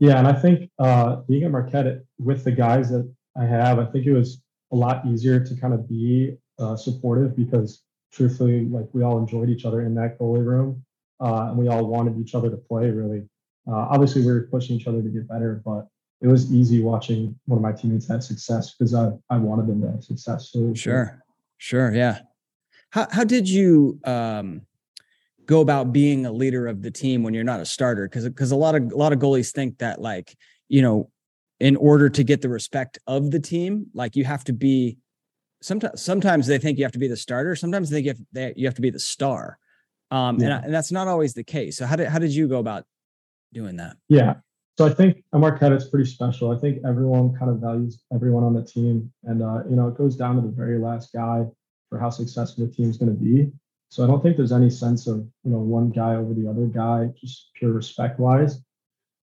Yeah, 0.00 0.18
and 0.18 0.26
I 0.26 0.32
think 0.32 0.70
uh, 0.78 1.16
being 1.28 1.44
at 1.44 1.50
Marquette 1.50 2.02
with 2.18 2.42
the 2.42 2.50
guys 2.50 2.90
that 2.90 3.08
I 3.38 3.44
have, 3.44 3.78
I 3.78 3.84
think 3.84 4.06
it 4.06 4.12
was 4.12 4.40
a 4.72 4.76
lot 4.76 5.06
easier 5.06 5.44
to 5.44 5.56
kind 5.56 5.74
of 5.74 5.88
be 5.88 6.36
uh, 6.58 6.76
supportive 6.76 7.36
because 7.36 7.82
truthfully, 8.12 8.64
like 8.64 8.88
we 8.92 9.02
all 9.02 9.18
enjoyed 9.18 9.48
each 9.48 9.64
other 9.64 9.82
in 9.82 9.94
that 9.94 10.18
goalie 10.18 10.44
room, 10.44 10.84
uh, 11.20 11.48
and 11.48 11.58
we 11.58 11.68
all 11.68 11.86
wanted 11.86 12.18
each 12.18 12.34
other 12.34 12.50
to 12.50 12.56
play. 12.56 12.90
Really, 12.90 13.22
uh, 13.66 13.86
obviously, 13.90 14.22
we 14.22 14.32
were 14.32 14.48
pushing 14.50 14.76
each 14.76 14.86
other 14.86 15.02
to 15.02 15.08
get 15.08 15.28
better, 15.28 15.62
but 15.64 15.86
it 16.20 16.28
was 16.28 16.52
easy 16.52 16.82
watching 16.82 17.38
one 17.46 17.56
of 17.58 17.62
my 17.62 17.72
teammates 17.72 18.08
have 18.08 18.22
success 18.22 18.74
because 18.74 18.94
I 18.94 19.10
I 19.28 19.38
wanted 19.38 19.66
them 19.66 19.80
to 19.82 19.90
have 19.90 20.04
success. 20.04 20.50
So 20.52 20.74
sure, 20.74 21.22
sure, 21.58 21.94
yeah. 21.94 22.20
How 22.90 23.06
how 23.10 23.24
did 23.24 23.48
you 23.48 24.00
um, 24.04 24.62
go 25.46 25.60
about 25.60 25.92
being 25.92 26.26
a 26.26 26.32
leader 26.32 26.66
of 26.66 26.82
the 26.82 26.90
team 26.90 27.22
when 27.22 27.34
you're 27.34 27.44
not 27.44 27.60
a 27.60 27.66
starter? 27.66 28.08
Because 28.08 28.24
because 28.24 28.50
a 28.50 28.56
lot 28.56 28.74
of 28.74 28.92
a 28.92 28.96
lot 28.96 29.12
of 29.12 29.18
goalies 29.18 29.52
think 29.52 29.78
that 29.78 30.00
like 30.00 30.36
you 30.68 30.82
know 30.82 31.10
in 31.60 31.76
order 31.76 32.08
to 32.08 32.24
get 32.24 32.40
the 32.40 32.48
respect 32.48 32.98
of 33.06 33.30
the 33.30 33.38
team, 33.38 33.86
like 33.94 34.16
you 34.16 34.24
have 34.24 34.42
to 34.44 34.52
be 34.52 34.96
sometimes 35.62 36.02
sometimes 36.02 36.46
they 36.46 36.58
think 36.58 36.78
you 36.78 36.84
have 36.84 36.92
to 36.92 36.98
be 36.98 37.08
the 37.08 37.16
starter. 37.16 37.54
Sometimes 37.54 37.90
they 37.90 37.96
think 37.96 38.06
you 38.06 38.10
have, 38.10 38.20
they, 38.32 38.54
you 38.56 38.66
have 38.66 38.74
to 38.74 38.82
be 38.82 38.90
the 38.90 38.98
star. 38.98 39.58
Um, 40.10 40.38
yeah. 40.38 40.56
and, 40.56 40.64
and 40.66 40.74
that's 40.74 40.92
not 40.92 41.08
always 41.08 41.34
the 41.34 41.44
case. 41.44 41.76
So 41.76 41.86
how 41.86 41.96
did 41.96 42.08
how 42.08 42.18
did 42.18 42.34
you 42.34 42.48
go 42.48 42.58
about 42.58 42.84
doing 43.52 43.76
that? 43.76 43.96
Yeah. 44.08 44.34
So 44.78 44.86
I 44.86 44.90
think 44.90 45.22
Marquette 45.32 45.72
it's 45.72 45.88
pretty 45.88 46.08
special. 46.10 46.50
I 46.50 46.58
think 46.58 46.78
everyone 46.86 47.34
kind 47.38 47.50
of 47.50 47.58
values 47.58 48.02
everyone 48.14 48.44
on 48.44 48.54
the 48.54 48.64
team, 48.64 49.12
and 49.24 49.42
uh, 49.42 49.62
you 49.68 49.76
know 49.76 49.88
it 49.88 49.96
goes 49.96 50.16
down 50.16 50.36
to 50.36 50.42
the 50.42 50.48
very 50.48 50.78
last 50.78 51.12
guy 51.12 51.44
for 51.88 51.98
how 51.98 52.10
successful 52.10 52.66
the 52.66 52.72
team's 52.72 52.96
going 52.96 53.14
to 53.14 53.18
be. 53.18 53.52
So 53.90 54.04
I 54.04 54.06
don't 54.06 54.22
think 54.22 54.36
there's 54.36 54.52
any 54.52 54.70
sense 54.70 55.06
of 55.06 55.18
you 55.44 55.50
know 55.50 55.58
one 55.58 55.90
guy 55.90 56.14
over 56.14 56.32
the 56.32 56.48
other 56.48 56.66
guy, 56.66 57.10
just 57.20 57.50
pure 57.54 57.72
respect 57.72 58.18
wise. 58.18 58.62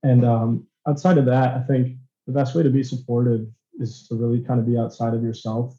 And 0.03 0.25
um, 0.25 0.67
outside 0.87 1.17
of 1.17 1.25
that, 1.25 1.55
I 1.55 1.61
think 1.61 1.97
the 2.27 2.33
best 2.33 2.55
way 2.55 2.63
to 2.63 2.69
be 2.69 2.83
supportive 2.83 3.47
is 3.79 4.07
to 4.07 4.15
really 4.15 4.41
kind 4.41 4.59
of 4.59 4.65
be 4.65 4.77
outside 4.77 5.13
of 5.13 5.23
yourself 5.23 5.75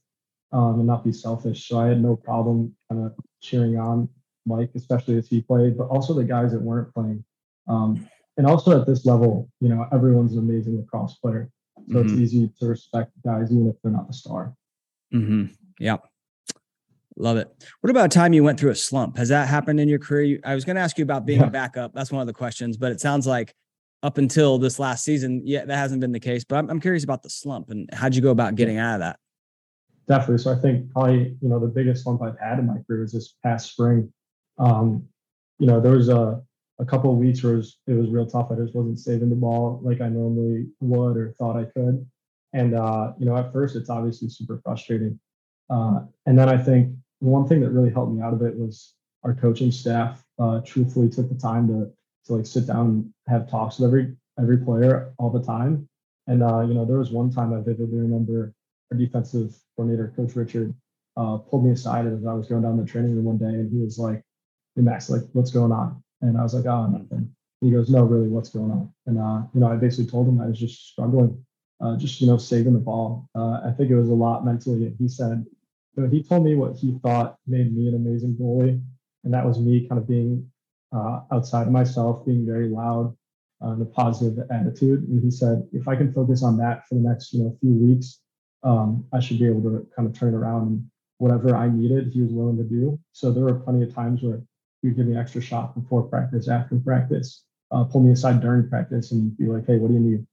um, 0.52 0.78
and 0.78 0.86
not 0.86 1.04
be 1.04 1.12
selfish. 1.12 1.68
So 1.68 1.78
I 1.78 1.88
had 1.88 2.02
no 2.02 2.16
problem 2.16 2.74
kind 2.90 3.06
of 3.06 3.12
cheering 3.40 3.78
on 3.78 4.08
Mike, 4.46 4.70
especially 4.74 5.16
as 5.16 5.28
he 5.28 5.40
played, 5.40 5.76
but 5.76 5.84
also 5.84 6.14
the 6.14 6.24
guys 6.24 6.52
that 6.52 6.60
weren't 6.60 6.92
playing. 6.94 7.24
Um, 7.68 8.08
and 8.36 8.46
also 8.46 8.78
at 8.78 8.86
this 8.86 9.06
level, 9.06 9.48
you 9.60 9.68
know, 9.68 9.86
everyone's 9.92 10.32
an 10.32 10.38
amazing 10.40 10.76
lacrosse 10.76 11.14
player. 11.14 11.50
So 11.88 11.96
mm-hmm. 11.96 12.08
it's 12.08 12.12
easy 12.12 12.50
to 12.60 12.66
respect 12.66 13.12
guys 13.24 13.50
even 13.50 13.68
if 13.68 13.76
they're 13.82 13.92
not 13.92 14.06
the 14.06 14.12
star. 14.12 14.54
Mm-hmm. 15.12 15.46
Yeah. 15.78 15.98
Love 17.16 17.36
it. 17.36 17.48
What 17.80 17.90
about 17.90 18.10
time 18.10 18.32
you 18.32 18.42
went 18.42 18.58
through 18.58 18.70
a 18.70 18.76
slump? 18.76 19.18
Has 19.18 19.28
that 19.28 19.48
happened 19.48 19.78
in 19.78 19.88
your 19.88 20.00
career? 20.00 20.40
I 20.44 20.54
was 20.54 20.64
going 20.64 20.76
to 20.76 20.82
ask 20.82 20.98
you 20.98 21.04
about 21.04 21.24
being 21.24 21.40
yeah. 21.40 21.46
a 21.46 21.50
backup. 21.50 21.94
That's 21.94 22.10
one 22.10 22.20
of 22.20 22.26
the 22.26 22.32
questions, 22.32 22.76
but 22.76 22.90
it 22.90 23.00
sounds 23.00 23.26
like 23.26 23.54
up 24.02 24.18
until 24.18 24.58
this 24.58 24.78
last 24.78 25.04
season, 25.04 25.42
yeah, 25.44 25.64
that 25.64 25.76
hasn't 25.76 26.00
been 26.00 26.12
the 26.12 26.20
case. 26.20 26.44
But 26.44 26.56
I'm, 26.56 26.70
I'm 26.70 26.80
curious 26.80 27.04
about 27.04 27.22
the 27.22 27.30
slump 27.30 27.70
and 27.70 27.88
how'd 27.92 28.14
you 28.16 28.22
go 28.22 28.30
about 28.30 28.56
getting 28.56 28.78
out 28.78 28.94
of 28.94 29.00
that? 29.00 29.18
Definitely. 30.06 30.38
So 30.38 30.52
I 30.52 30.56
think 30.56 30.90
probably 30.92 31.36
you 31.40 31.48
know 31.48 31.58
the 31.58 31.68
biggest 31.68 32.02
slump 32.02 32.22
I've 32.22 32.38
had 32.38 32.58
in 32.58 32.66
my 32.66 32.76
career 32.86 33.04
is 33.04 33.12
this 33.12 33.34
past 33.42 33.72
spring. 33.72 34.12
Um, 34.58 35.08
you 35.58 35.66
know, 35.66 35.80
there 35.80 35.92
was 35.92 36.08
a, 36.08 36.42
a 36.78 36.84
couple 36.84 37.10
of 37.10 37.18
weeks 37.18 37.42
where 37.42 37.54
it 37.54 37.56
was, 37.56 37.78
it 37.86 37.92
was 37.92 38.10
real 38.10 38.26
tough. 38.26 38.48
I 38.50 38.56
just 38.56 38.74
wasn't 38.74 38.98
saving 38.98 39.30
the 39.30 39.36
ball 39.36 39.80
like 39.82 40.00
I 40.00 40.08
normally 40.08 40.66
would 40.80 41.16
or 41.16 41.34
thought 41.38 41.56
I 41.56 41.64
could. 41.64 42.04
And, 42.52 42.74
uh, 42.74 43.12
you 43.18 43.26
know, 43.26 43.36
at 43.36 43.52
first 43.52 43.76
it's 43.76 43.90
obviously 43.90 44.28
super 44.28 44.60
frustrating. 44.64 45.18
Uh, 45.70 46.00
and 46.26 46.38
then 46.38 46.48
I 46.48 46.56
think 46.56 46.94
one 47.20 47.46
thing 47.48 47.60
that 47.60 47.70
really 47.70 47.92
helped 47.92 48.12
me 48.12 48.22
out 48.22 48.34
of 48.34 48.42
it 48.42 48.56
was 48.56 48.94
our 49.22 49.34
coaching 49.34 49.72
staff 49.72 50.24
uh, 50.38 50.60
truthfully 50.60 51.08
took 51.08 51.28
the 51.28 51.34
time 51.34 51.66
to, 51.68 51.90
to 52.26 52.34
like 52.34 52.46
sit 52.46 52.66
down 52.66 52.86
and 52.86 53.14
have 53.28 53.50
talks 53.50 53.78
with 53.78 53.88
every, 53.88 54.14
every 54.38 54.58
player 54.58 55.12
all 55.18 55.30
the 55.30 55.42
time. 55.42 55.88
And, 56.26 56.42
uh, 56.42 56.60
you 56.60 56.74
know, 56.74 56.84
there 56.84 56.98
was 56.98 57.10
one 57.10 57.30
time 57.30 57.52
I 57.52 57.58
vividly 57.58 57.98
remember 57.98 58.54
our 58.90 58.98
defensive 58.98 59.54
coordinator, 59.76 60.12
Coach 60.16 60.36
Richard, 60.36 60.74
uh, 61.16 61.38
pulled 61.38 61.64
me 61.64 61.72
aside 61.72 62.06
as 62.06 62.26
I 62.26 62.32
was 62.32 62.48
going 62.48 62.62
down 62.62 62.76
the 62.76 62.84
training 62.84 63.14
room 63.14 63.24
one 63.24 63.38
day, 63.38 63.46
and 63.46 63.70
he 63.70 63.78
was 63.78 63.98
like, 63.98 64.22
"Hey 64.76 64.82
Max, 64.82 65.10
like, 65.10 65.22
what's 65.32 65.50
going 65.50 65.72
on?" 65.72 66.02
And 66.22 66.38
I 66.38 66.42
was 66.42 66.54
like, 66.54 66.66
"Oh, 66.66 66.86
nothing." 66.86 67.34
He 67.60 67.70
goes, 67.70 67.90
"No, 67.90 68.04
really, 68.04 68.28
what's 68.28 68.50
going 68.50 68.70
on?" 68.70 68.92
And 69.06 69.18
uh, 69.18 69.42
you 69.54 69.60
know, 69.60 69.68
I 69.68 69.76
basically 69.76 70.10
told 70.10 70.28
him 70.28 70.40
I 70.40 70.46
was 70.46 70.58
just 70.58 70.88
struggling, 70.92 71.44
uh, 71.80 71.96
just 71.96 72.20
you 72.20 72.26
know, 72.26 72.36
saving 72.36 72.72
the 72.72 72.78
ball. 72.78 73.28
Uh, 73.34 73.60
I 73.64 73.72
think 73.76 73.90
it 73.90 73.96
was 73.96 74.08
a 74.08 74.14
lot 74.14 74.44
mentally. 74.44 74.86
And 74.86 74.96
he 74.98 75.08
said, 75.08 75.44
you 75.96 76.02
know, 76.02 76.08
he 76.08 76.22
told 76.22 76.44
me 76.44 76.54
what 76.54 76.76
he 76.76 76.98
thought 77.02 77.36
made 77.46 77.74
me 77.74 77.88
an 77.88 77.94
amazing 77.94 78.36
goalie, 78.40 78.82
and 79.24 79.34
that 79.34 79.46
was 79.46 79.58
me 79.58 79.88
kind 79.88 80.00
of 80.00 80.08
being 80.08 80.50
uh, 80.92 81.20
outside 81.32 81.66
of 81.66 81.72
myself, 81.72 82.24
being 82.26 82.46
very 82.46 82.68
loud, 82.68 83.16
uh, 83.62 83.70
and 83.70 83.82
a 83.82 83.86
positive 83.86 84.38
attitude. 84.50 85.08
And 85.08 85.22
he 85.22 85.30
said, 85.30 85.66
if 85.72 85.88
I 85.88 85.96
can 85.96 86.12
focus 86.12 86.42
on 86.42 86.56
that 86.58 86.86
for 86.88 86.94
the 86.96 87.00
next 87.00 87.32
you 87.32 87.44
know 87.44 87.56
few 87.60 87.74
weeks, 87.74 88.20
um, 88.64 89.06
I 89.12 89.20
should 89.20 89.38
be 89.38 89.46
able 89.46 89.62
to 89.62 89.86
kind 89.94 90.08
of 90.08 90.18
turn 90.18 90.34
around 90.34 90.68
and 90.68 90.90
whatever 91.18 91.54
I 91.54 91.68
needed, 91.68 92.12
he 92.12 92.22
was 92.22 92.32
willing 92.32 92.56
to 92.56 92.64
do. 92.64 92.98
So 93.12 93.30
there 93.30 93.44
were 93.44 93.54
plenty 93.54 93.84
of 93.84 93.94
times 93.94 94.22
where 94.22 94.42
would 94.88 94.96
give 94.96 95.06
me 95.06 95.16
extra 95.16 95.40
shot 95.40 95.74
before 95.74 96.02
practice, 96.02 96.48
after 96.48 96.76
practice, 96.76 97.44
uh, 97.70 97.84
pull 97.84 98.00
me 98.00 98.12
aside 98.12 98.40
during 98.40 98.68
practice, 98.68 99.12
and 99.12 99.36
be 99.36 99.46
like, 99.46 99.66
"Hey, 99.66 99.78
what 99.78 99.88
do 99.88 99.94
you 99.94 100.00
need?" 100.00 100.26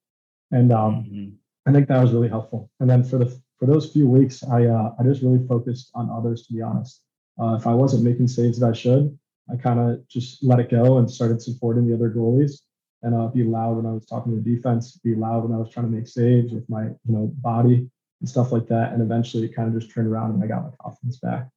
And 0.52 0.72
um, 0.72 1.06
mm-hmm. 1.06 1.30
I 1.66 1.74
think 1.74 1.88
that 1.88 2.02
was 2.02 2.12
really 2.12 2.30
helpful. 2.30 2.70
And 2.80 2.90
then 2.90 3.04
for 3.04 3.18
the 3.18 3.40
for 3.58 3.66
those 3.66 3.92
few 3.92 4.08
weeks, 4.08 4.44
I 4.44 4.66
uh, 4.66 4.94
I 5.00 5.04
just 5.04 5.22
really 5.22 5.46
focused 5.48 5.92
on 5.94 6.10
others. 6.10 6.48
To 6.48 6.54
be 6.54 6.62
honest, 6.62 7.02
uh, 7.42 7.56
if 7.56 7.68
I 7.68 7.74
wasn't 7.74 8.04
making 8.04 8.28
saves 8.28 8.60
that 8.60 8.70
I 8.70 8.74
should, 8.74 9.18
I 9.52 9.56
kind 9.56 9.80
of 9.80 10.08
just 10.08 10.44
let 10.44 10.60
it 10.60 10.70
go 10.70 10.98
and 10.98 11.10
started 11.10 11.42
supporting 11.42 11.88
the 11.88 11.94
other 11.94 12.10
goalies 12.10 12.62
and 13.04 13.16
uh, 13.16 13.28
be 13.28 13.44
loud 13.44 13.78
when 13.78 13.86
I 13.86 13.94
was 13.94 14.06
talking 14.06 14.32
to 14.32 14.42
the 14.42 14.56
defense, 14.56 14.98
be 14.98 15.16
loud 15.16 15.44
when 15.44 15.54
I 15.54 15.58
was 15.58 15.72
trying 15.72 15.88
to 15.88 15.92
make 15.92 16.08
saves 16.08 16.54
with 16.54 16.70
my 16.70 16.84
you 16.84 17.14
know 17.14 17.32
body 17.38 17.90
and 18.20 18.30
stuff 18.30 18.52
like 18.52 18.68
that. 18.68 18.94
And 18.94 19.02
eventually, 19.02 19.46
it 19.46 19.56
kind 19.56 19.74
of 19.74 19.80
just 19.80 19.94
turned 19.94 20.08
around 20.08 20.32
and 20.32 20.44
I 20.44 20.48
got 20.48 20.64
my 20.64 20.72
confidence 20.82 21.18
back. 21.18 21.48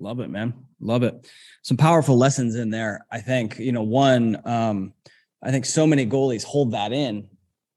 Love 0.00 0.20
it, 0.20 0.30
man. 0.30 0.54
Love 0.80 1.02
it. 1.02 1.28
Some 1.62 1.76
powerful 1.76 2.16
lessons 2.16 2.56
in 2.56 2.70
there. 2.70 3.06
I 3.10 3.20
think 3.20 3.58
you 3.58 3.72
know 3.72 3.82
one. 3.82 4.40
Um, 4.44 4.94
I 5.42 5.50
think 5.50 5.66
so 5.66 5.86
many 5.86 6.06
goalies 6.06 6.44
hold 6.44 6.72
that 6.72 6.92
in. 6.92 7.28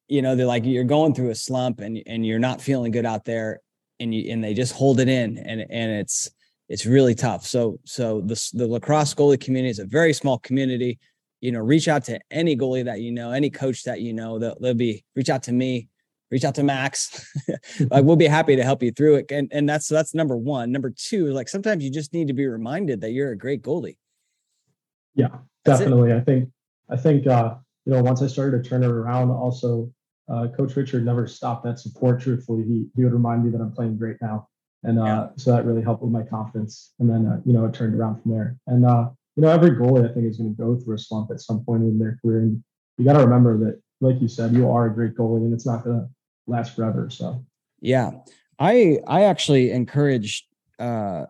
You 0.07 0.21
know, 0.21 0.36
they're 0.36 0.45
like 0.45 0.65
you're 0.65 0.84
going 0.84 1.13
through 1.13 1.30
a 1.30 1.36
slump 1.36 1.80
and 1.80 2.01
and 2.07 2.26
you're 2.26 2.39
not 2.39 2.61
feeling 2.61 2.91
good 2.91 3.05
out 3.05 3.26
there, 3.26 3.61
and 3.99 4.13
you 4.13 4.32
and 4.32 4.43
they 4.43 4.53
just 4.53 4.74
hold 4.74 4.99
it 4.99 5.09
in, 5.09 5.38
and 5.38 5.61
and 5.69 5.91
it's 5.91 6.30
it's 6.69 6.86
really 6.86 7.13
tough. 7.13 7.45
So 7.45 7.80
so 7.84 8.21
the 8.21 8.51
the 8.53 8.67
lacrosse 8.67 9.13
goalie 9.13 9.39
community 9.39 9.69
is 9.71 9.80
a 9.80 9.86
very 9.86 10.13
small 10.13 10.39
community 10.39 10.99
you 11.43 11.51
know, 11.51 11.59
reach 11.59 11.89
out 11.89 12.05
to 12.05 12.17
any 12.32 12.55
goalie 12.55 12.86
that 12.86 13.01
you 13.01 13.11
know, 13.11 13.32
any 13.32 13.49
coach 13.49 13.84
that 13.84 13.99
you 13.99 14.13
know. 14.13 14.39
They'll, 14.39 14.57
they'll 14.61 14.74
be 14.74 15.03
reach 15.13 15.30
out 15.30 15.43
to 15.43 15.51
me, 15.51 15.89
reach 16.32 16.43
out 16.43 16.55
to 16.55 16.63
Max. 16.63 17.26
like 17.91 18.03
we'll 18.03 18.15
be 18.15 18.28
happy 18.28 18.55
to 18.55 18.63
help 18.63 18.84
you 18.84 18.91
through 18.91 19.15
it. 19.15 19.32
And 19.32 19.49
and 19.51 19.67
that's 19.67 19.88
that's 19.88 20.13
number 20.13 20.38
one. 20.38 20.71
Number 20.71 20.93
two, 20.95 21.28
like 21.28 21.49
sometimes 21.49 21.84
you 21.84 21.91
just 21.91 22.13
need 22.13 22.28
to 22.28 22.34
be 22.34 22.47
reminded 22.47 23.01
that 23.01 23.11
you're 23.11 23.32
a 23.32 23.38
great 23.38 23.61
goalie. 23.61 23.97
Yeah, 25.15 25.38
definitely. 25.65 26.13
I 26.13 26.19
think 26.19 26.49
I 26.89 26.97
think 26.97 27.28
uh, 27.28 27.55
you 27.86 27.93
know 27.93 28.01
once 28.01 28.21
I 28.21 28.28
started 28.28 28.63
to 28.63 28.69
turn 28.69 28.84
it 28.84 28.89
around, 28.89 29.32
also 29.32 29.91
uh, 30.30 30.47
Coach 30.55 30.76
Richard 30.76 31.05
never 31.05 31.28
stopped 31.28 31.63
that 31.65 31.80
support. 31.80 32.21
Truthfully, 32.21 32.63
he 32.63 32.88
he 32.95 33.03
would 33.03 33.13
remind 33.13 33.43
me 33.43 33.51
that 33.51 33.61
I'm 33.61 33.71
playing 33.71 33.97
great 33.97 34.17
now, 34.21 34.47
and 34.84 34.99
uh, 34.99 35.03
yeah. 35.03 35.28
so 35.38 35.51
that 35.51 35.65
really 35.65 35.82
helped 35.82 36.01
with 36.01 36.11
my 36.11 36.24
confidence. 36.24 36.93
And 36.99 37.09
then 37.09 37.26
uh, 37.28 37.41
you 37.45 37.53
know 37.53 37.65
it 37.65 37.74
turned 37.74 37.95
around 37.95 38.21
from 38.21 38.32
there. 38.32 38.57
And 38.67 38.86
uh, 38.86 39.09
you 39.36 39.41
know, 39.41 39.49
every 39.49 39.71
goalie 39.71 40.09
I 40.09 40.13
think 40.13 40.28
is 40.28 40.38
going 40.38 40.55
to 40.55 40.61
go 40.61 40.76
through 40.78 40.95
a 40.95 40.99
slump 40.99 41.32
at 41.32 41.41
some 41.41 41.63
point 41.63 41.84
in 41.84 41.97
their 41.97 42.19
career. 42.21 42.41
And 42.41 42.63
you 42.97 43.05
got 43.05 43.13
to 43.13 43.19
remember 43.19 43.57
that, 43.59 43.82
like 44.04 44.22
you 44.22 44.28
said, 44.28 44.54
you 44.54 44.70
are 44.70 44.88
a 44.88 44.93
great 44.93 45.16
goalie 45.16 45.38
and 45.38 45.54
it's 45.54 45.66
not 45.66 45.84
going 45.84 46.01
to 46.01 46.10
last 46.47 46.76
forever. 46.76 47.10
So, 47.10 47.43
yeah, 47.82 48.12
I, 48.60 48.99
I 49.08 49.24
actually 49.24 49.72
encourage, 49.72 50.47
uh, 50.80 51.26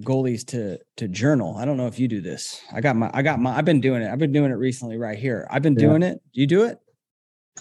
goalies 0.00 0.44
to 0.46 0.78
to 0.96 1.06
journal. 1.06 1.56
I 1.56 1.64
don't 1.64 1.76
know 1.76 1.86
if 1.86 2.00
you 2.00 2.08
do 2.08 2.20
this. 2.20 2.60
I 2.72 2.80
got 2.80 2.96
my 2.96 3.10
I 3.14 3.22
got 3.22 3.38
my 3.38 3.56
I've 3.56 3.64
been 3.64 3.80
doing 3.80 4.02
it. 4.02 4.10
I've 4.10 4.18
been 4.18 4.32
doing 4.32 4.50
it 4.50 4.54
recently 4.54 4.98
right 4.98 5.16
here. 5.16 5.46
I've 5.50 5.62
been 5.62 5.74
yeah. 5.74 5.86
doing 5.86 6.02
it. 6.02 6.20
Do 6.32 6.40
you 6.40 6.46
do 6.48 6.64
it? 6.64 6.78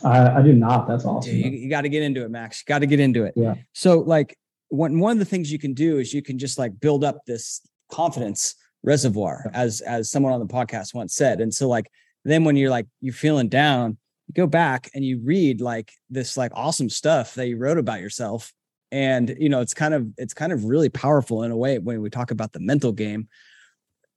I, 0.03 0.39
I 0.39 0.41
do 0.41 0.53
not. 0.53 0.87
That's 0.87 1.05
awesome. 1.05 1.31
Dude, 1.31 1.45
you, 1.45 1.51
you 1.51 1.69
got 1.69 1.81
to 1.81 1.89
get 1.89 2.01
into 2.01 2.23
it, 2.23 2.31
Max. 2.31 2.61
You 2.61 2.65
got 2.71 2.79
to 2.79 2.87
get 2.87 2.99
into 2.99 3.25
it. 3.25 3.33
Yeah. 3.35 3.55
So 3.73 3.99
like 3.99 4.35
one 4.69 4.99
one 4.99 5.11
of 5.11 5.19
the 5.19 5.25
things 5.25 5.51
you 5.51 5.59
can 5.59 5.75
do 5.75 5.99
is 5.99 6.13
you 6.13 6.23
can 6.23 6.39
just 6.39 6.57
like 6.57 6.79
build 6.79 7.03
up 7.03 7.19
this 7.27 7.61
confidence 7.91 8.55
reservoir 8.81 9.49
as 9.53 9.81
as 9.81 10.09
someone 10.09 10.33
on 10.33 10.39
the 10.39 10.47
podcast 10.47 10.93
once 10.93 11.15
said 11.15 11.39
and 11.39 11.53
so 11.53 11.69
like 11.69 11.89
then 12.25 12.43
when 12.43 12.55
you're 12.57 12.69
like 12.69 12.87
you're 12.99 13.13
feeling 13.13 13.47
down 13.47 13.97
you 14.35 14.41
go 14.43 14.47
back 14.47 14.89
and 14.93 15.03
you 15.03 15.19
read 15.23 15.61
like 15.61 15.91
this 16.09 16.37
like 16.37 16.51
awesome 16.55 16.89
stuff 16.89 17.35
that 17.35 17.47
you 17.47 17.57
wrote 17.57 17.77
about 17.77 17.99
yourself 17.99 18.53
and 18.91 19.35
you 19.39 19.49
know 19.49 19.61
it's 19.61 19.73
kind 19.73 19.93
of 19.93 20.07
it's 20.17 20.33
kind 20.33 20.51
of 20.51 20.65
really 20.65 20.89
powerful 20.89 21.43
in 21.43 21.51
a 21.51 21.57
way 21.57 21.79
when 21.79 22.01
we 22.01 22.09
talk 22.09 22.31
about 22.31 22.51
the 22.51 22.59
mental 22.59 22.91
game 22.91 23.27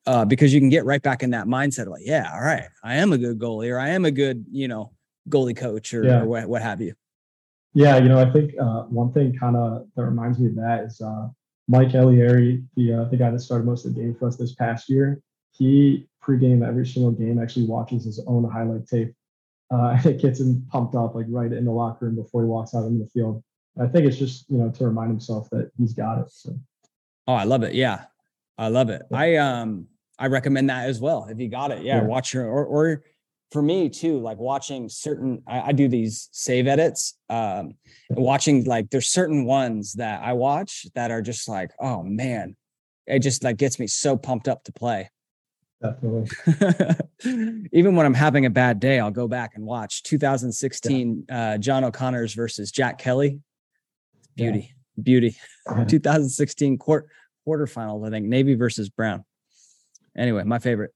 uh, 0.06 0.24
because 0.24 0.54
you 0.54 0.60
can 0.60 0.68
get 0.68 0.84
right 0.84 1.02
back 1.02 1.22
in 1.22 1.30
that 1.30 1.46
mindset 1.46 1.82
of 1.82 1.88
like 1.88 2.02
yeah 2.04 2.30
all 2.32 2.40
right 2.40 2.68
i 2.82 2.96
am 2.96 3.12
a 3.12 3.18
good 3.18 3.38
goalie 3.38 3.72
or 3.72 3.78
i 3.78 3.88
am 3.88 4.04
a 4.04 4.10
good 4.10 4.44
you 4.50 4.68
know 4.68 4.92
goalie 5.28 5.56
coach 5.56 5.92
or, 5.94 6.04
yeah. 6.04 6.20
or 6.20 6.26
what, 6.26 6.48
what 6.48 6.62
have 6.62 6.80
you 6.80 6.94
yeah 7.74 7.96
you 7.96 8.08
know 8.08 8.20
i 8.20 8.30
think 8.30 8.52
uh, 8.60 8.82
one 8.84 9.12
thing 9.12 9.36
kind 9.36 9.56
of 9.56 9.86
that 9.96 10.04
reminds 10.04 10.38
me 10.38 10.46
of 10.48 10.54
that 10.54 10.84
is 10.84 11.00
uh, 11.00 11.26
Mike 11.68 11.88
Elieri, 11.88 12.64
the 12.76 12.92
uh, 12.92 13.04
the 13.06 13.16
guy 13.16 13.30
that 13.30 13.40
started 13.40 13.64
most 13.64 13.84
of 13.84 13.94
the 13.94 14.00
game 14.00 14.14
for 14.14 14.28
us 14.28 14.36
this 14.36 14.54
past 14.54 14.88
year, 14.88 15.20
he 15.52 16.06
pregame 16.22 16.66
every 16.66 16.86
single 16.86 17.10
game 17.10 17.40
actually 17.40 17.66
watches 17.66 18.04
his 18.04 18.20
own 18.26 18.48
highlight 18.48 18.86
tape. 18.86 19.12
Uh, 19.70 19.98
it 20.04 20.20
gets 20.20 20.40
him 20.40 20.64
pumped 20.70 20.94
up 20.94 21.14
like 21.14 21.26
right 21.28 21.52
in 21.52 21.64
the 21.64 21.72
locker 21.72 22.06
room 22.06 22.16
before 22.16 22.42
he 22.42 22.48
walks 22.48 22.74
out 22.74 22.84
into 22.84 23.04
the 23.04 23.10
field. 23.10 23.42
And 23.76 23.86
I 23.86 23.90
think 23.90 24.06
it's 24.06 24.18
just 24.18 24.48
you 24.50 24.58
know 24.58 24.70
to 24.70 24.86
remind 24.86 25.10
himself 25.10 25.48
that 25.50 25.70
he's 25.78 25.92
got 25.92 26.18
it. 26.18 26.30
So. 26.30 26.58
Oh, 27.28 27.34
I 27.34 27.44
love 27.44 27.62
it. 27.62 27.74
Yeah, 27.74 28.04
I 28.56 28.68
love 28.68 28.90
it. 28.90 29.02
Yeah. 29.10 29.18
I 29.18 29.34
um 29.36 29.86
I 30.18 30.28
recommend 30.28 30.70
that 30.70 30.88
as 30.88 31.00
well. 31.00 31.26
If 31.28 31.38
you 31.38 31.48
got 31.48 31.70
it, 31.70 31.82
yeah, 31.82 31.96
yeah. 31.96 32.04
watch 32.04 32.32
your 32.32 32.46
or 32.46 32.64
or 32.64 33.02
for 33.52 33.62
me 33.62 33.88
too, 33.88 34.18
like 34.18 34.38
watching 34.38 34.88
certain, 34.88 35.42
I, 35.46 35.68
I 35.68 35.72
do 35.72 35.88
these 35.88 36.28
save 36.32 36.66
edits. 36.66 37.16
Um, 37.28 37.74
watching 38.10 38.64
like 38.64 38.90
there's 38.90 39.08
certain 39.08 39.44
ones 39.44 39.94
that 39.94 40.22
I 40.22 40.32
watch 40.32 40.86
that 40.94 41.10
are 41.10 41.22
just 41.22 41.48
like, 41.48 41.70
oh 41.80 42.02
man, 42.02 42.56
it 43.06 43.20
just 43.20 43.44
like 43.44 43.56
gets 43.56 43.78
me 43.78 43.86
so 43.86 44.16
pumped 44.16 44.48
up 44.48 44.64
to 44.64 44.72
play. 44.72 45.10
Definitely. 45.82 46.30
Even 47.72 47.96
when 47.96 48.06
I'm 48.06 48.14
having 48.14 48.46
a 48.46 48.50
bad 48.50 48.80
day, 48.80 48.98
I'll 48.98 49.10
go 49.10 49.28
back 49.28 49.52
and 49.56 49.64
watch 49.64 50.02
2016 50.04 51.26
yeah. 51.28 51.50
uh, 51.52 51.58
John 51.58 51.84
O'Connor's 51.84 52.34
versus 52.34 52.70
Jack 52.70 52.98
Kelly. 52.98 53.40
Beauty, 54.36 54.74
yeah. 54.96 55.02
beauty. 55.02 55.36
2016 55.86 56.78
quarter 56.78 57.08
quarterfinals, 57.46 58.06
I 58.06 58.10
think 58.10 58.26
Navy 58.26 58.54
versus 58.54 58.88
Brown. 58.88 59.24
Anyway, 60.16 60.42
my 60.44 60.58
favorite. 60.58 60.92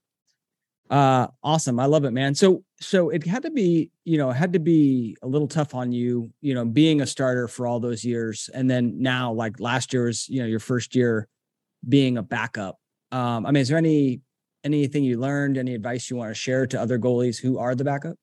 Uh, 0.89 1.27
awesome. 1.41 1.79
I 1.79 1.85
love 1.85 2.03
it, 2.03 2.11
man. 2.11 2.35
So, 2.35 2.63
so 2.81 3.09
it 3.11 3.25
had 3.25 3.43
to 3.43 3.51
be, 3.51 3.91
you 4.03 4.17
know, 4.17 4.29
it 4.29 4.33
had 4.33 4.51
to 4.53 4.59
be 4.59 5.15
a 5.21 5.27
little 5.27 5.47
tough 5.47 5.73
on 5.73 5.93
you, 5.93 6.31
you 6.41 6.53
know, 6.53 6.65
being 6.65 6.99
a 6.99 7.07
starter 7.07 7.47
for 7.47 7.65
all 7.65 7.79
those 7.79 8.03
years. 8.03 8.49
And 8.53 8.69
then 8.69 9.01
now, 9.01 9.31
like 9.31 9.61
last 9.61 9.93
year 9.93 10.05
was, 10.05 10.27
you 10.27 10.41
know, 10.41 10.47
your 10.47 10.59
first 10.59 10.93
year 10.93 11.29
being 11.87 12.17
a 12.17 12.23
backup. 12.23 12.77
Um, 13.13 13.45
I 13.45 13.51
mean, 13.51 13.61
is 13.61 13.69
there 13.69 13.77
any, 13.77 14.19
anything 14.63 15.03
you 15.03 15.19
learned, 15.19 15.57
any 15.57 15.73
advice 15.73 16.09
you 16.09 16.15
want 16.17 16.31
to 16.31 16.35
share 16.35 16.65
to 16.67 16.79
other 16.79 16.99
goalies 16.99 17.39
who 17.39 17.57
are 17.57 17.75
the 17.75 17.83
backup? 17.83 18.15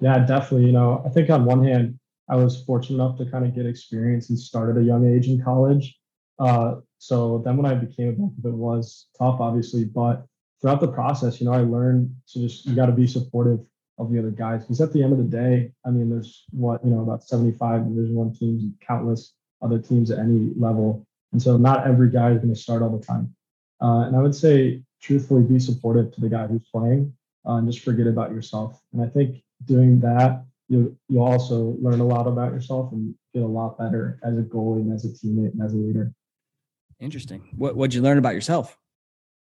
Yeah, 0.00 0.18
definitely. 0.18 0.66
You 0.66 0.72
know, 0.72 1.02
I 1.04 1.08
think 1.08 1.30
on 1.30 1.44
one 1.44 1.64
hand, 1.64 1.98
I 2.28 2.36
was 2.36 2.62
fortunate 2.64 2.96
enough 2.96 3.16
to 3.18 3.26
kind 3.26 3.46
of 3.46 3.54
get 3.54 3.66
experience 3.66 4.28
and 4.28 4.38
start 4.38 4.70
at 4.70 4.80
a 4.80 4.84
young 4.84 5.06
age 5.06 5.28
in 5.28 5.42
college. 5.42 5.96
Uh, 6.38 6.76
so 6.98 7.42
then 7.44 7.56
when 7.56 7.66
I 7.66 7.74
became 7.74 8.08
a 8.08 8.12
backup, 8.12 8.52
it 8.52 8.56
was 8.56 9.08
tough, 9.18 9.40
obviously, 9.40 9.84
but 9.84 10.26
throughout 10.60 10.80
the 10.80 10.88
process, 10.88 11.40
you 11.40 11.46
know, 11.46 11.52
I 11.52 11.60
learned 11.60 12.14
to 12.32 12.40
just 12.40 12.66
you 12.66 12.74
got 12.74 12.86
to 12.86 12.92
be 12.92 13.06
supportive 13.06 13.60
of 13.98 14.12
the 14.12 14.18
other 14.18 14.30
guys 14.30 14.62
because 14.62 14.80
at 14.80 14.92
the 14.92 15.02
end 15.02 15.12
of 15.12 15.18
the 15.18 15.24
day, 15.24 15.72
I 15.84 15.90
mean, 15.90 16.10
there's 16.10 16.44
what 16.50 16.84
you 16.84 16.90
know 16.90 17.00
about 17.00 17.24
75 17.24 17.88
Division 17.88 18.14
One 18.14 18.32
teams 18.32 18.62
and 18.62 18.74
countless 18.86 19.34
other 19.62 19.78
teams 19.78 20.10
at 20.10 20.18
any 20.18 20.52
level, 20.56 21.06
and 21.32 21.42
so 21.42 21.56
not 21.56 21.86
every 21.86 22.10
guy 22.10 22.30
is 22.30 22.38
going 22.38 22.54
to 22.54 22.60
start 22.60 22.82
all 22.82 22.96
the 22.96 23.04
time. 23.04 23.34
Uh, 23.80 24.06
and 24.06 24.16
I 24.16 24.20
would 24.20 24.34
say, 24.34 24.82
truthfully, 25.00 25.42
be 25.42 25.58
supportive 25.58 26.12
to 26.14 26.20
the 26.20 26.28
guy 26.28 26.46
who's 26.46 26.66
playing, 26.72 27.12
uh, 27.46 27.54
and 27.54 27.70
just 27.70 27.84
forget 27.84 28.06
about 28.06 28.30
yourself. 28.30 28.80
And 28.92 29.02
I 29.02 29.06
think 29.06 29.42
doing 29.64 30.00
that, 30.00 30.44
you 30.68 30.96
you 31.08 31.22
also 31.22 31.76
learn 31.80 32.00
a 32.00 32.06
lot 32.06 32.26
about 32.26 32.52
yourself 32.52 32.92
and 32.92 33.14
get 33.34 33.42
a 33.42 33.46
lot 33.46 33.78
better 33.78 34.18
as 34.22 34.36
a 34.38 34.42
goalie 34.42 34.82
and 34.82 34.92
as 34.92 35.04
a 35.04 35.08
teammate 35.08 35.52
and 35.52 35.62
as 35.62 35.72
a 35.72 35.76
leader. 35.76 36.12
Interesting. 37.00 37.42
What 37.56 37.76
what'd 37.76 37.94
you 37.94 38.02
learn 38.02 38.18
about 38.18 38.34
yourself? 38.34 38.76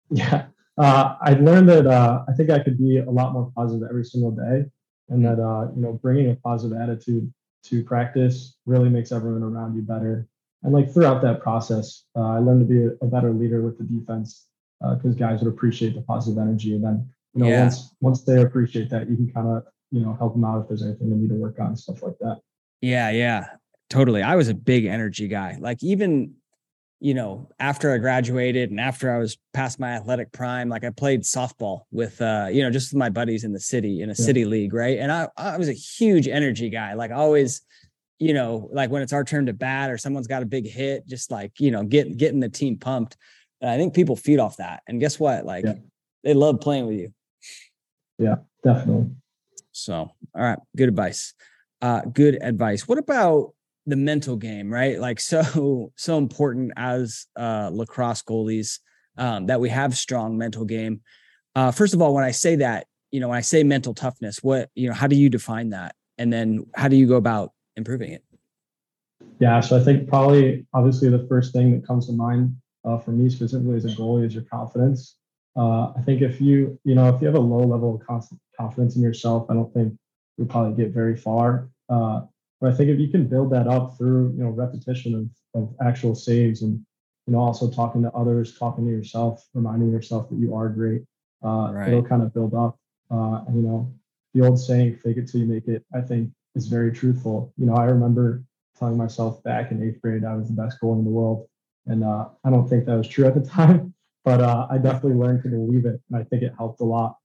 Yeah, 0.10 0.46
uh, 0.78 1.16
I 1.20 1.34
learned 1.34 1.68
that 1.68 1.86
uh, 1.86 2.24
I 2.30 2.32
think 2.32 2.50
I 2.50 2.60
could 2.60 2.78
be 2.78 3.00
a 3.00 3.10
lot 3.10 3.34
more 3.34 3.52
positive 3.54 3.90
every 3.90 4.06
single 4.06 4.32
day, 4.32 4.64
and 5.10 5.26
that 5.26 5.38
uh, 5.38 5.68
you 5.76 5.82
know 5.82 6.00
bringing 6.02 6.32
a 6.32 6.36
positive 6.36 6.78
attitude 6.78 7.30
to 7.66 7.84
practice 7.84 8.56
really 8.66 8.90
makes 8.90 9.12
everyone 9.12 9.44
around 9.44 9.76
you 9.76 9.82
better. 9.82 10.28
And 10.64 10.74
like 10.74 10.92
throughout 10.94 11.22
that 11.24 11.42
process, 11.42 12.06
uh, 12.16 12.22
I 12.22 12.40
learned 12.40 12.68
to 12.68 12.74
be 12.74 12.84
a, 12.86 13.06
a, 13.06 13.10
better 13.10 13.32
leader 13.32 13.62
with 13.62 13.78
the 13.78 13.84
defense 13.84 14.46
because 14.80 15.16
uh, 15.16 15.20
guys 15.20 15.42
would 15.42 15.52
appreciate 15.52 15.96
the 15.96 16.02
positive 16.02 16.42
energy, 16.42 16.76
and 16.76 16.84
then 16.84 17.10
you 17.34 17.44
know 17.44 17.50
yeah. 17.50 17.62
once 17.64 17.96
once 18.02 18.24
they 18.24 18.42
appreciate 18.42 18.90
that, 18.90 19.10
you 19.10 19.16
can 19.16 19.32
kind 19.34 19.48
of 19.48 19.64
you 19.92 20.02
know 20.02 20.16
help 20.20 20.34
them 20.34 20.44
out 20.44 20.62
if 20.62 20.68
there's 20.68 20.84
anything 20.84 21.10
they 21.10 21.16
need 21.16 21.30
to 21.30 21.36
work 21.36 21.60
on, 21.60 21.76
stuff 21.76 22.02
like 22.04 22.18
that. 22.20 22.40
Yeah, 22.82 23.10
yeah, 23.10 23.46
totally. 23.90 24.22
I 24.22 24.36
was 24.36 24.50
a 24.50 24.54
big 24.54 24.86
energy 24.86 25.28
guy. 25.28 25.58
Like 25.60 25.84
even 25.84 26.36
you 27.00 27.14
know, 27.14 27.50
after 27.60 27.94
I 27.94 27.98
graduated 28.00 28.72
and 28.72 28.80
after 28.80 29.14
I 29.14 29.20
was 29.20 29.38
past 29.54 29.80
my 29.80 29.90
athletic 29.90 30.32
prime, 30.32 30.68
like 30.68 30.84
I 30.84 30.90
played 30.90 31.22
softball 31.22 31.82
with, 31.92 32.20
uh, 32.22 32.48
you 32.52 32.64
know, 32.64 32.72
just 32.72 32.96
my 32.96 33.10
buddies 33.10 33.44
in 33.44 33.54
the 33.54 33.60
city 33.60 34.02
in 34.02 34.10
a 34.10 34.14
yeah. 34.14 34.26
city 34.26 34.46
league, 34.46 34.74
right? 34.74 34.98
And 34.98 35.12
I, 35.12 35.28
I 35.38 35.58
was 35.58 35.70
a 35.70 35.74
huge 35.74 36.28
energy 36.28 36.70
guy, 36.70 36.94
like 36.94 37.12
always, 37.12 37.62
you 38.18 38.34
know, 38.34 38.68
like 38.74 38.90
when 38.90 39.04
it's 39.04 39.14
our 39.14 39.24
turn 39.24 39.46
to 39.46 39.54
bat 39.54 39.92
or 39.92 39.98
someone's 39.98 40.26
got 40.26 40.42
a 40.42 40.48
big 40.48 40.68
hit, 40.68 41.08
just 41.08 41.30
like 41.30 41.60
you 41.60 41.70
know, 41.70 41.84
get 41.84 42.18
getting 42.18 42.40
the 42.40 42.50
team 42.50 42.78
pumped. 42.78 43.16
And 43.62 43.70
I 43.70 43.78
think 43.78 43.94
people 43.94 44.16
feed 44.16 44.40
off 44.40 44.58
that. 44.58 44.84
And 44.88 45.00
guess 45.00 45.20
what? 45.20 45.46
Like 45.46 45.66
yeah. 45.66 45.76
they 46.24 46.34
love 46.34 46.60
playing 46.62 46.88
with 46.88 46.98
you. 46.98 47.14
Yeah, 48.20 48.36
definitely. 48.64 49.12
So, 49.72 49.94
all 49.94 50.12
right, 50.36 50.60
good 50.76 50.90
advice. 50.90 51.34
Uh, 51.82 52.02
good 52.02 52.38
advice. 52.42 52.88
What 52.88 52.98
about 52.98 53.54
the 53.86 53.96
mental 53.96 54.36
game, 54.36 54.72
right? 54.72 55.00
Like 55.00 55.20
so 55.20 55.92
so 55.96 56.18
important 56.18 56.74
as 56.76 57.26
uh, 57.36 57.70
lacrosse 57.72 58.22
goalies 58.22 58.80
um, 59.18 59.48
that 59.48 59.60
we 59.60 59.70
have 59.70 59.98
strong 59.98 60.38
mental 60.38 60.66
game. 60.66 61.02
Uh, 61.56 61.72
first 61.72 61.94
of 61.94 62.02
all, 62.02 62.14
when 62.14 62.24
I 62.24 62.32
say 62.32 62.58
that, 62.58 62.86
you 63.12 63.20
know, 63.20 63.30
when 63.30 63.38
I 63.38 63.42
say 63.42 63.64
mental 63.64 63.94
toughness, 63.94 64.44
what 64.44 64.70
you 64.76 64.90
know, 64.90 64.94
how 64.94 65.08
do 65.08 65.16
you 65.16 65.30
define 65.30 65.70
that? 65.70 65.96
And 66.18 66.32
then 66.32 66.66
how 66.76 66.88
do 66.88 66.96
you 66.96 67.08
go 67.08 67.16
about 67.16 67.54
improving 67.76 68.12
it? 68.12 68.24
Yeah, 69.40 69.60
so 69.62 69.80
I 69.80 69.84
think 69.84 70.08
probably 70.08 70.66
obviously 70.74 71.10
the 71.10 71.26
first 71.30 71.54
thing 71.54 71.72
that 71.72 71.88
comes 71.88 72.08
to 72.08 72.14
mind 72.14 72.56
uh, 72.88 72.98
for 72.98 73.12
me 73.12 73.30
specifically 73.30 73.76
as 73.76 73.86
a 73.86 73.90
goalie 73.90 74.26
is 74.26 74.34
your 74.34 74.44
confidence. 74.44 75.18
Uh, 75.56 75.92
I 75.98 76.02
think 76.06 76.22
if 76.22 76.40
you 76.40 76.80
you 76.84 76.96
know 76.96 77.14
if 77.14 77.22
you 77.22 77.28
have 77.28 77.36
a 77.36 77.40
low 77.40 77.66
level 77.66 77.96
of 77.96 78.26
confidence 78.58 78.96
in 78.96 79.02
yourself, 79.02 79.48
I 79.50 79.54
don't 79.54 79.74
think 79.74 79.94
you'll 80.38 80.48
probably 80.48 80.82
get 80.82 80.94
very 80.94 81.16
far. 81.16 81.70
Uh, 81.90 82.22
but 82.62 82.72
I 82.72 82.76
think 82.76 82.90
if 82.90 83.00
you 83.00 83.10
can 83.10 83.28
build 83.28 83.52
that 83.52 83.68
up 83.68 83.98
through 83.98 84.34
you 84.38 84.44
know 84.44 84.50
repetition 84.50 85.30
of, 85.54 85.62
of 85.62 85.76
actual 85.86 86.16
saves 86.16 86.62
and 86.62 86.80
you 87.26 87.34
know 87.34 87.40
also 87.40 87.70
talking 87.70 88.02
to 88.04 88.12
others, 88.14 88.58
talking 88.58 88.86
to 88.86 88.92
yourself, 88.92 89.46
reminding 89.54 89.92
yourself 89.92 90.30
that 90.30 90.40
you 90.40 90.56
are 90.56 90.70
great, 90.70 91.04
uh, 91.44 91.72
right. 91.74 91.90
it'll 91.90 92.04
kind 92.04 92.22
of 92.22 92.34
build 92.34 92.54
up. 92.54 92.78
Uh, 93.10 93.44
and, 93.48 93.56
you 93.58 93.62
know 93.64 93.92
the 94.34 94.46
old 94.46 94.60
saying 94.60 94.96
"fake 94.98 95.18
it 95.18 95.28
till 95.28 95.42
you 95.42 95.48
make 95.48 95.68
it" 95.68 95.84
I 95.94 96.02
think 96.02 96.32
is 96.56 96.68
very 96.68 96.92
truthful. 96.92 97.52
You 97.58 97.66
know 97.66 97.76
I 97.76 97.86
remember 97.86 98.44
telling 98.78 98.98
myself 98.98 99.42
back 99.44 99.72
in 99.72 99.82
eighth 99.82 100.02
grade 100.02 100.24
I 100.24 100.36
was 100.36 100.48
the 100.50 100.54
best 100.54 100.80
goalie 100.82 101.00
in 101.00 101.06
the 101.06 101.12
world, 101.12 101.48
and 101.88 102.04
uh, 102.04 102.28
I 102.44 102.50
don't 102.50 102.68
think 102.68 102.86
that 102.86 102.96
was 102.96 103.08
true 103.08 103.26
at 103.26 103.34
the 103.34 103.50
time, 103.50 103.94
but 104.24 104.42
uh, 104.42 104.68
I 104.70 104.78
definitely 104.78 105.16
learned 105.16 105.44
to 105.44 105.50
believe 105.50 105.86
it, 105.86 106.02
and 106.10 106.20
I 106.20 106.24
think 106.24 106.44
it 106.44 106.54
helped 106.58 106.82
a 106.82 106.86
lot. 106.86 107.18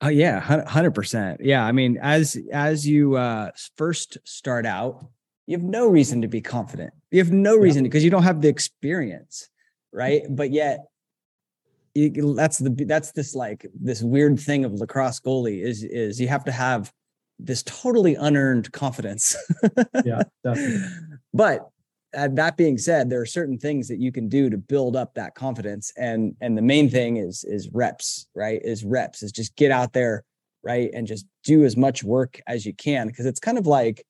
Oh 0.00 0.08
yeah, 0.08 0.38
hundred 0.40 0.92
percent. 0.92 1.40
Yeah, 1.42 1.64
I 1.64 1.72
mean, 1.72 1.98
as 2.00 2.38
as 2.52 2.86
you 2.86 3.16
uh, 3.16 3.50
first 3.76 4.18
start 4.24 4.64
out, 4.64 5.04
you 5.46 5.56
have 5.56 5.64
no 5.64 5.88
reason 5.88 6.22
to 6.22 6.28
be 6.28 6.40
confident. 6.40 6.92
You 7.10 7.18
have 7.18 7.32
no 7.32 7.56
reason 7.56 7.82
because 7.82 8.04
you 8.04 8.10
don't 8.10 8.22
have 8.22 8.40
the 8.40 8.48
experience, 8.48 9.48
right? 9.92 10.22
But 10.28 10.52
yet, 10.52 10.84
you, 11.94 12.34
that's 12.34 12.58
the 12.58 12.70
that's 12.86 13.10
this 13.10 13.34
like 13.34 13.66
this 13.74 14.02
weird 14.02 14.38
thing 14.38 14.64
of 14.64 14.74
lacrosse 14.74 15.18
goalie 15.18 15.64
is 15.64 15.82
is 15.82 16.20
you 16.20 16.28
have 16.28 16.44
to 16.44 16.52
have 16.52 16.92
this 17.40 17.62
totally 17.64 18.14
unearned 18.14 18.70
confidence. 18.72 19.36
yeah, 20.04 20.22
definitely. 20.44 20.86
But 21.34 21.68
that 22.12 22.56
being 22.56 22.78
said, 22.78 23.10
there 23.10 23.20
are 23.20 23.26
certain 23.26 23.58
things 23.58 23.88
that 23.88 23.98
you 23.98 24.10
can 24.12 24.28
do 24.28 24.48
to 24.50 24.56
build 24.56 24.96
up 24.96 25.14
that 25.14 25.34
confidence, 25.34 25.92
and 25.96 26.34
and 26.40 26.56
the 26.56 26.62
main 26.62 26.88
thing 26.88 27.16
is 27.18 27.44
is 27.44 27.68
reps, 27.72 28.26
right? 28.34 28.60
Is 28.64 28.84
reps 28.84 29.22
is 29.22 29.32
just 29.32 29.56
get 29.56 29.70
out 29.70 29.92
there, 29.92 30.24
right, 30.62 30.90
and 30.94 31.06
just 31.06 31.26
do 31.44 31.64
as 31.64 31.76
much 31.76 32.02
work 32.02 32.40
as 32.46 32.64
you 32.64 32.74
can 32.74 33.08
because 33.08 33.26
it's 33.26 33.40
kind 33.40 33.58
of 33.58 33.66
like 33.66 34.04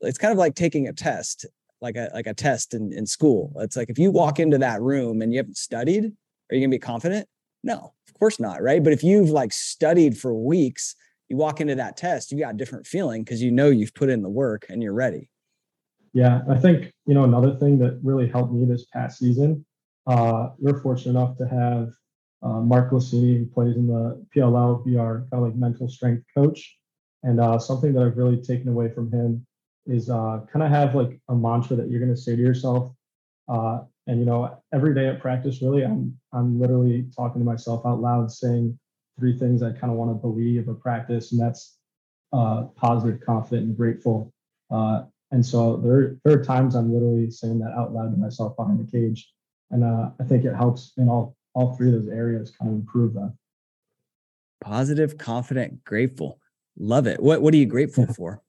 it's 0.00 0.18
kind 0.18 0.32
of 0.32 0.38
like 0.38 0.54
taking 0.54 0.88
a 0.88 0.92
test, 0.92 1.46
like 1.80 1.96
a 1.96 2.10
like 2.12 2.26
a 2.26 2.34
test 2.34 2.74
in 2.74 2.92
in 2.92 3.06
school. 3.06 3.52
It's 3.58 3.76
like 3.76 3.90
if 3.90 3.98
you 3.98 4.10
walk 4.10 4.40
into 4.40 4.58
that 4.58 4.82
room 4.82 5.22
and 5.22 5.32
you 5.32 5.38
haven't 5.38 5.56
studied, 5.56 6.04
are 6.04 6.54
you 6.54 6.60
gonna 6.60 6.70
be 6.70 6.78
confident? 6.78 7.28
No, 7.62 7.94
of 8.08 8.14
course 8.14 8.40
not, 8.40 8.62
right? 8.62 8.82
But 8.82 8.92
if 8.92 9.04
you've 9.04 9.30
like 9.30 9.52
studied 9.52 10.18
for 10.18 10.34
weeks, 10.34 10.96
you 11.28 11.36
walk 11.36 11.60
into 11.60 11.76
that 11.76 11.96
test, 11.96 12.32
you 12.32 12.38
got 12.38 12.54
a 12.54 12.58
different 12.58 12.86
feeling 12.86 13.22
because 13.22 13.42
you 13.42 13.50
know 13.50 13.70
you've 13.70 13.94
put 13.94 14.10
in 14.10 14.22
the 14.22 14.28
work 14.28 14.66
and 14.68 14.82
you're 14.82 14.92
ready. 14.92 15.30
Yeah, 16.14 16.42
I 16.48 16.56
think 16.56 16.92
you 17.06 17.14
know 17.14 17.24
another 17.24 17.56
thing 17.56 17.78
that 17.80 18.00
really 18.02 18.28
helped 18.28 18.52
me 18.52 18.64
this 18.64 18.86
past 18.86 19.18
season. 19.18 19.66
Uh, 20.06 20.50
we're 20.58 20.80
fortunate 20.80 21.10
enough 21.10 21.36
to 21.38 21.48
have 21.48 21.92
uh, 22.42 22.60
Mark 22.60 22.90
Glicini, 22.90 23.38
who 23.38 23.46
plays 23.46 23.76
in 23.76 23.88
the 23.88 24.24
PLL, 24.34 24.84
be 24.84 24.96
our 24.96 25.26
kind 25.30 25.34
of 25.34 25.40
like 25.42 25.56
mental 25.56 25.88
strength 25.88 26.24
coach. 26.36 26.78
And 27.24 27.40
uh, 27.40 27.58
something 27.58 27.92
that 27.94 28.02
I've 28.02 28.16
really 28.16 28.40
taken 28.40 28.68
away 28.68 28.90
from 28.90 29.10
him 29.10 29.44
is 29.86 30.08
uh, 30.08 30.40
kind 30.52 30.62
of 30.62 30.70
have 30.70 30.94
like 30.94 31.18
a 31.28 31.34
mantra 31.34 31.76
that 31.76 31.90
you're 31.90 32.00
going 32.00 32.14
to 32.14 32.20
say 32.20 32.36
to 32.36 32.42
yourself. 32.42 32.92
Uh, 33.48 33.80
and 34.06 34.20
you 34.20 34.26
know, 34.26 34.62
every 34.72 34.94
day 34.94 35.08
at 35.08 35.20
practice, 35.20 35.62
really, 35.62 35.82
I'm 35.82 36.16
I'm 36.32 36.60
literally 36.60 37.06
talking 37.16 37.40
to 37.40 37.44
myself 37.44 37.84
out 37.86 38.00
loud, 38.00 38.30
saying 38.30 38.78
three 39.18 39.36
things 39.36 39.62
I 39.62 39.72
kind 39.72 39.90
of 39.90 39.98
want 39.98 40.10
to 40.10 40.14
believe 40.14 40.68
or 40.68 40.74
practice, 40.74 41.32
and 41.32 41.40
that's 41.40 41.76
uh, 42.32 42.64
positive, 42.76 43.20
confident, 43.24 43.68
and 43.68 43.76
grateful. 43.76 44.32
Uh, 44.70 45.04
and 45.34 45.44
so 45.44 45.78
there, 45.78 46.16
there 46.24 46.38
are 46.38 46.44
times 46.44 46.76
I'm 46.76 46.94
literally 46.94 47.28
saying 47.28 47.58
that 47.58 47.72
out 47.76 47.92
loud 47.92 48.12
to 48.12 48.16
myself 48.16 48.56
behind 48.56 48.78
the 48.78 48.88
cage. 48.88 49.32
And 49.72 49.82
uh, 49.82 50.10
I 50.20 50.22
think 50.22 50.44
it 50.44 50.54
helps 50.54 50.92
in 50.96 51.08
all, 51.08 51.36
all 51.54 51.74
three 51.74 51.88
of 51.88 51.94
those 51.94 52.08
areas 52.08 52.52
kind 52.56 52.70
of 52.70 52.76
improve 52.76 53.14
that. 53.14 53.34
Positive, 54.60 55.18
confident, 55.18 55.82
grateful. 55.82 56.38
Love 56.78 57.08
it. 57.08 57.20
What, 57.20 57.42
what 57.42 57.52
are 57.52 57.56
you 57.56 57.66
grateful 57.66 58.06
for? 58.06 58.42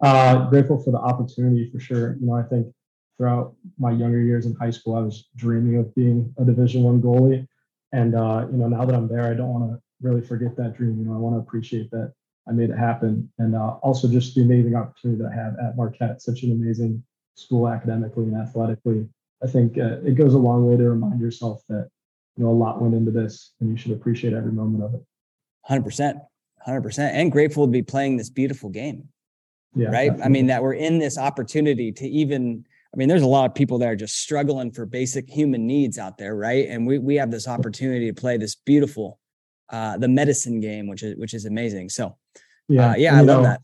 Uh, 0.00 0.48
grateful 0.48 0.80
for 0.80 0.92
the 0.92 0.98
opportunity 0.98 1.68
for 1.68 1.80
sure. 1.80 2.16
You 2.20 2.26
know, 2.28 2.34
I 2.34 2.44
think 2.44 2.72
throughout 3.16 3.56
my 3.76 3.90
younger 3.90 4.20
years 4.20 4.46
in 4.46 4.54
high 4.54 4.70
school, 4.70 4.94
I 4.94 5.00
was 5.00 5.26
dreaming 5.34 5.80
of 5.80 5.92
being 5.96 6.32
a 6.38 6.44
division 6.44 6.84
one 6.84 7.02
goalie. 7.02 7.44
And, 7.92 8.14
uh, 8.14 8.46
you 8.52 8.56
know, 8.56 8.68
now 8.68 8.84
that 8.84 8.94
I'm 8.94 9.08
there, 9.08 9.28
I 9.28 9.34
don't 9.34 9.48
want 9.48 9.72
to 9.72 9.82
really 10.00 10.20
forget 10.20 10.56
that 10.58 10.76
dream. 10.76 10.96
You 11.00 11.06
know, 11.06 11.14
I 11.14 11.18
want 11.18 11.34
to 11.34 11.40
appreciate 11.40 11.90
that 11.90 12.12
I 12.48 12.52
made 12.52 12.70
it 12.70 12.78
happen. 12.78 13.30
And 13.38 13.54
uh, 13.54 13.76
also 13.82 14.08
just 14.08 14.34
the 14.34 14.42
amazing 14.42 14.74
opportunity 14.74 15.22
that 15.22 15.30
I 15.32 15.34
have 15.34 15.54
at 15.58 15.76
Marquette, 15.76 16.22
such 16.22 16.42
an 16.42 16.52
amazing 16.52 17.02
school 17.34 17.68
academically 17.68 18.24
and 18.24 18.36
athletically. 18.36 19.08
I 19.42 19.46
think 19.46 19.78
uh, 19.78 20.00
it 20.04 20.16
goes 20.16 20.34
a 20.34 20.38
long 20.38 20.66
way 20.66 20.76
to 20.76 20.90
remind 20.90 21.20
yourself 21.20 21.62
that 21.68 21.88
you 22.36 22.44
know 22.44 22.50
a 22.50 22.52
lot 22.52 22.80
went 22.80 22.94
into 22.94 23.10
this, 23.10 23.52
and 23.60 23.70
you 23.70 23.76
should 23.76 23.92
appreciate 23.92 24.32
every 24.32 24.52
moment 24.52 24.82
of 24.82 24.94
it. 24.94 25.02
Hundred 25.62 25.84
percent, 25.84 26.18
hundred 26.60 26.82
percent, 26.82 27.14
and 27.14 27.30
grateful 27.30 27.66
to 27.66 27.70
be 27.70 27.82
playing 27.82 28.16
this 28.16 28.30
beautiful 28.30 28.68
game. 28.68 29.08
Yeah, 29.74 29.88
right. 29.88 30.06
Definitely. 30.06 30.24
I 30.24 30.28
mean 30.28 30.46
that 30.46 30.62
we're 30.62 30.74
in 30.74 30.98
this 30.98 31.18
opportunity 31.18 31.92
to 31.92 32.08
even. 32.08 32.64
I 32.92 32.96
mean, 32.96 33.06
there's 33.06 33.22
a 33.22 33.26
lot 33.26 33.44
of 33.44 33.54
people 33.54 33.78
that 33.78 33.88
are 33.88 33.96
just 33.96 34.16
struggling 34.16 34.72
for 34.72 34.86
basic 34.86 35.28
human 35.28 35.66
needs 35.66 35.98
out 35.98 36.16
there, 36.16 36.34
right? 36.34 36.66
And 36.68 36.86
we 36.86 36.98
we 36.98 37.16
have 37.16 37.30
this 37.30 37.46
opportunity 37.46 38.06
to 38.06 38.18
play 38.18 38.38
this 38.38 38.54
beautiful, 38.54 39.20
uh, 39.68 39.98
the 39.98 40.08
medicine 40.08 40.58
game, 40.58 40.88
which 40.88 41.02
is 41.02 41.14
which 41.16 41.34
is 41.34 41.44
amazing. 41.44 41.90
So 41.90 42.16
yeah, 42.68 42.90
uh, 42.90 42.94
yeah, 42.96 43.16
I 43.16 43.20
love 43.20 43.26
know, 43.26 43.42
that. 43.42 43.62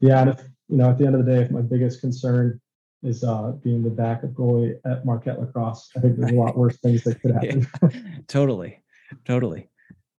Yeah, 0.00 0.20
and 0.20 0.30
if 0.30 0.40
you 0.68 0.76
know, 0.76 0.90
at 0.90 0.98
the 0.98 1.06
end 1.06 1.14
of 1.14 1.24
the 1.24 1.32
day, 1.32 1.42
if 1.42 1.50
my 1.50 1.62
biggest 1.62 2.00
concern 2.00 2.60
is 3.02 3.24
uh, 3.24 3.52
being 3.62 3.82
the 3.82 3.90
backup 3.90 4.30
goalie 4.30 4.74
at 4.84 5.04
Marquette 5.04 5.40
Lacrosse, 5.40 5.90
I 5.96 6.00
think 6.00 6.18
there's 6.18 6.32
a 6.32 6.34
lot 6.34 6.56
worse 6.56 6.76
things 6.78 7.04
that 7.04 7.20
could 7.20 7.30
happen. 7.34 7.66
yeah, 7.82 7.88
totally, 8.28 8.82
totally. 9.24 9.70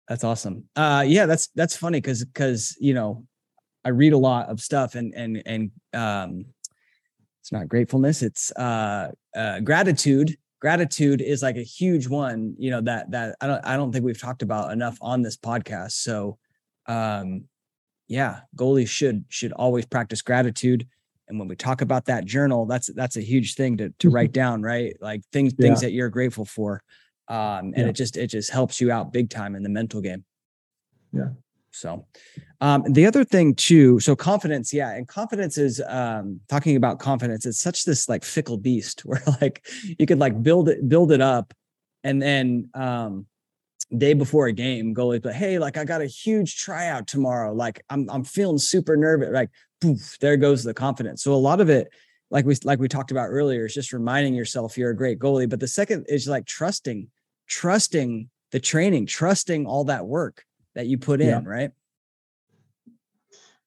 That's 0.07 0.23
awesome. 0.23 0.65
Uh, 0.75 1.03
yeah, 1.07 1.25
that's 1.25 1.47
that's 1.55 1.75
funny 1.75 1.99
because 1.99 2.25
because 2.25 2.75
you 2.79 2.93
know, 2.93 3.25
I 3.85 3.89
read 3.89 4.13
a 4.13 4.17
lot 4.17 4.49
of 4.49 4.59
stuff 4.59 4.95
and 4.95 5.13
and 5.13 5.43
and 5.45 5.71
um, 5.93 6.45
it's 7.41 7.51
not 7.51 7.67
gratefulness, 7.67 8.21
it's 8.21 8.51
uh, 8.51 9.11
uh, 9.35 9.59
gratitude. 9.59 10.37
Gratitude 10.59 11.21
is 11.21 11.41
like 11.41 11.55
a 11.55 11.63
huge 11.63 12.07
one, 12.07 12.55
you 12.57 12.69
know 12.69 12.81
that 12.81 13.11
that 13.11 13.35
I 13.39 13.47
don't 13.47 13.65
I 13.65 13.77
don't 13.77 13.91
think 13.91 14.03
we've 14.03 14.19
talked 14.19 14.41
about 14.41 14.73
enough 14.73 14.97
on 14.99 15.21
this 15.21 15.37
podcast. 15.37 15.91
So 15.91 16.37
um 16.87 17.45
yeah, 18.09 18.41
goalies 18.57 18.89
should 18.89 19.23
should 19.29 19.53
always 19.53 19.85
practice 19.85 20.21
gratitude. 20.21 20.85
And 21.29 21.37
when 21.37 21.47
we 21.47 21.55
talk 21.55 21.81
about 21.81 22.05
that 22.05 22.25
journal, 22.25 22.65
that's 22.65 22.91
that's 22.93 23.15
a 23.15 23.21
huge 23.21 23.53
thing 23.55 23.77
to 23.77 23.93
to 23.99 24.09
write 24.09 24.31
down, 24.43 24.61
right? 24.61 24.97
Like 24.99 25.21
things 25.31 25.53
yeah. 25.57 25.67
things 25.67 25.81
that 25.81 25.93
you're 25.93 26.09
grateful 26.09 26.43
for. 26.43 26.81
Um, 27.29 27.73
and 27.75 27.77
yeah. 27.77 27.87
it 27.87 27.93
just 27.93 28.17
it 28.17 28.27
just 28.27 28.49
helps 28.49 28.81
you 28.81 28.91
out 28.91 29.13
big 29.13 29.29
time 29.29 29.55
in 29.55 29.63
the 29.63 29.69
mental 29.69 30.01
game. 30.01 30.25
Yeah. 31.13 31.29
So, 31.71 32.07
um, 32.61 32.83
the 32.89 33.05
other 33.05 33.23
thing 33.23 33.53
too, 33.53 33.99
so 33.99 34.15
confidence, 34.15 34.73
yeah, 34.73 34.89
and 34.89 35.07
confidence 35.07 35.59
is 35.59 35.79
um, 35.87 36.39
talking 36.49 36.75
about 36.75 36.97
confidence. 36.97 37.45
It's 37.45 37.59
such 37.59 37.85
this 37.85 38.09
like 38.09 38.25
fickle 38.25 38.57
beast 38.57 39.01
where 39.05 39.21
like 39.39 39.67
you 39.99 40.07
could 40.07 40.19
like 40.19 40.41
build 40.41 40.67
it 40.67 40.89
build 40.89 41.11
it 41.11 41.21
up, 41.21 41.53
and 42.03 42.19
then 42.19 42.69
um, 42.73 43.27
day 43.97 44.13
before 44.13 44.47
a 44.47 44.53
game, 44.53 44.93
goalies, 44.93 45.21
but 45.21 45.33
hey, 45.33 45.57
like 45.57 45.77
I 45.77 45.85
got 45.85 46.01
a 46.01 46.05
huge 46.05 46.57
tryout 46.57 47.07
tomorrow. 47.07 47.53
Like 47.53 47.83
I'm 47.89 48.09
I'm 48.09 48.23
feeling 48.23 48.57
super 48.57 48.95
nervous. 48.95 49.29
Like 49.31 49.49
poof, 49.81 50.17
there 50.19 50.37
goes 50.37 50.63
the 50.63 50.73
confidence. 50.73 51.23
So 51.23 51.33
a 51.33 51.35
lot 51.35 51.61
of 51.61 51.69
it, 51.69 51.89
like 52.29 52.45
we 52.45 52.55
like 52.63 52.79
we 52.79 52.87
talked 52.87 53.11
about 53.11 53.27
earlier, 53.29 53.65
is 53.65 53.73
just 53.73 53.93
reminding 53.93 54.33
yourself 54.33 54.77
you're 54.77 54.91
a 54.91 54.95
great 54.95 55.19
goalie. 55.19 55.49
But 55.49 55.59
the 55.59 55.67
second 55.67 56.05
is 56.07 56.27
like 56.27 56.45
trusting, 56.45 57.07
trusting 57.47 58.29
the 58.51 58.59
training, 58.59 59.07
trusting 59.07 59.65
all 59.65 59.85
that 59.85 60.05
work 60.05 60.43
that 60.75 60.87
you 60.87 60.97
put 60.97 61.21
in, 61.21 61.45
right? 61.45 61.71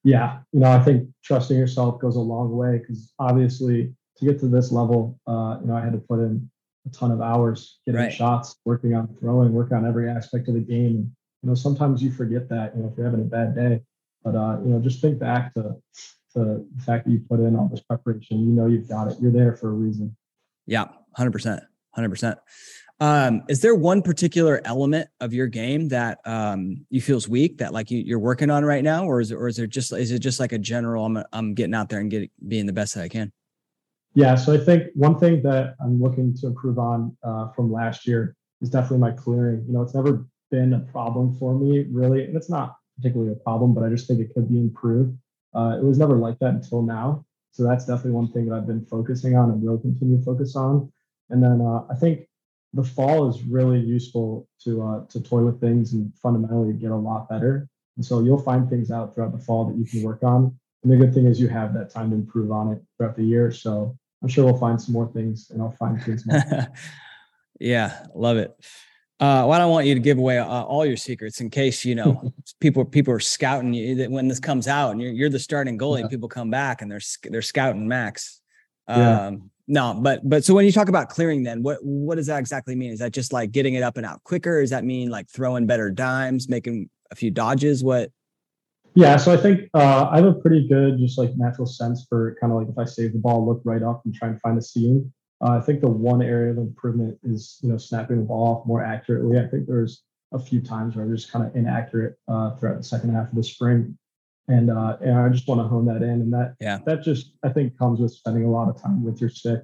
Yeah, 0.05 0.41
you 0.53 0.61
know, 0.61 0.71
I 0.71 0.81
think 0.81 1.09
trusting 1.25 1.57
yourself 1.57 2.01
goes 2.01 2.17
a 2.17 2.21
long 2.21 2.57
way 2.57 2.79
because 2.79 3.13
obviously 3.19 3.95
to 4.17 4.25
get 4.25 4.41
to 4.41 4.49
this 4.49 4.73
level, 4.73 5.19
uh, 5.27 5.59
you 5.61 5.69
know, 5.69 5.77
I 5.77 5.81
had 5.81 5.93
to 5.93 5.99
put 5.99 6.19
in 6.21 6.51
a 6.87 6.91
ton 6.91 7.11
of 7.11 7.21
hours 7.21 7.79
getting 7.87 8.01
right. 8.01 8.13
shots, 8.13 8.57
working 8.65 8.95
on 8.95 9.09
throwing, 9.21 9.53
working 9.53 9.77
on 9.77 9.87
every 9.87 10.09
aspect 10.09 10.49
of 10.49 10.55
the 10.55 10.61
game. 10.61 10.87
And, 10.87 11.13
you 11.43 11.49
know, 11.49 11.55
sometimes 11.55 12.03
you 12.03 12.11
forget 12.11 12.49
that, 12.49 12.75
you 12.77 12.83
know, 12.83 12.89
if 12.89 12.97
you're 12.97 13.07
having 13.07 13.21
a 13.21 13.25
bad 13.25 13.55
day. 13.55 13.83
But 14.25 14.37
uh, 14.37 14.59
you 14.65 14.71
know, 14.71 14.81
just 14.81 15.01
think 15.01 15.19
back 15.19 15.55
to 15.55 15.77
to 16.35 16.65
the 16.75 16.83
fact 16.85 17.05
that 17.05 17.11
you 17.11 17.21
put 17.29 17.41
in 17.41 17.57
all 17.57 17.69
this 17.69 17.81
preparation. 17.81 18.41
You 18.41 18.53
know 18.53 18.67
you've 18.67 18.89
got 18.89 19.09
it. 19.09 19.19
You're 19.21 19.33
there 19.33 19.57
for 19.57 19.69
a 19.69 19.73
reason. 19.73 20.17
Yeah, 20.67 20.87
hundred 21.17 21.33
percent. 21.33 21.63
Hundred 21.91 22.11
percent. 22.11 22.39
Um, 23.01 23.43
is 23.49 23.61
there 23.61 23.75
one 23.75 24.01
particular 24.01 24.61
element 24.65 25.09
of 25.21 25.35
your 25.35 25.49
game 25.49 25.89
that 25.89 26.21
um, 26.25 26.87
you 26.89 27.01
feels 27.01 27.29
weak 27.29 27.59
that 27.59 27.73
like 27.73 27.91
you, 27.91 28.17
are 28.17 28.21
working 28.21 28.49
on 28.49 28.65
right 28.65 28.85
now, 28.85 29.05
or 29.05 29.21
is 29.21 29.33
it, 29.33 29.35
or 29.35 29.49
is 29.49 29.59
it 29.59 29.71
just 29.71 29.93
is 29.93 30.13
it 30.13 30.21
just 30.21 30.39
like 30.39 30.53
a 30.53 30.59
general? 30.59 31.05
I'm 31.05 31.19
I'm 31.33 31.55
getting 31.55 31.75
out 31.75 31.89
there 31.89 31.99
and 31.99 32.11
get 32.11 32.31
being 32.47 32.67
the 32.67 32.73
best 32.73 32.95
that 32.95 33.03
I 33.03 33.09
can. 33.09 33.33
Yeah, 34.15 34.35
so 34.35 34.53
I 34.53 34.59
think 34.59 34.89
one 34.95 35.19
thing 35.19 35.43
that 35.43 35.75
I'm 35.83 36.01
looking 36.01 36.35
to 36.37 36.47
improve 36.47 36.79
on 36.79 37.17
uh, 37.23 37.49
from 37.49 37.73
last 37.73 38.07
year 38.07 38.37
is 38.61 38.69
definitely 38.69 38.99
my 38.99 39.13
clearing. 39.13 39.65
You 39.67 39.73
know, 39.73 39.83
it's 39.83 39.95
never 39.95 40.27
been 40.51 40.75
a 40.75 40.81
problem 40.81 41.35
for 41.39 41.55
me 41.55 41.87
really, 41.91 42.25
and 42.25 42.37
it's 42.37 42.51
not 42.51 42.77
particularly 42.97 43.33
a 43.33 43.37
problem, 43.37 43.73
but 43.73 43.85
I 43.85 43.89
just 43.89 44.07
think 44.07 44.21
it 44.21 44.35
could 44.35 44.49
be 44.51 44.59
improved. 44.59 45.17
Uh, 45.55 45.77
it 45.79 45.85
was 45.85 45.99
never 45.99 46.17
like 46.17 46.39
that 46.41 46.55
until 46.55 46.83
now. 46.83 47.25
So 47.53 47.63
that's 47.63 47.87
definitely 47.87 48.13
one 48.13 48.33
thing 48.33 48.47
that 48.47 48.55
I've 48.55 48.67
been 48.67 48.85
focusing 48.85 49.37
on 49.37 49.51
and 49.51 49.63
will 49.63 49.79
continue 49.79 50.19
to 50.19 50.25
focus 50.25 50.57
on. 50.57 50.93
And 51.31 51.43
then 51.43 51.61
uh, 51.61 51.85
I 51.91 51.95
think 51.95 52.27
the 52.75 52.85
fall 52.85 53.29
is 53.29 53.43
really 53.43 53.81
useful 53.81 54.49
to 54.65 54.83
uh, 54.83 55.07
to 55.09 55.21
toy 55.21 55.43
with 55.43 55.61
things 55.61 55.93
and 55.93 56.13
fundamentally 56.23 56.73
get 56.75 56.91
a 56.91 56.97
lot 56.97 57.29
better. 57.29 57.69
And 57.97 58.05
so 58.05 58.21
you'll 58.21 58.43
find 58.43 58.69
things 58.69 58.91
out 58.91 59.15
throughout 59.15 59.33
the 59.33 59.45
fall 59.45 59.67
that 59.67 59.77
you 59.77 59.85
can 59.85 60.03
work 60.03 60.23
on. 60.23 60.59
And 60.83 60.93
the 60.93 60.97
good 60.97 61.15
thing 61.15 61.27
is 61.27 61.41
you 61.41 61.49
have 61.49 61.75
that 61.75 61.91
time 61.91 62.11
to 62.11 62.17
improve 62.17 62.51
on 62.51 62.73
it 62.73 62.83
throughout 62.97 63.17
the 63.17 63.25
year. 63.25 63.51
So 63.51 63.99
I'm 64.23 64.29
sure 64.29 64.45
we'll 64.45 64.59
find 64.59 64.81
some 64.81 64.93
more 64.93 65.11
things 65.13 65.51
and 65.51 65.61
I'll 65.61 65.73
find 65.73 66.01
things 66.03 66.25
more. 66.27 66.41
yeah, 67.61 68.07
love 68.15 68.37
it. 68.37 68.51
Uh, 69.21 69.47
well, 69.47 69.53
I 69.53 69.59
don't 69.59 69.71
want 69.71 69.87
you 69.87 69.95
to 69.95 70.01
give 70.01 70.19
away 70.19 70.39
uh, 70.39 70.47
all 70.47 70.85
your 70.85 70.97
secrets 70.97 71.41
in 71.41 71.49
case 71.49 71.85
you 71.85 71.95
know 71.95 72.33
people 72.61 72.85
people 72.85 73.15
are 73.15 73.21
scouting 73.21 73.73
you 73.73 73.95
that 73.97 74.11
when 74.11 74.27
this 74.27 74.41
comes 74.41 74.67
out 74.67 74.91
and 74.91 75.01
you're, 75.01 75.13
you're 75.13 75.31
the 75.31 75.39
starting 75.39 75.79
goalie 75.79 75.99
yeah. 75.99 76.01
and 76.03 76.11
people 76.11 76.29
come 76.29 76.51
back 76.51 76.83
and 76.83 76.91
they're 76.91 77.01
they're 77.31 77.43
scouting 77.43 77.87
Max. 77.87 78.41
Um, 78.89 79.01
yeah. 79.01 79.31
No, 79.69 79.95
but 79.95 80.29
but 80.29 80.45
so 80.45 80.55
when 80.55 80.67
you 80.67 80.73
talk 80.73 80.89
about 80.89 81.09
clearing, 81.09 81.45
then 81.45 81.63
what 81.63 81.79
what 81.83 82.17
does 82.17 82.27
that 82.27 82.39
exactly 82.41 82.75
mean? 82.75 82.91
Is 82.91 82.99
that 82.99 83.13
just 83.13 83.33
like 83.33 83.53
getting 83.53 83.75
it 83.75 83.83
up 83.83 83.97
and 83.97 84.05
out 84.05 84.23
quicker? 84.25 84.61
Does 84.61 84.71
that 84.71 84.85
mean 84.85 85.09
like 85.09 85.29
throwing 85.31 85.67
better 85.67 85.91
dimes, 85.91 86.49
making 86.49 86.91
a 87.11 87.15
few 87.15 87.31
dodges? 87.31 87.85
What? 87.85 88.11
Yeah, 88.95 89.17
so 89.17 89.33
I 89.33 89.37
think 89.37 89.71
uh, 89.75 90.09
I 90.11 90.17
have 90.17 90.27
a 90.27 90.35
pretty 90.35 90.69
good 90.69 90.99
just 90.99 91.19
like 91.19 91.35
natural 91.37 91.67
sense 91.67 92.07
for 92.09 92.37
kind 92.41 92.53
of 92.53 92.59
like 92.59 92.69
if 92.69 92.79
I 92.79 92.85
save 92.85 93.13
the 93.13 93.19
ball, 93.19 93.47
look 93.47 93.63
right 93.65 93.83
up 93.83 94.03
and 94.05 94.15
try 94.15 94.29
and 94.29 94.41
find 94.41 94.59
a 94.59 94.63
seam. 94.63 95.13
Uh, 95.41 95.57
I 95.57 95.61
think 95.61 95.81
the 95.81 95.89
one 95.89 96.23
area 96.23 96.53
of 96.53 96.59
improvement 96.59 97.19
is 97.23 97.59
you 97.63 97.71
know 97.71 97.79
snapping 97.79 98.19
the 98.19 98.25
ball 98.25 98.59
off 98.59 98.67
more 98.67 98.85
accurately. 98.85 99.39
I 99.39 99.47
think 99.47 99.67
there's 99.67 100.03
a 100.33 100.39
few 100.39 100.61
times 100.61 100.95
where 100.95 101.05
I 101.05 101.09
was 101.09 101.27
kind 101.27 101.47
of 101.47 101.57
inaccurate 101.57 102.17
uh, 102.29 102.57
throughout 102.57 102.79
the 102.79 102.85
second 102.85 103.15
half 103.15 103.29
of 103.29 103.35
the 103.35 103.43
spring, 103.43 103.97
and 104.49 104.71
uh, 104.71 104.99
and 105.01 105.19
I 105.19 105.29
just 105.31 105.49
want 105.49 105.61
to 105.61 105.69
hone 105.69 105.87
that 105.87 106.03
in. 106.03 106.21
And 106.21 106.33
that 106.33 106.55
yeah. 106.61 106.79
that 106.85 107.03
just 107.03 107.33
I 107.43 107.49
think 107.49 107.79
comes 107.79 107.99
with 107.99 108.13
spending 108.13 108.45
a 108.45 108.51
lot 108.51 108.69
of 108.69 108.81
time 108.81 109.03
with 109.03 109.21
your 109.21 109.31
stick 109.31 109.63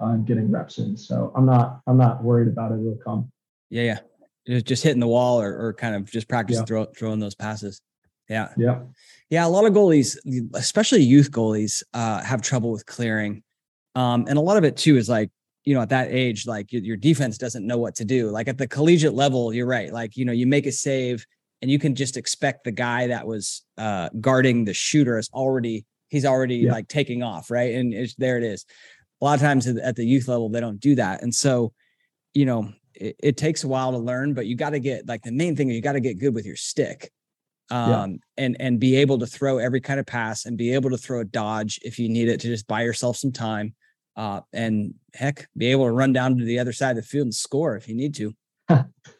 uh, 0.00 0.06
and 0.06 0.26
getting 0.26 0.50
reps 0.50 0.78
in. 0.78 0.96
So 0.96 1.32
I'm 1.36 1.46
not 1.46 1.80
I'm 1.86 1.98
not 1.98 2.24
worried 2.24 2.48
about 2.48 2.72
it. 2.72 2.80
It'll 2.80 2.98
come. 3.04 3.30
Yeah, 3.68 3.98
yeah. 4.46 4.60
Just 4.62 4.82
hitting 4.82 5.00
the 5.00 5.06
wall 5.06 5.40
or, 5.40 5.66
or 5.66 5.74
kind 5.74 5.94
of 5.94 6.10
just 6.10 6.26
practice 6.26 6.56
yeah. 6.56 6.64
throw, 6.64 6.86
throwing 6.86 7.20
those 7.20 7.34
passes. 7.34 7.80
Yeah. 8.30 8.48
Yeah. 8.56 8.80
Yeah. 9.28 9.44
A 9.44 9.48
lot 9.48 9.66
of 9.66 9.74
goalies, 9.74 10.16
especially 10.54 11.02
youth 11.02 11.32
goalies, 11.32 11.82
uh, 11.92 12.22
have 12.22 12.40
trouble 12.40 12.70
with 12.70 12.86
clearing. 12.86 13.42
Um, 13.96 14.26
and 14.28 14.38
a 14.38 14.40
lot 14.40 14.56
of 14.56 14.64
it 14.64 14.76
too 14.76 14.96
is 14.96 15.08
like, 15.08 15.30
you 15.64 15.74
know, 15.74 15.82
at 15.82 15.88
that 15.88 16.08
age, 16.10 16.46
like 16.46 16.72
your, 16.72 16.80
your 16.80 16.96
defense 16.96 17.36
doesn't 17.36 17.66
know 17.66 17.76
what 17.76 17.96
to 17.96 18.04
do. 18.04 18.30
Like 18.30 18.46
at 18.46 18.56
the 18.56 18.68
collegiate 18.68 19.14
level, 19.14 19.52
you're 19.52 19.66
right. 19.66 19.92
Like, 19.92 20.16
you 20.16 20.24
know, 20.24 20.32
you 20.32 20.46
make 20.46 20.66
a 20.66 20.72
save 20.72 21.26
and 21.60 21.70
you 21.70 21.78
can 21.78 21.94
just 21.94 22.16
expect 22.16 22.64
the 22.64 22.70
guy 22.70 23.08
that 23.08 23.26
was 23.26 23.62
uh, 23.76 24.08
guarding 24.20 24.64
the 24.64 24.74
shooter 24.74 25.18
is 25.18 25.28
already, 25.34 25.84
he's 26.08 26.24
already 26.24 26.58
yeah. 26.58 26.72
like 26.72 26.86
taking 26.86 27.24
off. 27.24 27.50
Right. 27.50 27.74
And 27.74 27.92
it's, 27.92 28.14
there 28.14 28.38
it 28.38 28.44
is. 28.44 28.64
A 29.20 29.24
lot 29.24 29.34
of 29.34 29.40
times 29.40 29.66
at 29.66 29.96
the 29.96 30.06
youth 30.06 30.28
level, 30.28 30.48
they 30.48 30.60
don't 30.60 30.80
do 30.80 30.94
that. 30.94 31.22
And 31.22 31.34
so, 31.34 31.72
you 32.32 32.46
know, 32.46 32.72
it, 32.94 33.16
it 33.18 33.36
takes 33.36 33.64
a 33.64 33.68
while 33.68 33.90
to 33.90 33.98
learn, 33.98 34.34
but 34.34 34.46
you 34.46 34.54
got 34.54 34.70
to 34.70 34.78
get 34.78 35.08
like 35.08 35.22
the 35.22 35.32
main 35.32 35.56
thing 35.56 35.68
you 35.68 35.82
got 35.82 35.92
to 35.92 36.00
get 36.00 36.18
good 36.18 36.34
with 36.34 36.46
your 36.46 36.56
stick 36.56 37.10
um, 37.70 37.90
yeah. 37.90 38.16
and 38.44 38.56
and 38.60 38.80
be 38.80 38.96
able 38.96 39.18
to 39.18 39.26
throw 39.26 39.58
every 39.58 39.80
kind 39.80 40.00
of 40.00 40.06
pass 40.06 40.44
and 40.44 40.56
be 40.56 40.74
able 40.74 40.90
to 40.90 40.98
throw 40.98 41.20
a 41.20 41.24
dodge 41.24 41.78
if 41.82 41.98
you 41.98 42.08
need 42.08 42.28
it 42.28 42.40
to 42.40 42.48
just 42.48 42.66
buy 42.66 42.82
yourself 42.82 43.16
some 43.16 43.32
time 43.32 43.74
uh, 44.16 44.40
and 44.52 44.94
heck, 45.14 45.48
be 45.56 45.66
able 45.66 45.86
to 45.86 45.92
run 45.92 46.12
down 46.12 46.36
to 46.36 46.44
the 46.44 46.58
other 46.58 46.72
side 46.72 46.90
of 46.90 46.96
the 46.96 47.02
field 47.02 47.24
and 47.24 47.34
score 47.34 47.76
if 47.76 47.88
you 47.88 47.94
need 47.94 48.14
to. 48.14 48.34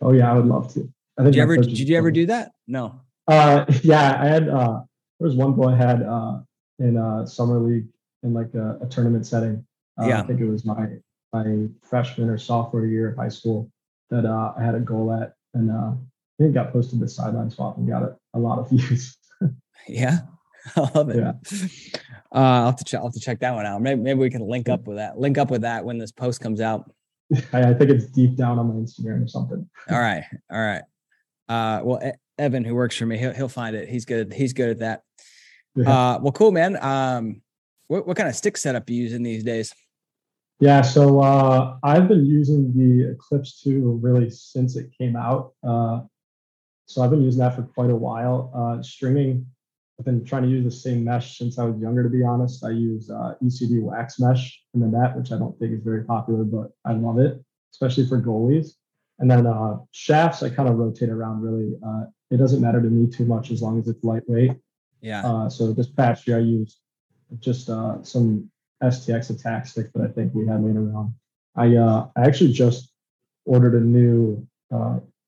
oh 0.02 0.12
yeah, 0.12 0.30
I 0.30 0.34
would 0.34 0.46
love 0.46 0.72
to. 0.74 0.92
I 1.18 1.22
think 1.22 1.32
did 1.32 1.36
you 1.36 1.42
ever 1.42 1.56
did 1.56 1.88
you 1.88 1.96
ever 1.96 2.10
do 2.10 2.26
that? 2.26 2.52
No. 2.66 3.00
Uh, 3.26 3.64
yeah, 3.82 4.18
I 4.20 4.26
had. 4.26 4.48
Uh, 4.48 4.80
there 5.18 5.26
was 5.26 5.36
one 5.36 5.52
boy 5.52 5.68
I 5.68 5.76
had 5.76 6.02
uh, 6.02 6.38
in 6.78 6.96
a 6.96 7.26
summer 7.26 7.58
league 7.58 7.86
in 8.22 8.32
like 8.34 8.54
a, 8.54 8.78
a 8.82 8.86
tournament 8.88 9.26
setting. 9.26 9.64
Uh, 10.00 10.06
yeah, 10.06 10.20
I 10.20 10.26
think 10.26 10.40
it 10.40 10.48
was 10.48 10.64
my 10.64 10.86
my 11.32 11.66
freshman 11.82 12.28
or 12.28 12.38
sophomore 12.38 12.86
year 12.86 13.10
of 13.10 13.16
high 13.16 13.28
school 13.28 13.70
that 14.10 14.24
uh, 14.24 14.52
I 14.56 14.62
had 14.62 14.74
a 14.74 14.80
goal 14.80 15.12
at, 15.12 15.34
and 15.54 15.70
uh, 15.70 15.92
I 16.40 16.44
think 16.44 16.52
it 16.52 16.54
got 16.54 16.72
posted 16.72 17.00
to 17.00 17.08
sideline 17.08 17.50
swap 17.50 17.76
and 17.76 17.86
got 17.86 18.02
it 18.02 18.14
a 18.32 18.38
lot 18.38 18.58
of 18.58 18.70
views. 18.70 19.14
yeah, 19.86 20.20
I 20.76 20.90
love 20.94 21.10
it. 21.10 21.16
Yeah. 21.16 21.32
Uh, 22.32 22.38
I'll 22.38 22.66
have 22.66 22.76
to 22.76 22.84
check. 22.84 23.00
I'll 23.00 23.06
have 23.08 23.14
to 23.14 23.20
check 23.20 23.40
that 23.40 23.54
one 23.54 23.66
out. 23.66 23.82
Maybe, 23.82 24.00
maybe 24.00 24.20
we 24.20 24.30
can 24.30 24.48
link 24.48 24.70
up 24.70 24.86
with 24.86 24.96
that. 24.96 25.18
Link 25.18 25.36
up 25.36 25.50
with 25.50 25.62
that 25.62 25.84
when 25.84 25.98
this 25.98 26.12
post 26.12 26.40
comes 26.40 26.62
out. 26.62 26.90
I, 27.52 27.74
think 27.74 27.90
it's 27.90 28.06
deep 28.06 28.36
down 28.36 28.58
on 28.58 28.68
my 28.68 28.74
Instagram 28.74 29.22
or 29.22 29.28
something. 29.28 29.68
all 29.90 30.00
right, 30.00 30.24
all 30.50 30.60
right. 30.60 30.82
Uh, 31.48 31.80
well, 31.84 32.12
Evan, 32.38 32.64
who 32.64 32.74
works 32.74 32.96
for 32.96 33.04
me, 33.04 33.18
he'll 33.18 33.34
he'll 33.34 33.48
find 33.48 33.76
it. 33.76 33.88
He's 33.90 34.06
good. 34.06 34.32
He's 34.32 34.54
good 34.54 34.70
at 34.70 34.78
that. 34.78 35.02
Yeah. 35.74 35.90
Uh, 35.90 36.18
well, 36.22 36.32
cool, 36.32 36.52
man. 36.52 36.82
Um, 36.82 37.42
what 37.88 38.06
what 38.06 38.16
kind 38.16 38.30
of 38.30 38.34
stick 38.34 38.56
setup 38.56 38.88
you 38.88 38.96
using 38.96 39.22
these 39.22 39.44
days? 39.44 39.74
Yeah, 40.58 40.80
so 40.80 41.20
uh, 41.20 41.76
I've 41.82 42.08
been 42.08 42.24
using 42.24 42.72
the 42.76 43.12
Eclipse 43.12 43.62
2 43.62 43.98
really 44.02 44.28
since 44.28 44.76
it 44.76 44.90
came 44.96 45.16
out. 45.16 45.54
Uh, 45.66 46.00
so 46.90 47.02
I've 47.02 47.10
been 47.10 47.22
using 47.22 47.40
that 47.40 47.54
for 47.54 47.62
quite 47.62 47.90
a 47.90 47.96
while. 47.96 48.52
Uh, 48.54 48.82
stringing 48.82 49.46
I've 50.00 50.06
been 50.06 50.24
trying 50.24 50.44
to 50.44 50.48
use 50.48 50.64
the 50.64 50.70
same 50.70 51.04
mesh 51.04 51.36
since 51.36 51.58
I 51.58 51.64
was 51.64 51.78
younger, 51.78 52.02
to 52.02 52.08
be 52.08 52.24
honest. 52.24 52.64
I 52.64 52.70
use 52.70 53.10
uh, 53.10 53.34
ECD 53.44 53.82
wax 53.82 54.18
mesh 54.18 54.58
in 54.72 54.80
the 54.80 54.86
net, 54.86 55.14
which 55.14 55.30
I 55.30 55.36
don't 55.36 55.56
think 55.58 55.74
is 55.74 55.82
very 55.82 56.04
popular, 56.04 56.42
but 56.42 56.70
I 56.86 56.94
love 56.94 57.18
it, 57.18 57.38
especially 57.74 58.06
for 58.06 58.18
goalies. 58.18 58.76
And 59.18 59.30
then 59.30 59.46
uh, 59.46 59.76
shafts, 59.90 60.42
I 60.42 60.48
kind 60.48 60.70
of 60.70 60.76
rotate 60.76 61.10
around 61.10 61.42
really. 61.42 61.74
Uh, 61.86 62.04
it 62.30 62.38
doesn't 62.38 62.62
matter 62.62 62.80
to 62.80 62.88
me 62.88 63.10
too 63.10 63.26
much 63.26 63.50
as 63.50 63.60
long 63.60 63.78
as 63.78 63.88
it's 63.88 64.02
lightweight. 64.02 64.52
Yeah. 65.02 65.20
Uh, 65.22 65.50
so 65.50 65.74
this 65.74 65.88
past 65.88 66.26
year, 66.26 66.38
I 66.38 66.40
used 66.40 66.78
just 67.38 67.68
uh, 67.68 68.02
some 68.02 68.50
STX 68.82 69.28
attack 69.28 69.66
stick 69.66 69.92
that 69.92 70.02
I 70.02 70.08
think 70.08 70.32
we 70.32 70.46
had 70.46 70.64
laying 70.64 70.78
around. 70.78 71.12
I, 71.56 71.76
uh, 71.76 72.06
I 72.16 72.22
actually 72.22 72.52
just 72.52 72.90
ordered 73.44 73.74
a 73.74 73.84
new 73.84 74.46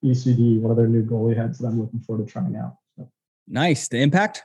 ECD, 0.05 0.61
one 0.61 0.71
of 0.71 0.77
their 0.77 0.89
new 0.89 1.05
goalie 1.05 1.37
heads 1.37 1.59
that 1.59 1.69
I'm 1.69 1.81
looking 1.81 2.01
forward 2.01 2.27
to 2.27 2.33
trying 2.33 2.57
out. 2.57 2.77
So. 2.97 3.09
Nice. 3.49 3.89
The 3.89 3.99
impact? 3.99 4.45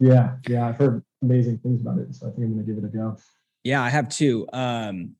Yeah, 0.00 0.36
yeah, 0.48 0.68
I've 0.68 0.76
heard 0.76 1.02
amazing 1.22 1.58
things 1.58 1.80
about 1.80 1.98
it, 1.98 2.14
so 2.14 2.28
I 2.28 2.30
think 2.30 2.44
I'm 2.44 2.52
gonna 2.52 2.62
give 2.62 2.78
it 2.78 2.84
a 2.84 2.88
go. 2.88 3.16
Yeah, 3.64 3.82
I 3.82 3.88
have 3.88 4.08
too. 4.08 4.46
Um, 4.52 5.16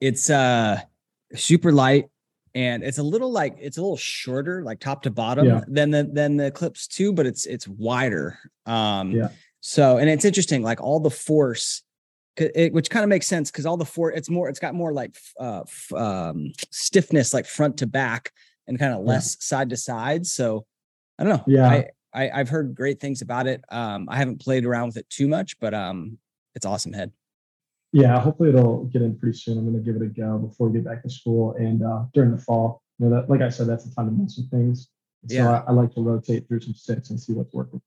it's 0.00 0.30
uh 0.30 0.80
super 1.34 1.72
light 1.72 2.08
and 2.54 2.84
it's 2.84 2.98
a 2.98 3.02
little 3.02 3.32
like 3.32 3.56
it's 3.60 3.78
a 3.78 3.80
little 3.80 3.96
shorter, 3.96 4.62
like 4.62 4.78
top 4.78 5.02
to 5.02 5.10
bottom 5.10 5.46
yeah. 5.46 5.60
than 5.66 5.90
the 5.90 6.04
than 6.04 6.36
the 6.36 6.46
Eclipse 6.46 6.86
2, 6.86 7.12
but 7.12 7.26
it's 7.26 7.46
it's 7.46 7.66
wider. 7.66 8.38
Um, 8.66 9.10
yeah. 9.10 9.28
So 9.60 9.98
and 9.98 10.08
it's 10.08 10.24
interesting, 10.24 10.62
like 10.62 10.80
all 10.80 11.00
the 11.00 11.10
force, 11.10 11.82
it, 12.36 12.72
which 12.72 12.90
kind 12.90 13.02
of 13.02 13.08
makes 13.08 13.26
sense 13.26 13.50
because 13.50 13.66
all 13.66 13.76
the 13.76 13.84
force, 13.84 14.14
it's 14.16 14.30
more, 14.30 14.48
it's 14.48 14.60
got 14.60 14.74
more 14.74 14.92
like 14.92 15.16
uh, 15.40 15.62
um, 15.96 16.52
stiffness, 16.70 17.34
like 17.34 17.46
front 17.46 17.78
to 17.78 17.86
back, 17.86 18.32
and 18.66 18.78
kind 18.78 18.94
of 18.94 19.04
less 19.04 19.36
yeah. 19.36 19.44
side 19.44 19.70
to 19.70 19.76
side. 19.76 20.26
So 20.26 20.66
I 21.18 21.24
don't 21.24 21.36
know. 21.36 21.44
Yeah. 21.46 21.68
I, 21.68 21.90
I, 22.12 22.38
have 22.38 22.48
heard 22.48 22.74
great 22.74 23.00
things 23.00 23.22
about 23.22 23.46
it. 23.46 23.62
Um, 23.70 24.08
I 24.08 24.16
haven't 24.16 24.40
played 24.40 24.64
around 24.64 24.88
with 24.88 24.96
it 24.96 25.10
too 25.10 25.28
much, 25.28 25.58
but 25.60 25.74
um, 25.74 26.18
it's 26.54 26.64
awesome 26.64 26.92
head. 26.92 27.12
Yeah, 27.92 28.18
hopefully 28.18 28.48
it'll 28.48 28.84
get 28.86 29.02
in 29.02 29.16
pretty 29.16 29.38
soon. 29.38 29.56
I'm 29.56 29.70
going 29.70 29.76
to 29.76 29.92
give 29.92 30.00
it 30.00 30.04
a 30.04 30.08
go 30.08 30.38
before 30.38 30.68
we 30.68 30.78
get 30.78 30.84
back 30.84 31.02
to 31.04 31.10
school 31.10 31.54
and 31.58 31.82
uh, 31.84 32.04
during 32.12 32.32
the 32.32 32.38
fall. 32.38 32.82
You 32.98 33.06
know, 33.06 33.14
that, 33.14 33.30
like 33.30 33.40
I 33.40 33.48
said, 33.48 33.68
that's 33.68 33.84
the 33.84 33.94
time 33.94 34.06
to 34.06 34.12
mess 34.12 34.36
with 34.36 34.50
things. 34.50 34.88
So 35.28 35.36
yeah. 35.36 35.60
I, 35.60 35.64
I, 35.68 35.72
like 35.72 35.94
to 35.94 36.00
rotate 36.00 36.46
through 36.48 36.60
some 36.60 36.74
sticks 36.74 37.10
and 37.10 37.20
see 37.20 37.32
what's 37.32 37.52
working. 37.52 37.80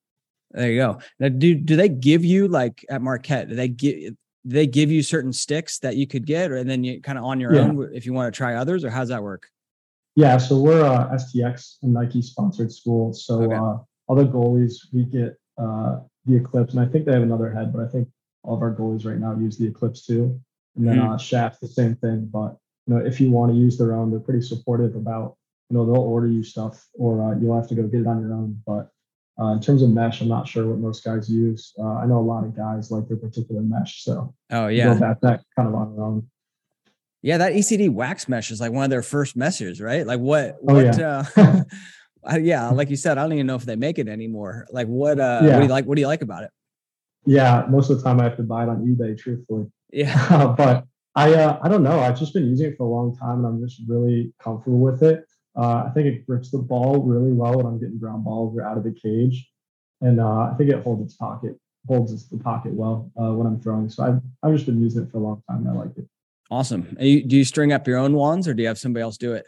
There 0.52 0.72
you 0.72 0.80
go. 0.80 1.00
Now, 1.20 1.28
do 1.30 1.56
do 1.56 1.76
they 1.76 1.90
give 1.90 2.24
you 2.24 2.48
like 2.48 2.86
at 2.90 3.02
Marquette? 3.02 3.50
Do 3.50 3.56
they 3.56 3.68
give 3.68 4.16
they 4.46 4.66
give 4.66 4.90
you 4.90 5.04
certain 5.04 5.34
sticks 5.34 5.80
that 5.80 5.98
you 5.98 6.08
could 6.08 6.26
get, 6.26 6.52
or 6.52 6.56
and 6.56 6.70
then 6.70 6.86
you 6.86 7.02
kind 7.02 7.18
of 7.18 7.26
on 7.26 7.40
your 7.42 7.54
yeah. 7.54 7.62
own 7.62 7.92
if 7.94 8.06
you 8.06 8.14
want 8.14 8.34
to 8.34 8.38
try 8.38 8.56
others, 8.56 8.86
or 8.86 8.90
how's 8.90 9.10
that 9.10 9.22
work? 9.22 9.50
Yeah, 10.18 10.38
so 10.38 10.58
we're 10.58 10.84
a 10.84 11.12
STX 11.14 11.76
and 11.84 11.94
Nike 11.94 12.24
sponsored 12.24 12.72
school. 12.72 13.14
So 13.14 13.44
okay. 13.44 13.56
uh, 13.56 13.76
other 14.12 14.26
goalies, 14.26 14.74
we 14.92 15.04
get 15.04 15.38
uh, 15.60 16.00
the 16.26 16.38
Eclipse, 16.38 16.74
and 16.74 16.82
I 16.82 16.88
think 16.88 17.06
they 17.06 17.14
have 17.14 17.22
another 17.22 17.52
head, 17.52 17.72
but 17.72 17.84
I 17.84 17.88
think 17.88 18.08
all 18.42 18.56
of 18.56 18.64
our 18.64 18.74
goalies 18.74 19.06
right 19.06 19.20
now 19.20 19.38
use 19.38 19.60
the 19.60 19.68
Eclipse 19.68 20.08
too. 20.08 20.42
And 20.76 20.88
then 20.88 20.98
mm-hmm. 20.98 21.12
uh, 21.12 21.18
Shaft, 21.20 21.62
the 21.62 21.68
same 21.68 21.96
thing. 21.98 22.28
But 22.34 22.58
you 22.88 22.96
know, 22.96 23.06
if 23.06 23.22
you 23.22 23.30
want 23.30 23.52
to 23.52 23.58
use 23.60 23.78
their 23.78 23.94
own, 23.94 24.10
they're 24.10 24.20
pretty 24.20 24.42
supportive 24.42 24.96
about. 24.96 25.38
You 25.70 25.78
know, 25.78 25.86
they'll 25.86 26.02
order 26.02 26.28
you 26.28 26.44
stuff, 26.44 26.84
or 26.94 27.22
uh, 27.22 27.38
you'll 27.40 27.56
have 27.56 27.68
to 27.68 27.76
go 27.76 27.84
get 27.84 28.02
it 28.02 28.08
on 28.08 28.20
your 28.20 28.34
own. 28.34 28.60
But 28.66 28.90
uh, 29.40 29.52
in 29.52 29.60
terms 29.60 29.84
of 29.84 29.92
mesh, 29.92 30.22
I'm 30.22 30.30
not 30.30 30.48
sure 30.48 30.66
what 30.66 30.80
most 30.80 31.04
guys 31.04 31.30
use. 31.30 31.74
Uh, 31.78 31.98
I 31.98 32.08
know 32.08 32.18
a 32.18 32.22
lot 32.22 32.44
of 32.44 32.58
guys 32.58 32.90
like 32.90 33.08
their 33.08 33.18
particular 33.18 33.62
mesh, 33.62 34.04
so 34.04 34.34
oh 34.50 34.68
yeah, 34.68 34.96
that 34.96 35.22
that 35.22 35.44
kind 35.56 35.68
of 35.68 35.76
on 35.76 35.96
their 35.96 36.04
own. 36.04 36.28
Yeah, 37.28 37.40
that 37.40 37.52
ECD 37.52 37.90
wax 37.90 38.30
mesh 38.30 38.52
is 38.52 38.62
like 38.62 38.72
one 38.72 38.86
of 38.86 38.90
their 38.90 39.02
first 39.02 39.36
meshes, 39.36 39.82
right? 39.82 40.08
Like 40.08 40.22
what? 40.22 40.60
Oh, 40.66 40.76
what? 40.76 40.98
Yeah. 40.98 41.26
Uh, 41.36 41.62
yeah, 42.42 42.70
like 42.70 42.90
you 42.90 42.96
said, 42.96 43.18
I 43.18 43.24
don't 43.24 43.34
even 43.34 43.48
know 43.48 43.56
if 43.56 43.66
they 43.66 43.76
make 43.76 44.00
it 44.00 44.08
anymore. 44.08 44.66
Like 44.72 44.88
what? 44.88 45.20
Uh, 45.20 45.42
yeah. 45.44 45.50
What 45.50 45.58
do 45.58 45.64
you 45.64 45.70
like? 45.70 45.86
What 45.86 45.96
do 45.96 46.02
you 46.02 46.08
like 46.08 46.22
about 46.22 46.44
it? 46.44 46.52
Yeah, 47.26 47.66
most 47.70 47.90
of 47.90 47.98
the 47.98 48.04
time 48.06 48.22
I 48.22 48.24
have 48.24 48.38
to 48.38 48.44
buy 48.44 48.64
it 48.64 48.70
on 48.70 48.78
eBay. 48.78 49.20
Truthfully, 49.20 49.66
yeah. 49.92 50.56
but 50.58 50.86
I 51.16 51.34
uh, 51.34 51.60
I 51.62 51.68
don't 51.68 51.84
know. 51.84 52.00
I've 52.00 52.18
just 52.18 52.34
been 52.34 52.48
using 52.48 52.68
it 52.68 52.78
for 52.78 52.84
a 52.84 52.90
long 52.90 53.14
time, 53.18 53.44
and 53.44 53.46
I'm 53.46 53.62
just 53.62 53.82
really 53.90 54.34
comfortable 54.42 54.80
with 54.80 55.04
it. 55.04 55.26
Uh, 55.54 55.84
I 55.86 55.92
think 55.94 56.08
it 56.08 56.26
grips 56.26 56.52
the 56.52 56.60
ball 56.60 57.04
really 57.04 57.34
well 57.34 57.58
when 57.58 57.66
I'm 57.66 57.78
getting 57.78 58.00
ground 58.00 58.24
balls 58.24 58.58
or 58.58 58.64
out 58.64 58.78
of 58.78 58.86
the 58.86 58.94
cage, 58.94 59.52
and 60.00 60.22
uh, 60.22 60.44
I 60.44 60.56
think 60.58 60.70
it 60.70 60.82
holds 60.82 61.04
its 61.04 61.18
pocket 61.18 61.60
holds 61.90 62.30
the 62.30 62.38
pocket 62.38 62.74
well 62.74 63.12
uh, 63.20 63.34
when 63.34 63.48
I'm 63.48 63.60
throwing. 63.60 63.90
So 63.90 64.06
I've 64.06 64.22
I've 64.42 64.54
just 64.54 64.66
been 64.66 64.82
using 64.82 65.04
it 65.04 65.12
for 65.12 65.18
a 65.18 65.22
long 65.22 65.44
time. 65.50 65.68
I 65.68 65.74
like 65.74 65.98
it. 65.98 66.08
Awesome. 66.50 66.96
Do 67.00 67.06
you 67.06 67.44
string 67.44 67.74
up 67.74 67.88
your 67.88 67.98
own 67.98 68.14
wands 68.14 68.48
or 68.48 68.54
do 68.54 68.62
you 68.62 68.68
have 68.68 68.80
somebody 68.80 69.04
else 69.04 69.18
do 69.18 69.34
it? 69.34 69.46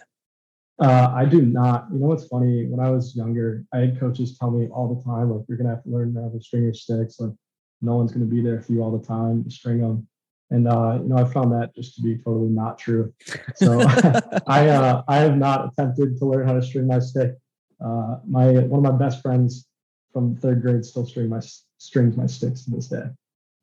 Uh, 0.81 1.11
I 1.13 1.25
do 1.25 1.41
not. 1.41 1.87
You 1.91 1.99
know 1.99 2.07
what's 2.07 2.27
funny? 2.27 2.65
When 2.67 2.79
I 2.79 2.89
was 2.89 3.15
younger, 3.15 3.65
I 3.73 3.79
had 3.79 3.99
coaches 3.99 4.37
tell 4.37 4.49
me 4.49 4.67
all 4.67 4.93
the 4.93 5.03
time, 5.03 5.29
like, 5.29 5.45
you're 5.47 5.57
gonna 5.57 5.69
have 5.69 5.83
to 5.83 5.89
learn 5.89 6.15
how 6.15 6.29
to 6.29 6.41
string 6.41 6.63
your 6.63 6.73
sticks. 6.73 7.19
Like, 7.19 7.33
no 7.81 7.95
one's 7.95 8.11
gonna 8.11 8.25
be 8.25 8.41
there 8.41 8.61
for 8.61 8.71
you 8.71 8.81
all 8.81 8.97
the 8.97 9.05
time 9.05 9.43
to 9.43 9.51
string 9.51 9.81
them. 9.81 10.07
And 10.51 10.67
uh, 10.67 10.99
you 11.01 11.09
know, 11.09 11.17
I 11.17 11.25
found 11.25 11.51
that 11.51 11.75
just 11.75 11.95
to 11.95 12.01
be 12.01 12.17
totally 12.17 12.49
not 12.49 12.79
true. 12.79 13.13
So 13.55 13.81
I 14.47 14.69
uh, 14.69 15.03
I 15.07 15.17
have 15.17 15.37
not 15.37 15.67
attempted 15.67 16.17
to 16.17 16.25
learn 16.25 16.47
how 16.47 16.53
to 16.53 16.61
string 16.61 16.87
my 16.87 16.99
stick. 16.99 17.35
Uh, 17.83 18.17
my 18.27 18.51
one 18.51 18.85
of 18.85 18.91
my 18.93 18.97
best 18.97 19.21
friends 19.21 19.67
from 20.11 20.35
third 20.37 20.61
grade 20.61 20.83
still 20.83 21.05
string 21.05 21.29
my 21.29 21.41
strings 21.77 22.17
my 22.17 22.25
sticks 22.25 22.65
to 22.65 22.71
this 22.71 22.87
day. 22.87 23.03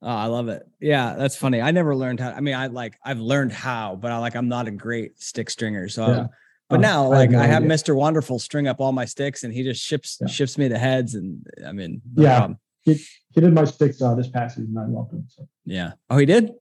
Oh, 0.03 0.09
I 0.09 0.27
love 0.27 0.49
it. 0.49 0.63
Yeah, 0.81 1.15
that's 1.17 1.37
funny. 1.37 1.61
I 1.61 1.71
never 1.71 1.97
learned 1.97 2.21
how. 2.21 2.31
I 2.31 2.41
mean, 2.41 2.55
I 2.55 2.67
like 2.67 2.99
I've 3.05 3.19
learned 3.19 3.53
how, 3.53 3.97
but 3.97 4.13
I 4.13 4.19
like 4.19 4.37
I'm 4.37 4.49
not 4.49 4.69
a 4.69 4.71
great 4.71 5.21
stick 5.21 5.49
stringer. 5.49 5.89
So, 5.89 6.07
yeah. 6.07 6.27
but 6.69 6.79
oh, 6.79 6.81
now 6.81 7.09
like 7.09 7.31
I 7.31 7.33
have, 7.33 7.43
I 7.43 7.47
have 7.47 7.63
Mr. 7.63 7.97
Wonderful 7.97 8.39
string 8.39 8.69
up 8.69 8.81
all 8.81 8.93
my 8.93 9.07
sticks, 9.07 9.43
and 9.43 9.55
he 9.55 9.63
just 9.63 9.83
ships 9.83 10.19
yeah. 10.21 10.27
shifts 10.27 10.59
me 10.59 10.69
the 10.69 10.79
heads, 10.79 11.15
and 11.15 11.47
I 11.67 11.73
mean, 11.73 12.03
no 12.15 12.23
yeah, 12.23 12.49
he, 12.83 12.95
he 13.31 13.41
did 13.41 13.53
my 13.53 13.65
sticks 13.65 14.01
uh, 14.01 14.15
this 14.15 14.29
past 14.29 14.57
season. 14.57 14.77
I 14.79 14.87
loved 14.87 15.13
him. 15.13 15.27
So. 15.29 15.49
Yeah. 15.65 15.93
Oh, 16.09 16.19
he 16.19 16.27
did. 16.27 16.53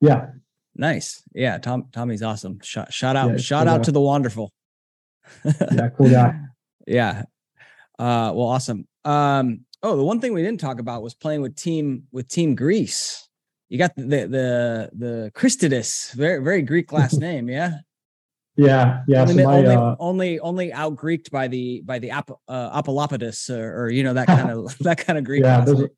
Yeah. 0.00 0.28
Nice. 0.76 1.22
Yeah. 1.34 1.58
Tom 1.58 1.88
Tommy's 1.92 2.22
awesome. 2.22 2.60
Shout, 2.62 2.92
shout 2.92 3.16
out. 3.16 3.32
Yeah, 3.32 3.36
shout 3.38 3.66
cool 3.66 3.74
out 3.74 3.78
guy. 3.78 3.84
to 3.84 3.92
the 3.92 4.00
wonderful. 4.00 4.52
yeah. 5.44 5.88
Cool 5.96 6.10
guy. 6.10 6.38
yeah. 6.86 7.22
Uh, 7.98 8.30
well, 8.34 8.46
awesome. 8.46 8.86
Um, 9.04 9.64
oh, 9.82 9.96
the 9.96 10.04
one 10.04 10.20
thing 10.20 10.32
we 10.32 10.42
didn't 10.42 10.60
talk 10.60 10.80
about 10.80 11.02
was 11.02 11.14
playing 11.14 11.42
with 11.42 11.56
team 11.56 12.04
with 12.12 12.28
Team 12.28 12.54
Greece. 12.54 13.28
You 13.68 13.78
got 13.78 13.94
the 13.96 14.02
the 14.02 14.90
the 14.92 15.32
Christides, 15.34 16.12
very 16.12 16.42
very 16.42 16.62
Greek 16.62 16.92
last 16.92 17.14
name, 17.20 17.48
yeah. 17.48 17.78
Yeah, 18.58 19.04
yeah. 19.06 19.20
Only, 19.20 19.34
so 19.34 19.44
my, 19.44 19.56
only, 19.56 19.74
uh, 19.76 19.96
only, 20.00 20.40
only 20.40 20.72
out 20.72 20.96
Greeked 20.96 21.30
by 21.30 21.46
the 21.46 21.80
by 21.82 22.00
the 22.00 22.10
Ap- 22.10 22.32
uh, 22.48 22.82
or, 22.82 23.84
or, 23.84 23.90
you 23.90 24.02
know 24.02 24.14
that 24.14 24.26
kind 24.26 24.50
of 24.50 24.76
that 24.80 24.98
kind 24.98 25.16
of 25.16 25.24
Greek. 25.24 25.44
Yeah, 25.44 25.60
there's 25.60 25.80
a, 25.80 25.90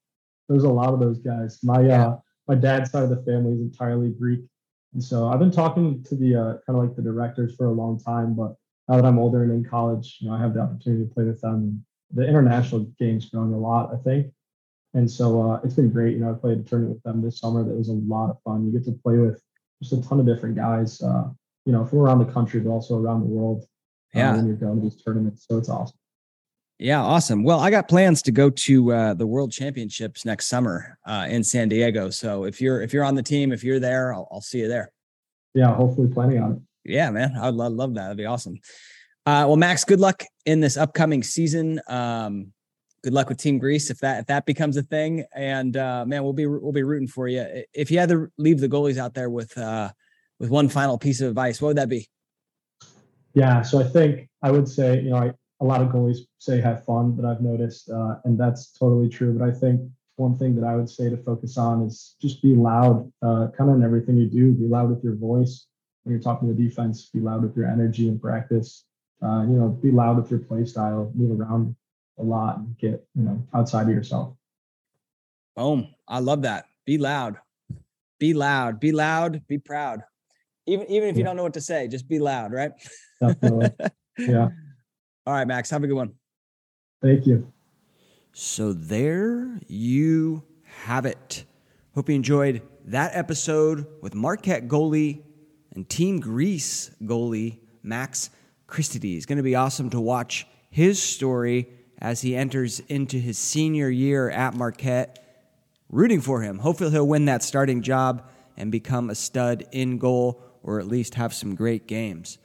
there's 0.49 0.65
a 0.65 0.69
lot 0.69 0.93
of 0.93 1.01
those 1.01 1.19
guys. 1.21 1.59
My 1.63 1.81
yeah. 1.81 2.07
uh 2.07 2.17
my 2.49 2.57
dad's 2.57 2.91
side 2.91 3.05
of 3.05 3.11
the 3.11 3.23
family 3.23 3.53
is 3.53 3.61
entirely 3.61 4.11
Greek, 4.11 4.41
and 4.93 5.03
so 5.03 5.29
I've 5.29 5.39
been 5.39 5.51
talking 5.51 6.05
to 6.05 6.15
the 6.15 6.35
uh, 6.35 6.53
kind 6.67 6.79
of 6.79 6.85
like 6.85 6.97
the 6.97 7.03
directors 7.03 7.55
for 7.57 7.67
a 7.67 7.73
long 7.73 7.99
time. 7.99 8.35
But 8.35 8.57
now 8.89 8.97
that 8.97 9.07
I'm 9.07 9.19
older 9.19 9.43
and 9.43 9.53
in 9.53 9.65
college, 9.65 10.19
you 10.21 10.29
know, 10.29 10.35
I 10.35 10.41
have 10.41 10.53
the 10.53 10.61
opportunity 10.61 11.05
to 11.07 11.15
play 11.15 11.25
with 11.25 11.41
them 11.41 11.83
the 12.13 12.27
international 12.27 12.81
game's 12.99 13.29
growing 13.31 13.53
a 13.53 13.59
lot, 13.59 13.93
I 13.93 13.97
think. 13.99 14.33
And 14.95 15.09
so 15.09 15.51
uh, 15.51 15.61
it's 15.63 15.75
been 15.75 15.91
great. 15.91 16.15
You 16.15 16.21
know, 16.21 16.31
I 16.31 16.35
played 16.35 16.59
a 16.59 16.63
tournament 16.63 16.95
with 16.95 17.03
them 17.05 17.23
this 17.23 17.39
summer 17.39 17.63
that 17.63 17.75
was 17.75 17.89
a 17.89 17.93
lot 17.93 18.31
of 18.31 18.43
fun. 18.43 18.67
You 18.67 18.73
get 18.73 18.85
to 18.87 18.93
play 18.93 19.19
with 19.19 19.41
just 19.81 19.93
a 19.93 20.03
ton 20.09 20.19
of 20.19 20.27
different 20.27 20.57
guys, 20.57 21.01
uh, 21.01 21.29
you 21.65 21.73
know, 21.73 21.85
from 21.85 21.99
around 21.99 22.19
the 22.19 22.33
country, 22.33 22.61
but 22.61 22.71
also 22.71 22.99
around 22.99 23.21
the 23.21 23.27
world. 23.27 23.65
Uh, 24.15 24.19
yeah. 24.19 24.37
when 24.37 24.47
you're 24.47 24.57
going 24.57 24.77
to 24.77 24.83
these 24.83 25.01
tournaments. 25.01 25.47
So 25.49 25.57
it's 25.57 25.69
awesome. 25.69 25.97
Yeah, 26.79 27.01
awesome. 27.01 27.45
Well, 27.45 27.61
I 27.61 27.71
got 27.71 27.89
plans 27.89 28.23
to 28.23 28.33
go 28.33 28.51
to 28.51 28.93
uh, 28.93 29.15
the 29.15 29.27
World 29.27 29.53
Championships 29.53 30.25
next 30.25 30.47
summer 30.47 30.99
uh, 31.07 31.27
in 31.29 31.45
San 31.45 31.69
Diego. 31.69 32.11
So 32.11 32.45
if 32.45 32.61
you're 32.61 32.81
if 32.81 32.93
you're 32.93 33.05
on 33.05 33.15
the 33.15 33.23
team, 33.23 33.53
if 33.53 33.63
you're 33.63 33.79
there, 33.79 34.15
I'll, 34.15 34.27
I'll 34.33 34.41
see 34.41 34.59
you 34.59 34.69
there. 34.69 34.91
Yeah, 35.55 35.75
hopefully 35.75 36.09
planning 36.09 36.43
on 36.43 36.53
it. 36.53 36.59
Yeah, 36.91 37.11
man, 37.11 37.37
I'd 37.37 37.55
love, 37.55 37.75
love 37.75 37.95
that. 37.95 38.03
That'd 38.03 38.17
be 38.17 38.25
awesome. 38.25 38.59
Uh, 39.27 39.45
well, 39.47 39.57
Max, 39.57 39.85
good 39.85 40.01
luck 40.01 40.25
in 40.47 40.61
this 40.61 40.77
upcoming 40.77 41.23
season. 41.23 41.81
Um, 41.89 42.53
good 43.05 43.13
luck 43.13 43.29
with 43.29 43.39
Team 43.39 43.59
Greece 43.59 43.91
if 43.91 43.99
that 43.99 44.21
if 44.21 44.27
that 44.27 44.47
becomes 44.47 44.77
a 44.77 44.83
thing. 44.83 45.25
And 45.35 45.77
uh, 45.77 46.05
man, 46.07 46.23
we'll 46.23 46.33
be 46.33 46.47
we'll 46.47 46.73
be 46.73 46.83
rooting 46.83 47.09
for 47.09 47.29
you. 47.29 47.65
If 47.75 47.91
you 47.91 47.99
had 47.99 48.09
to 48.09 48.29
leave 48.39 48.61
the 48.61 48.69
goalies 48.69 48.97
out 48.97 49.15
there 49.15 49.29
with 49.29 49.57
uh, 49.59 49.91
with 50.39 50.51
one 50.51 50.69
final 50.69 50.99
piece 50.99 51.21
of 51.21 51.29
advice, 51.29 51.61
what 51.61 51.69
would 51.69 51.77
that 51.77 51.89
be? 51.89 52.09
Yeah, 53.35 53.63
so 53.63 53.79
I 53.79 53.85
think 53.85 54.29
I 54.43 54.51
would 54.51 54.69
say 54.69 55.01
you 55.03 55.11
know 55.11 55.17
I, 55.17 55.33
a 55.61 55.65
lot 55.65 55.83
of 55.83 55.89
goalies 55.89 56.19
say 56.39 56.61
have 56.61 56.85
fun, 56.87 57.13
but 57.13 57.27
I've 57.27 57.43
noticed, 57.43 57.91
uh, 57.91 58.17
and 58.25 58.41
that's 58.41 58.73
totally 58.73 59.11
true. 59.11 59.39
But 59.39 59.47
I 59.47 59.53
think 59.53 59.83
one 60.17 60.39
thing 60.39 60.55
that 60.57 60.65
I 60.65 60.77
would 60.77 60.89
say 60.89 61.11
to 61.11 61.17
focus 61.19 61.59
on 61.59 61.83
is 61.83 62.17
just 62.23 62.43
be 62.43 62.55
loud, 62.55 63.11
uh, 63.23 63.49
kind 63.57 63.69
of 63.69 63.77
in 63.77 63.83
everything 63.83 64.17
you 64.17 64.29
do. 64.29 64.53
Be 64.53 64.67
loud 64.67 64.89
with 64.89 65.05
your 65.05 65.15
voice 65.15 65.67
when 66.05 66.15
you're 66.15 66.23
talking 66.23 66.49
to 66.49 66.55
the 66.55 66.69
defense. 66.69 67.11
Be 67.13 67.21
loud 67.21 67.43
with 67.43 67.55
your 67.55 67.67
energy 67.67 68.09
in 68.09 68.19
practice 68.19 68.85
uh, 69.23 69.43
you 69.43 69.57
know, 69.57 69.69
be 69.69 69.91
loud 69.91 70.17
with 70.17 70.31
your 70.31 70.41
play 70.41 70.65
style, 70.65 71.13
move 71.15 71.39
around 71.39 71.77
a 72.19 72.23
lot, 72.23 72.59
and 72.59 72.77
get 72.79 73.05
you 73.15 73.23
know 73.23 73.43
outside 73.55 73.83
of 73.83 73.91
yourself. 73.91 74.35
Boom! 75.57 75.95
I 76.09 76.21
love 76.21 76.43
that. 76.43 76.67
Be 76.87 76.99
loud. 76.99 77.37
Be 78.19 78.35
loud. 78.35 78.81
Be 78.81 78.93
loud. 78.93 79.47
Be 79.47 79.59
proud. 79.59 80.03
Even 80.67 80.91
even 80.91 81.09
if 81.09 81.17
you 81.17 81.25
don't 81.25 81.37
know 81.37 81.43
what 81.43 81.55
to 81.55 81.61
say, 81.61 81.89
just 81.89 82.09
be 82.09 82.19
loud, 82.19 82.53
right? 82.53 82.73
Definitely. 83.21 83.71
yeah. 84.19 84.49
All 85.27 85.35
right, 85.35 85.47
Max. 85.47 85.71
Have 85.71 85.85
a 85.85 85.87
good 85.87 85.95
one. 85.95 86.15
Thank 87.03 87.27
you. 87.27 87.53
So 88.33 88.73
there 88.73 89.61
you 89.67 90.45
have 90.85 91.07
it. 91.07 91.45
Hope 91.95 92.09
you 92.09 92.15
enjoyed 92.15 92.63
that 92.85 93.11
episode 93.15 93.87
with 94.01 94.15
Marquette 94.15 94.69
goalie 94.69 95.23
and 95.73 95.89
Team 95.89 96.21
Greece 96.21 96.91
goalie 97.03 97.59
Max 97.83 98.31
Christides. 98.71 99.27
Going 99.27 99.37
to 99.37 99.43
be 99.43 99.55
awesome 99.55 99.91
to 99.91 100.01
watch 100.01 100.47
his 100.71 101.03
story 101.03 101.69
as 101.99 102.23
he 102.23 102.35
enters 102.35 102.81
into 102.81 103.19
his 103.19 103.37
senior 103.37 103.91
year 103.91 104.31
at 104.31 104.55
Marquette. 104.55 105.19
Rooting 105.91 106.21
for 106.21 106.41
him. 106.41 106.61
Hopefully, 106.61 106.91
he'll 106.91 107.07
win 107.07 107.27
that 107.27 107.43
starting 107.43 107.83
job 107.83 108.31
and 108.57 108.73
become 108.73 109.11
a 109.11 109.15
stud 109.15 109.67
in 109.73 109.99
goal 109.99 110.43
or 110.63 110.79
at 110.79 110.87
least 110.87 111.17
have 111.17 111.35
some 111.35 111.55
great 111.55 111.87
games. 111.87 112.39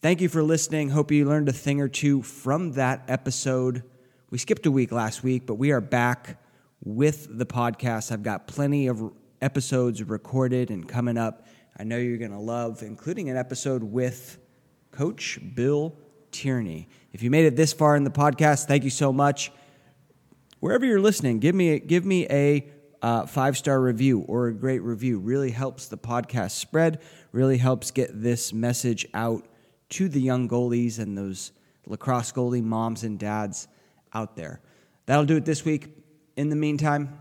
Thank 0.00 0.20
you 0.20 0.28
for 0.28 0.42
listening. 0.42 0.90
Hope 0.90 1.10
you 1.10 1.24
learned 1.24 1.48
a 1.48 1.52
thing 1.52 1.80
or 1.80 1.88
two 1.88 2.22
from 2.22 2.72
that 2.72 3.04
episode. 3.08 3.82
We 4.30 4.38
skipped 4.38 4.66
a 4.66 4.70
week 4.70 4.92
last 4.92 5.22
week, 5.22 5.46
but 5.46 5.54
we 5.54 5.72
are 5.72 5.80
back 5.80 6.42
with 6.82 7.26
the 7.30 7.46
podcast. 7.46 8.12
I've 8.12 8.22
got 8.22 8.46
plenty 8.46 8.86
of 8.86 9.12
episodes 9.40 10.02
recorded 10.02 10.70
and 10.70 10.88
coming 10.88 11.16
up. 11.16 11.46
I 11.78 11.84
know 11.84 11.96
you're 11.96 12.18
going 12.18 12.30
to 12.30 12.38
love, 12.38 12.82
including 12.82 13.30
an 13.30 13.36
episode 13.36 13.82
with 13.82 14.38
Coach 14.94 15.40
Bill 15.54 15.96
Tierney. 16.30 16.88
If 17.12 17.24
you 17.24 17.30
made 17.30 17.46
it 17.46 17.56
this 17.56 17.72
far 17.72 17.96
in 17.96 18.04
the 18.04 18.10
podcast, 18.10 18.66
thank 18.66 18.84
you 18.84 18.90
so 18.90 19.12
much. 19.12 19.50
Wherever 20.60 20.86
you're 20.86 21.00
listening, 21.00 21.40
give 21.40 21.54
me 21.54 21.70
a, 21.70 21.78
give 21.80 22.04
me 22.04 22.28
a 22.30 22.70
uh, 23.02 23.26
five 23.26 23.58
star 23.58 23.80
review 23.80 24.20
or 24.20 24.46
a 24.46 24.54
great 24.54 24.82
review. 24.82 25.18
Really 25.18 25.50
helps 25.50 25.88
the 25.88 25.98
podcast 25.98 26.52
spread. 26.52 27.02
Really 27.32 27.58
helps 27.58 27.90
get 27.90 28.22
this 28.22 28.52
message 28.52 29.04
out 29.14 29.44
to 29.90 30.08
the 30.08 30.20
young 30.20 30.48
goalies 30.48 31.00
and 31.00 31.18
those 31.18 31.50
lacrosse 31.86 32.30
goalie 32.30 32.62
moms 32.62 33.02
and 33.02 33.18
dads 33.18 33.66
out 34.12 34.36
there. 34.36 34.60
That'll 35.06 35.26
do 35.26 35.36
it 35.36 35.44
this 35.44 35.64
week. 35.64 35.88
In 36.36 36.50
the 36.50 36.56
meantime, 36.56 37.18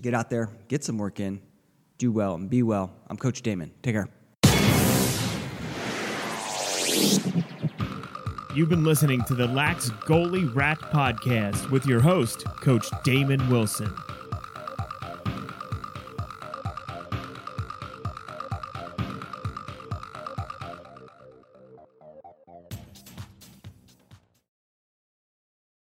get 0.00 0.12
out 0.12 0.28
there, 0.28 0.50
get 0.66 0.82
some 0.82 0.98
work 0.98 1.20
in, 1.20 1.40
do 1.98 2.10
well, 2.10 2.34
and 2.34 2.50
be 2.50 2.64
well. 2.64 2.92
I'm 3.08 3.16
Coach 3.16 3.42
Damon. 3.42 3.70
Take 3.80 3.94
care. 3.94 4.08
You've 8.54 8.68
been 8.68 8.84
listening 8.84 9.22
to 9.24 9.34
the 9.34 9.46
Lax 9.46 9.90
Goalie 9.90 10.52
Rat 10.54 10.78
Podcast 10.80 11.70
with 11.70 11.86
your 11.86 12.00
host, 12.00 12.44
Coach 12.60 12.88
Damon 13.04 13.48
Wilson. 13.48 13.94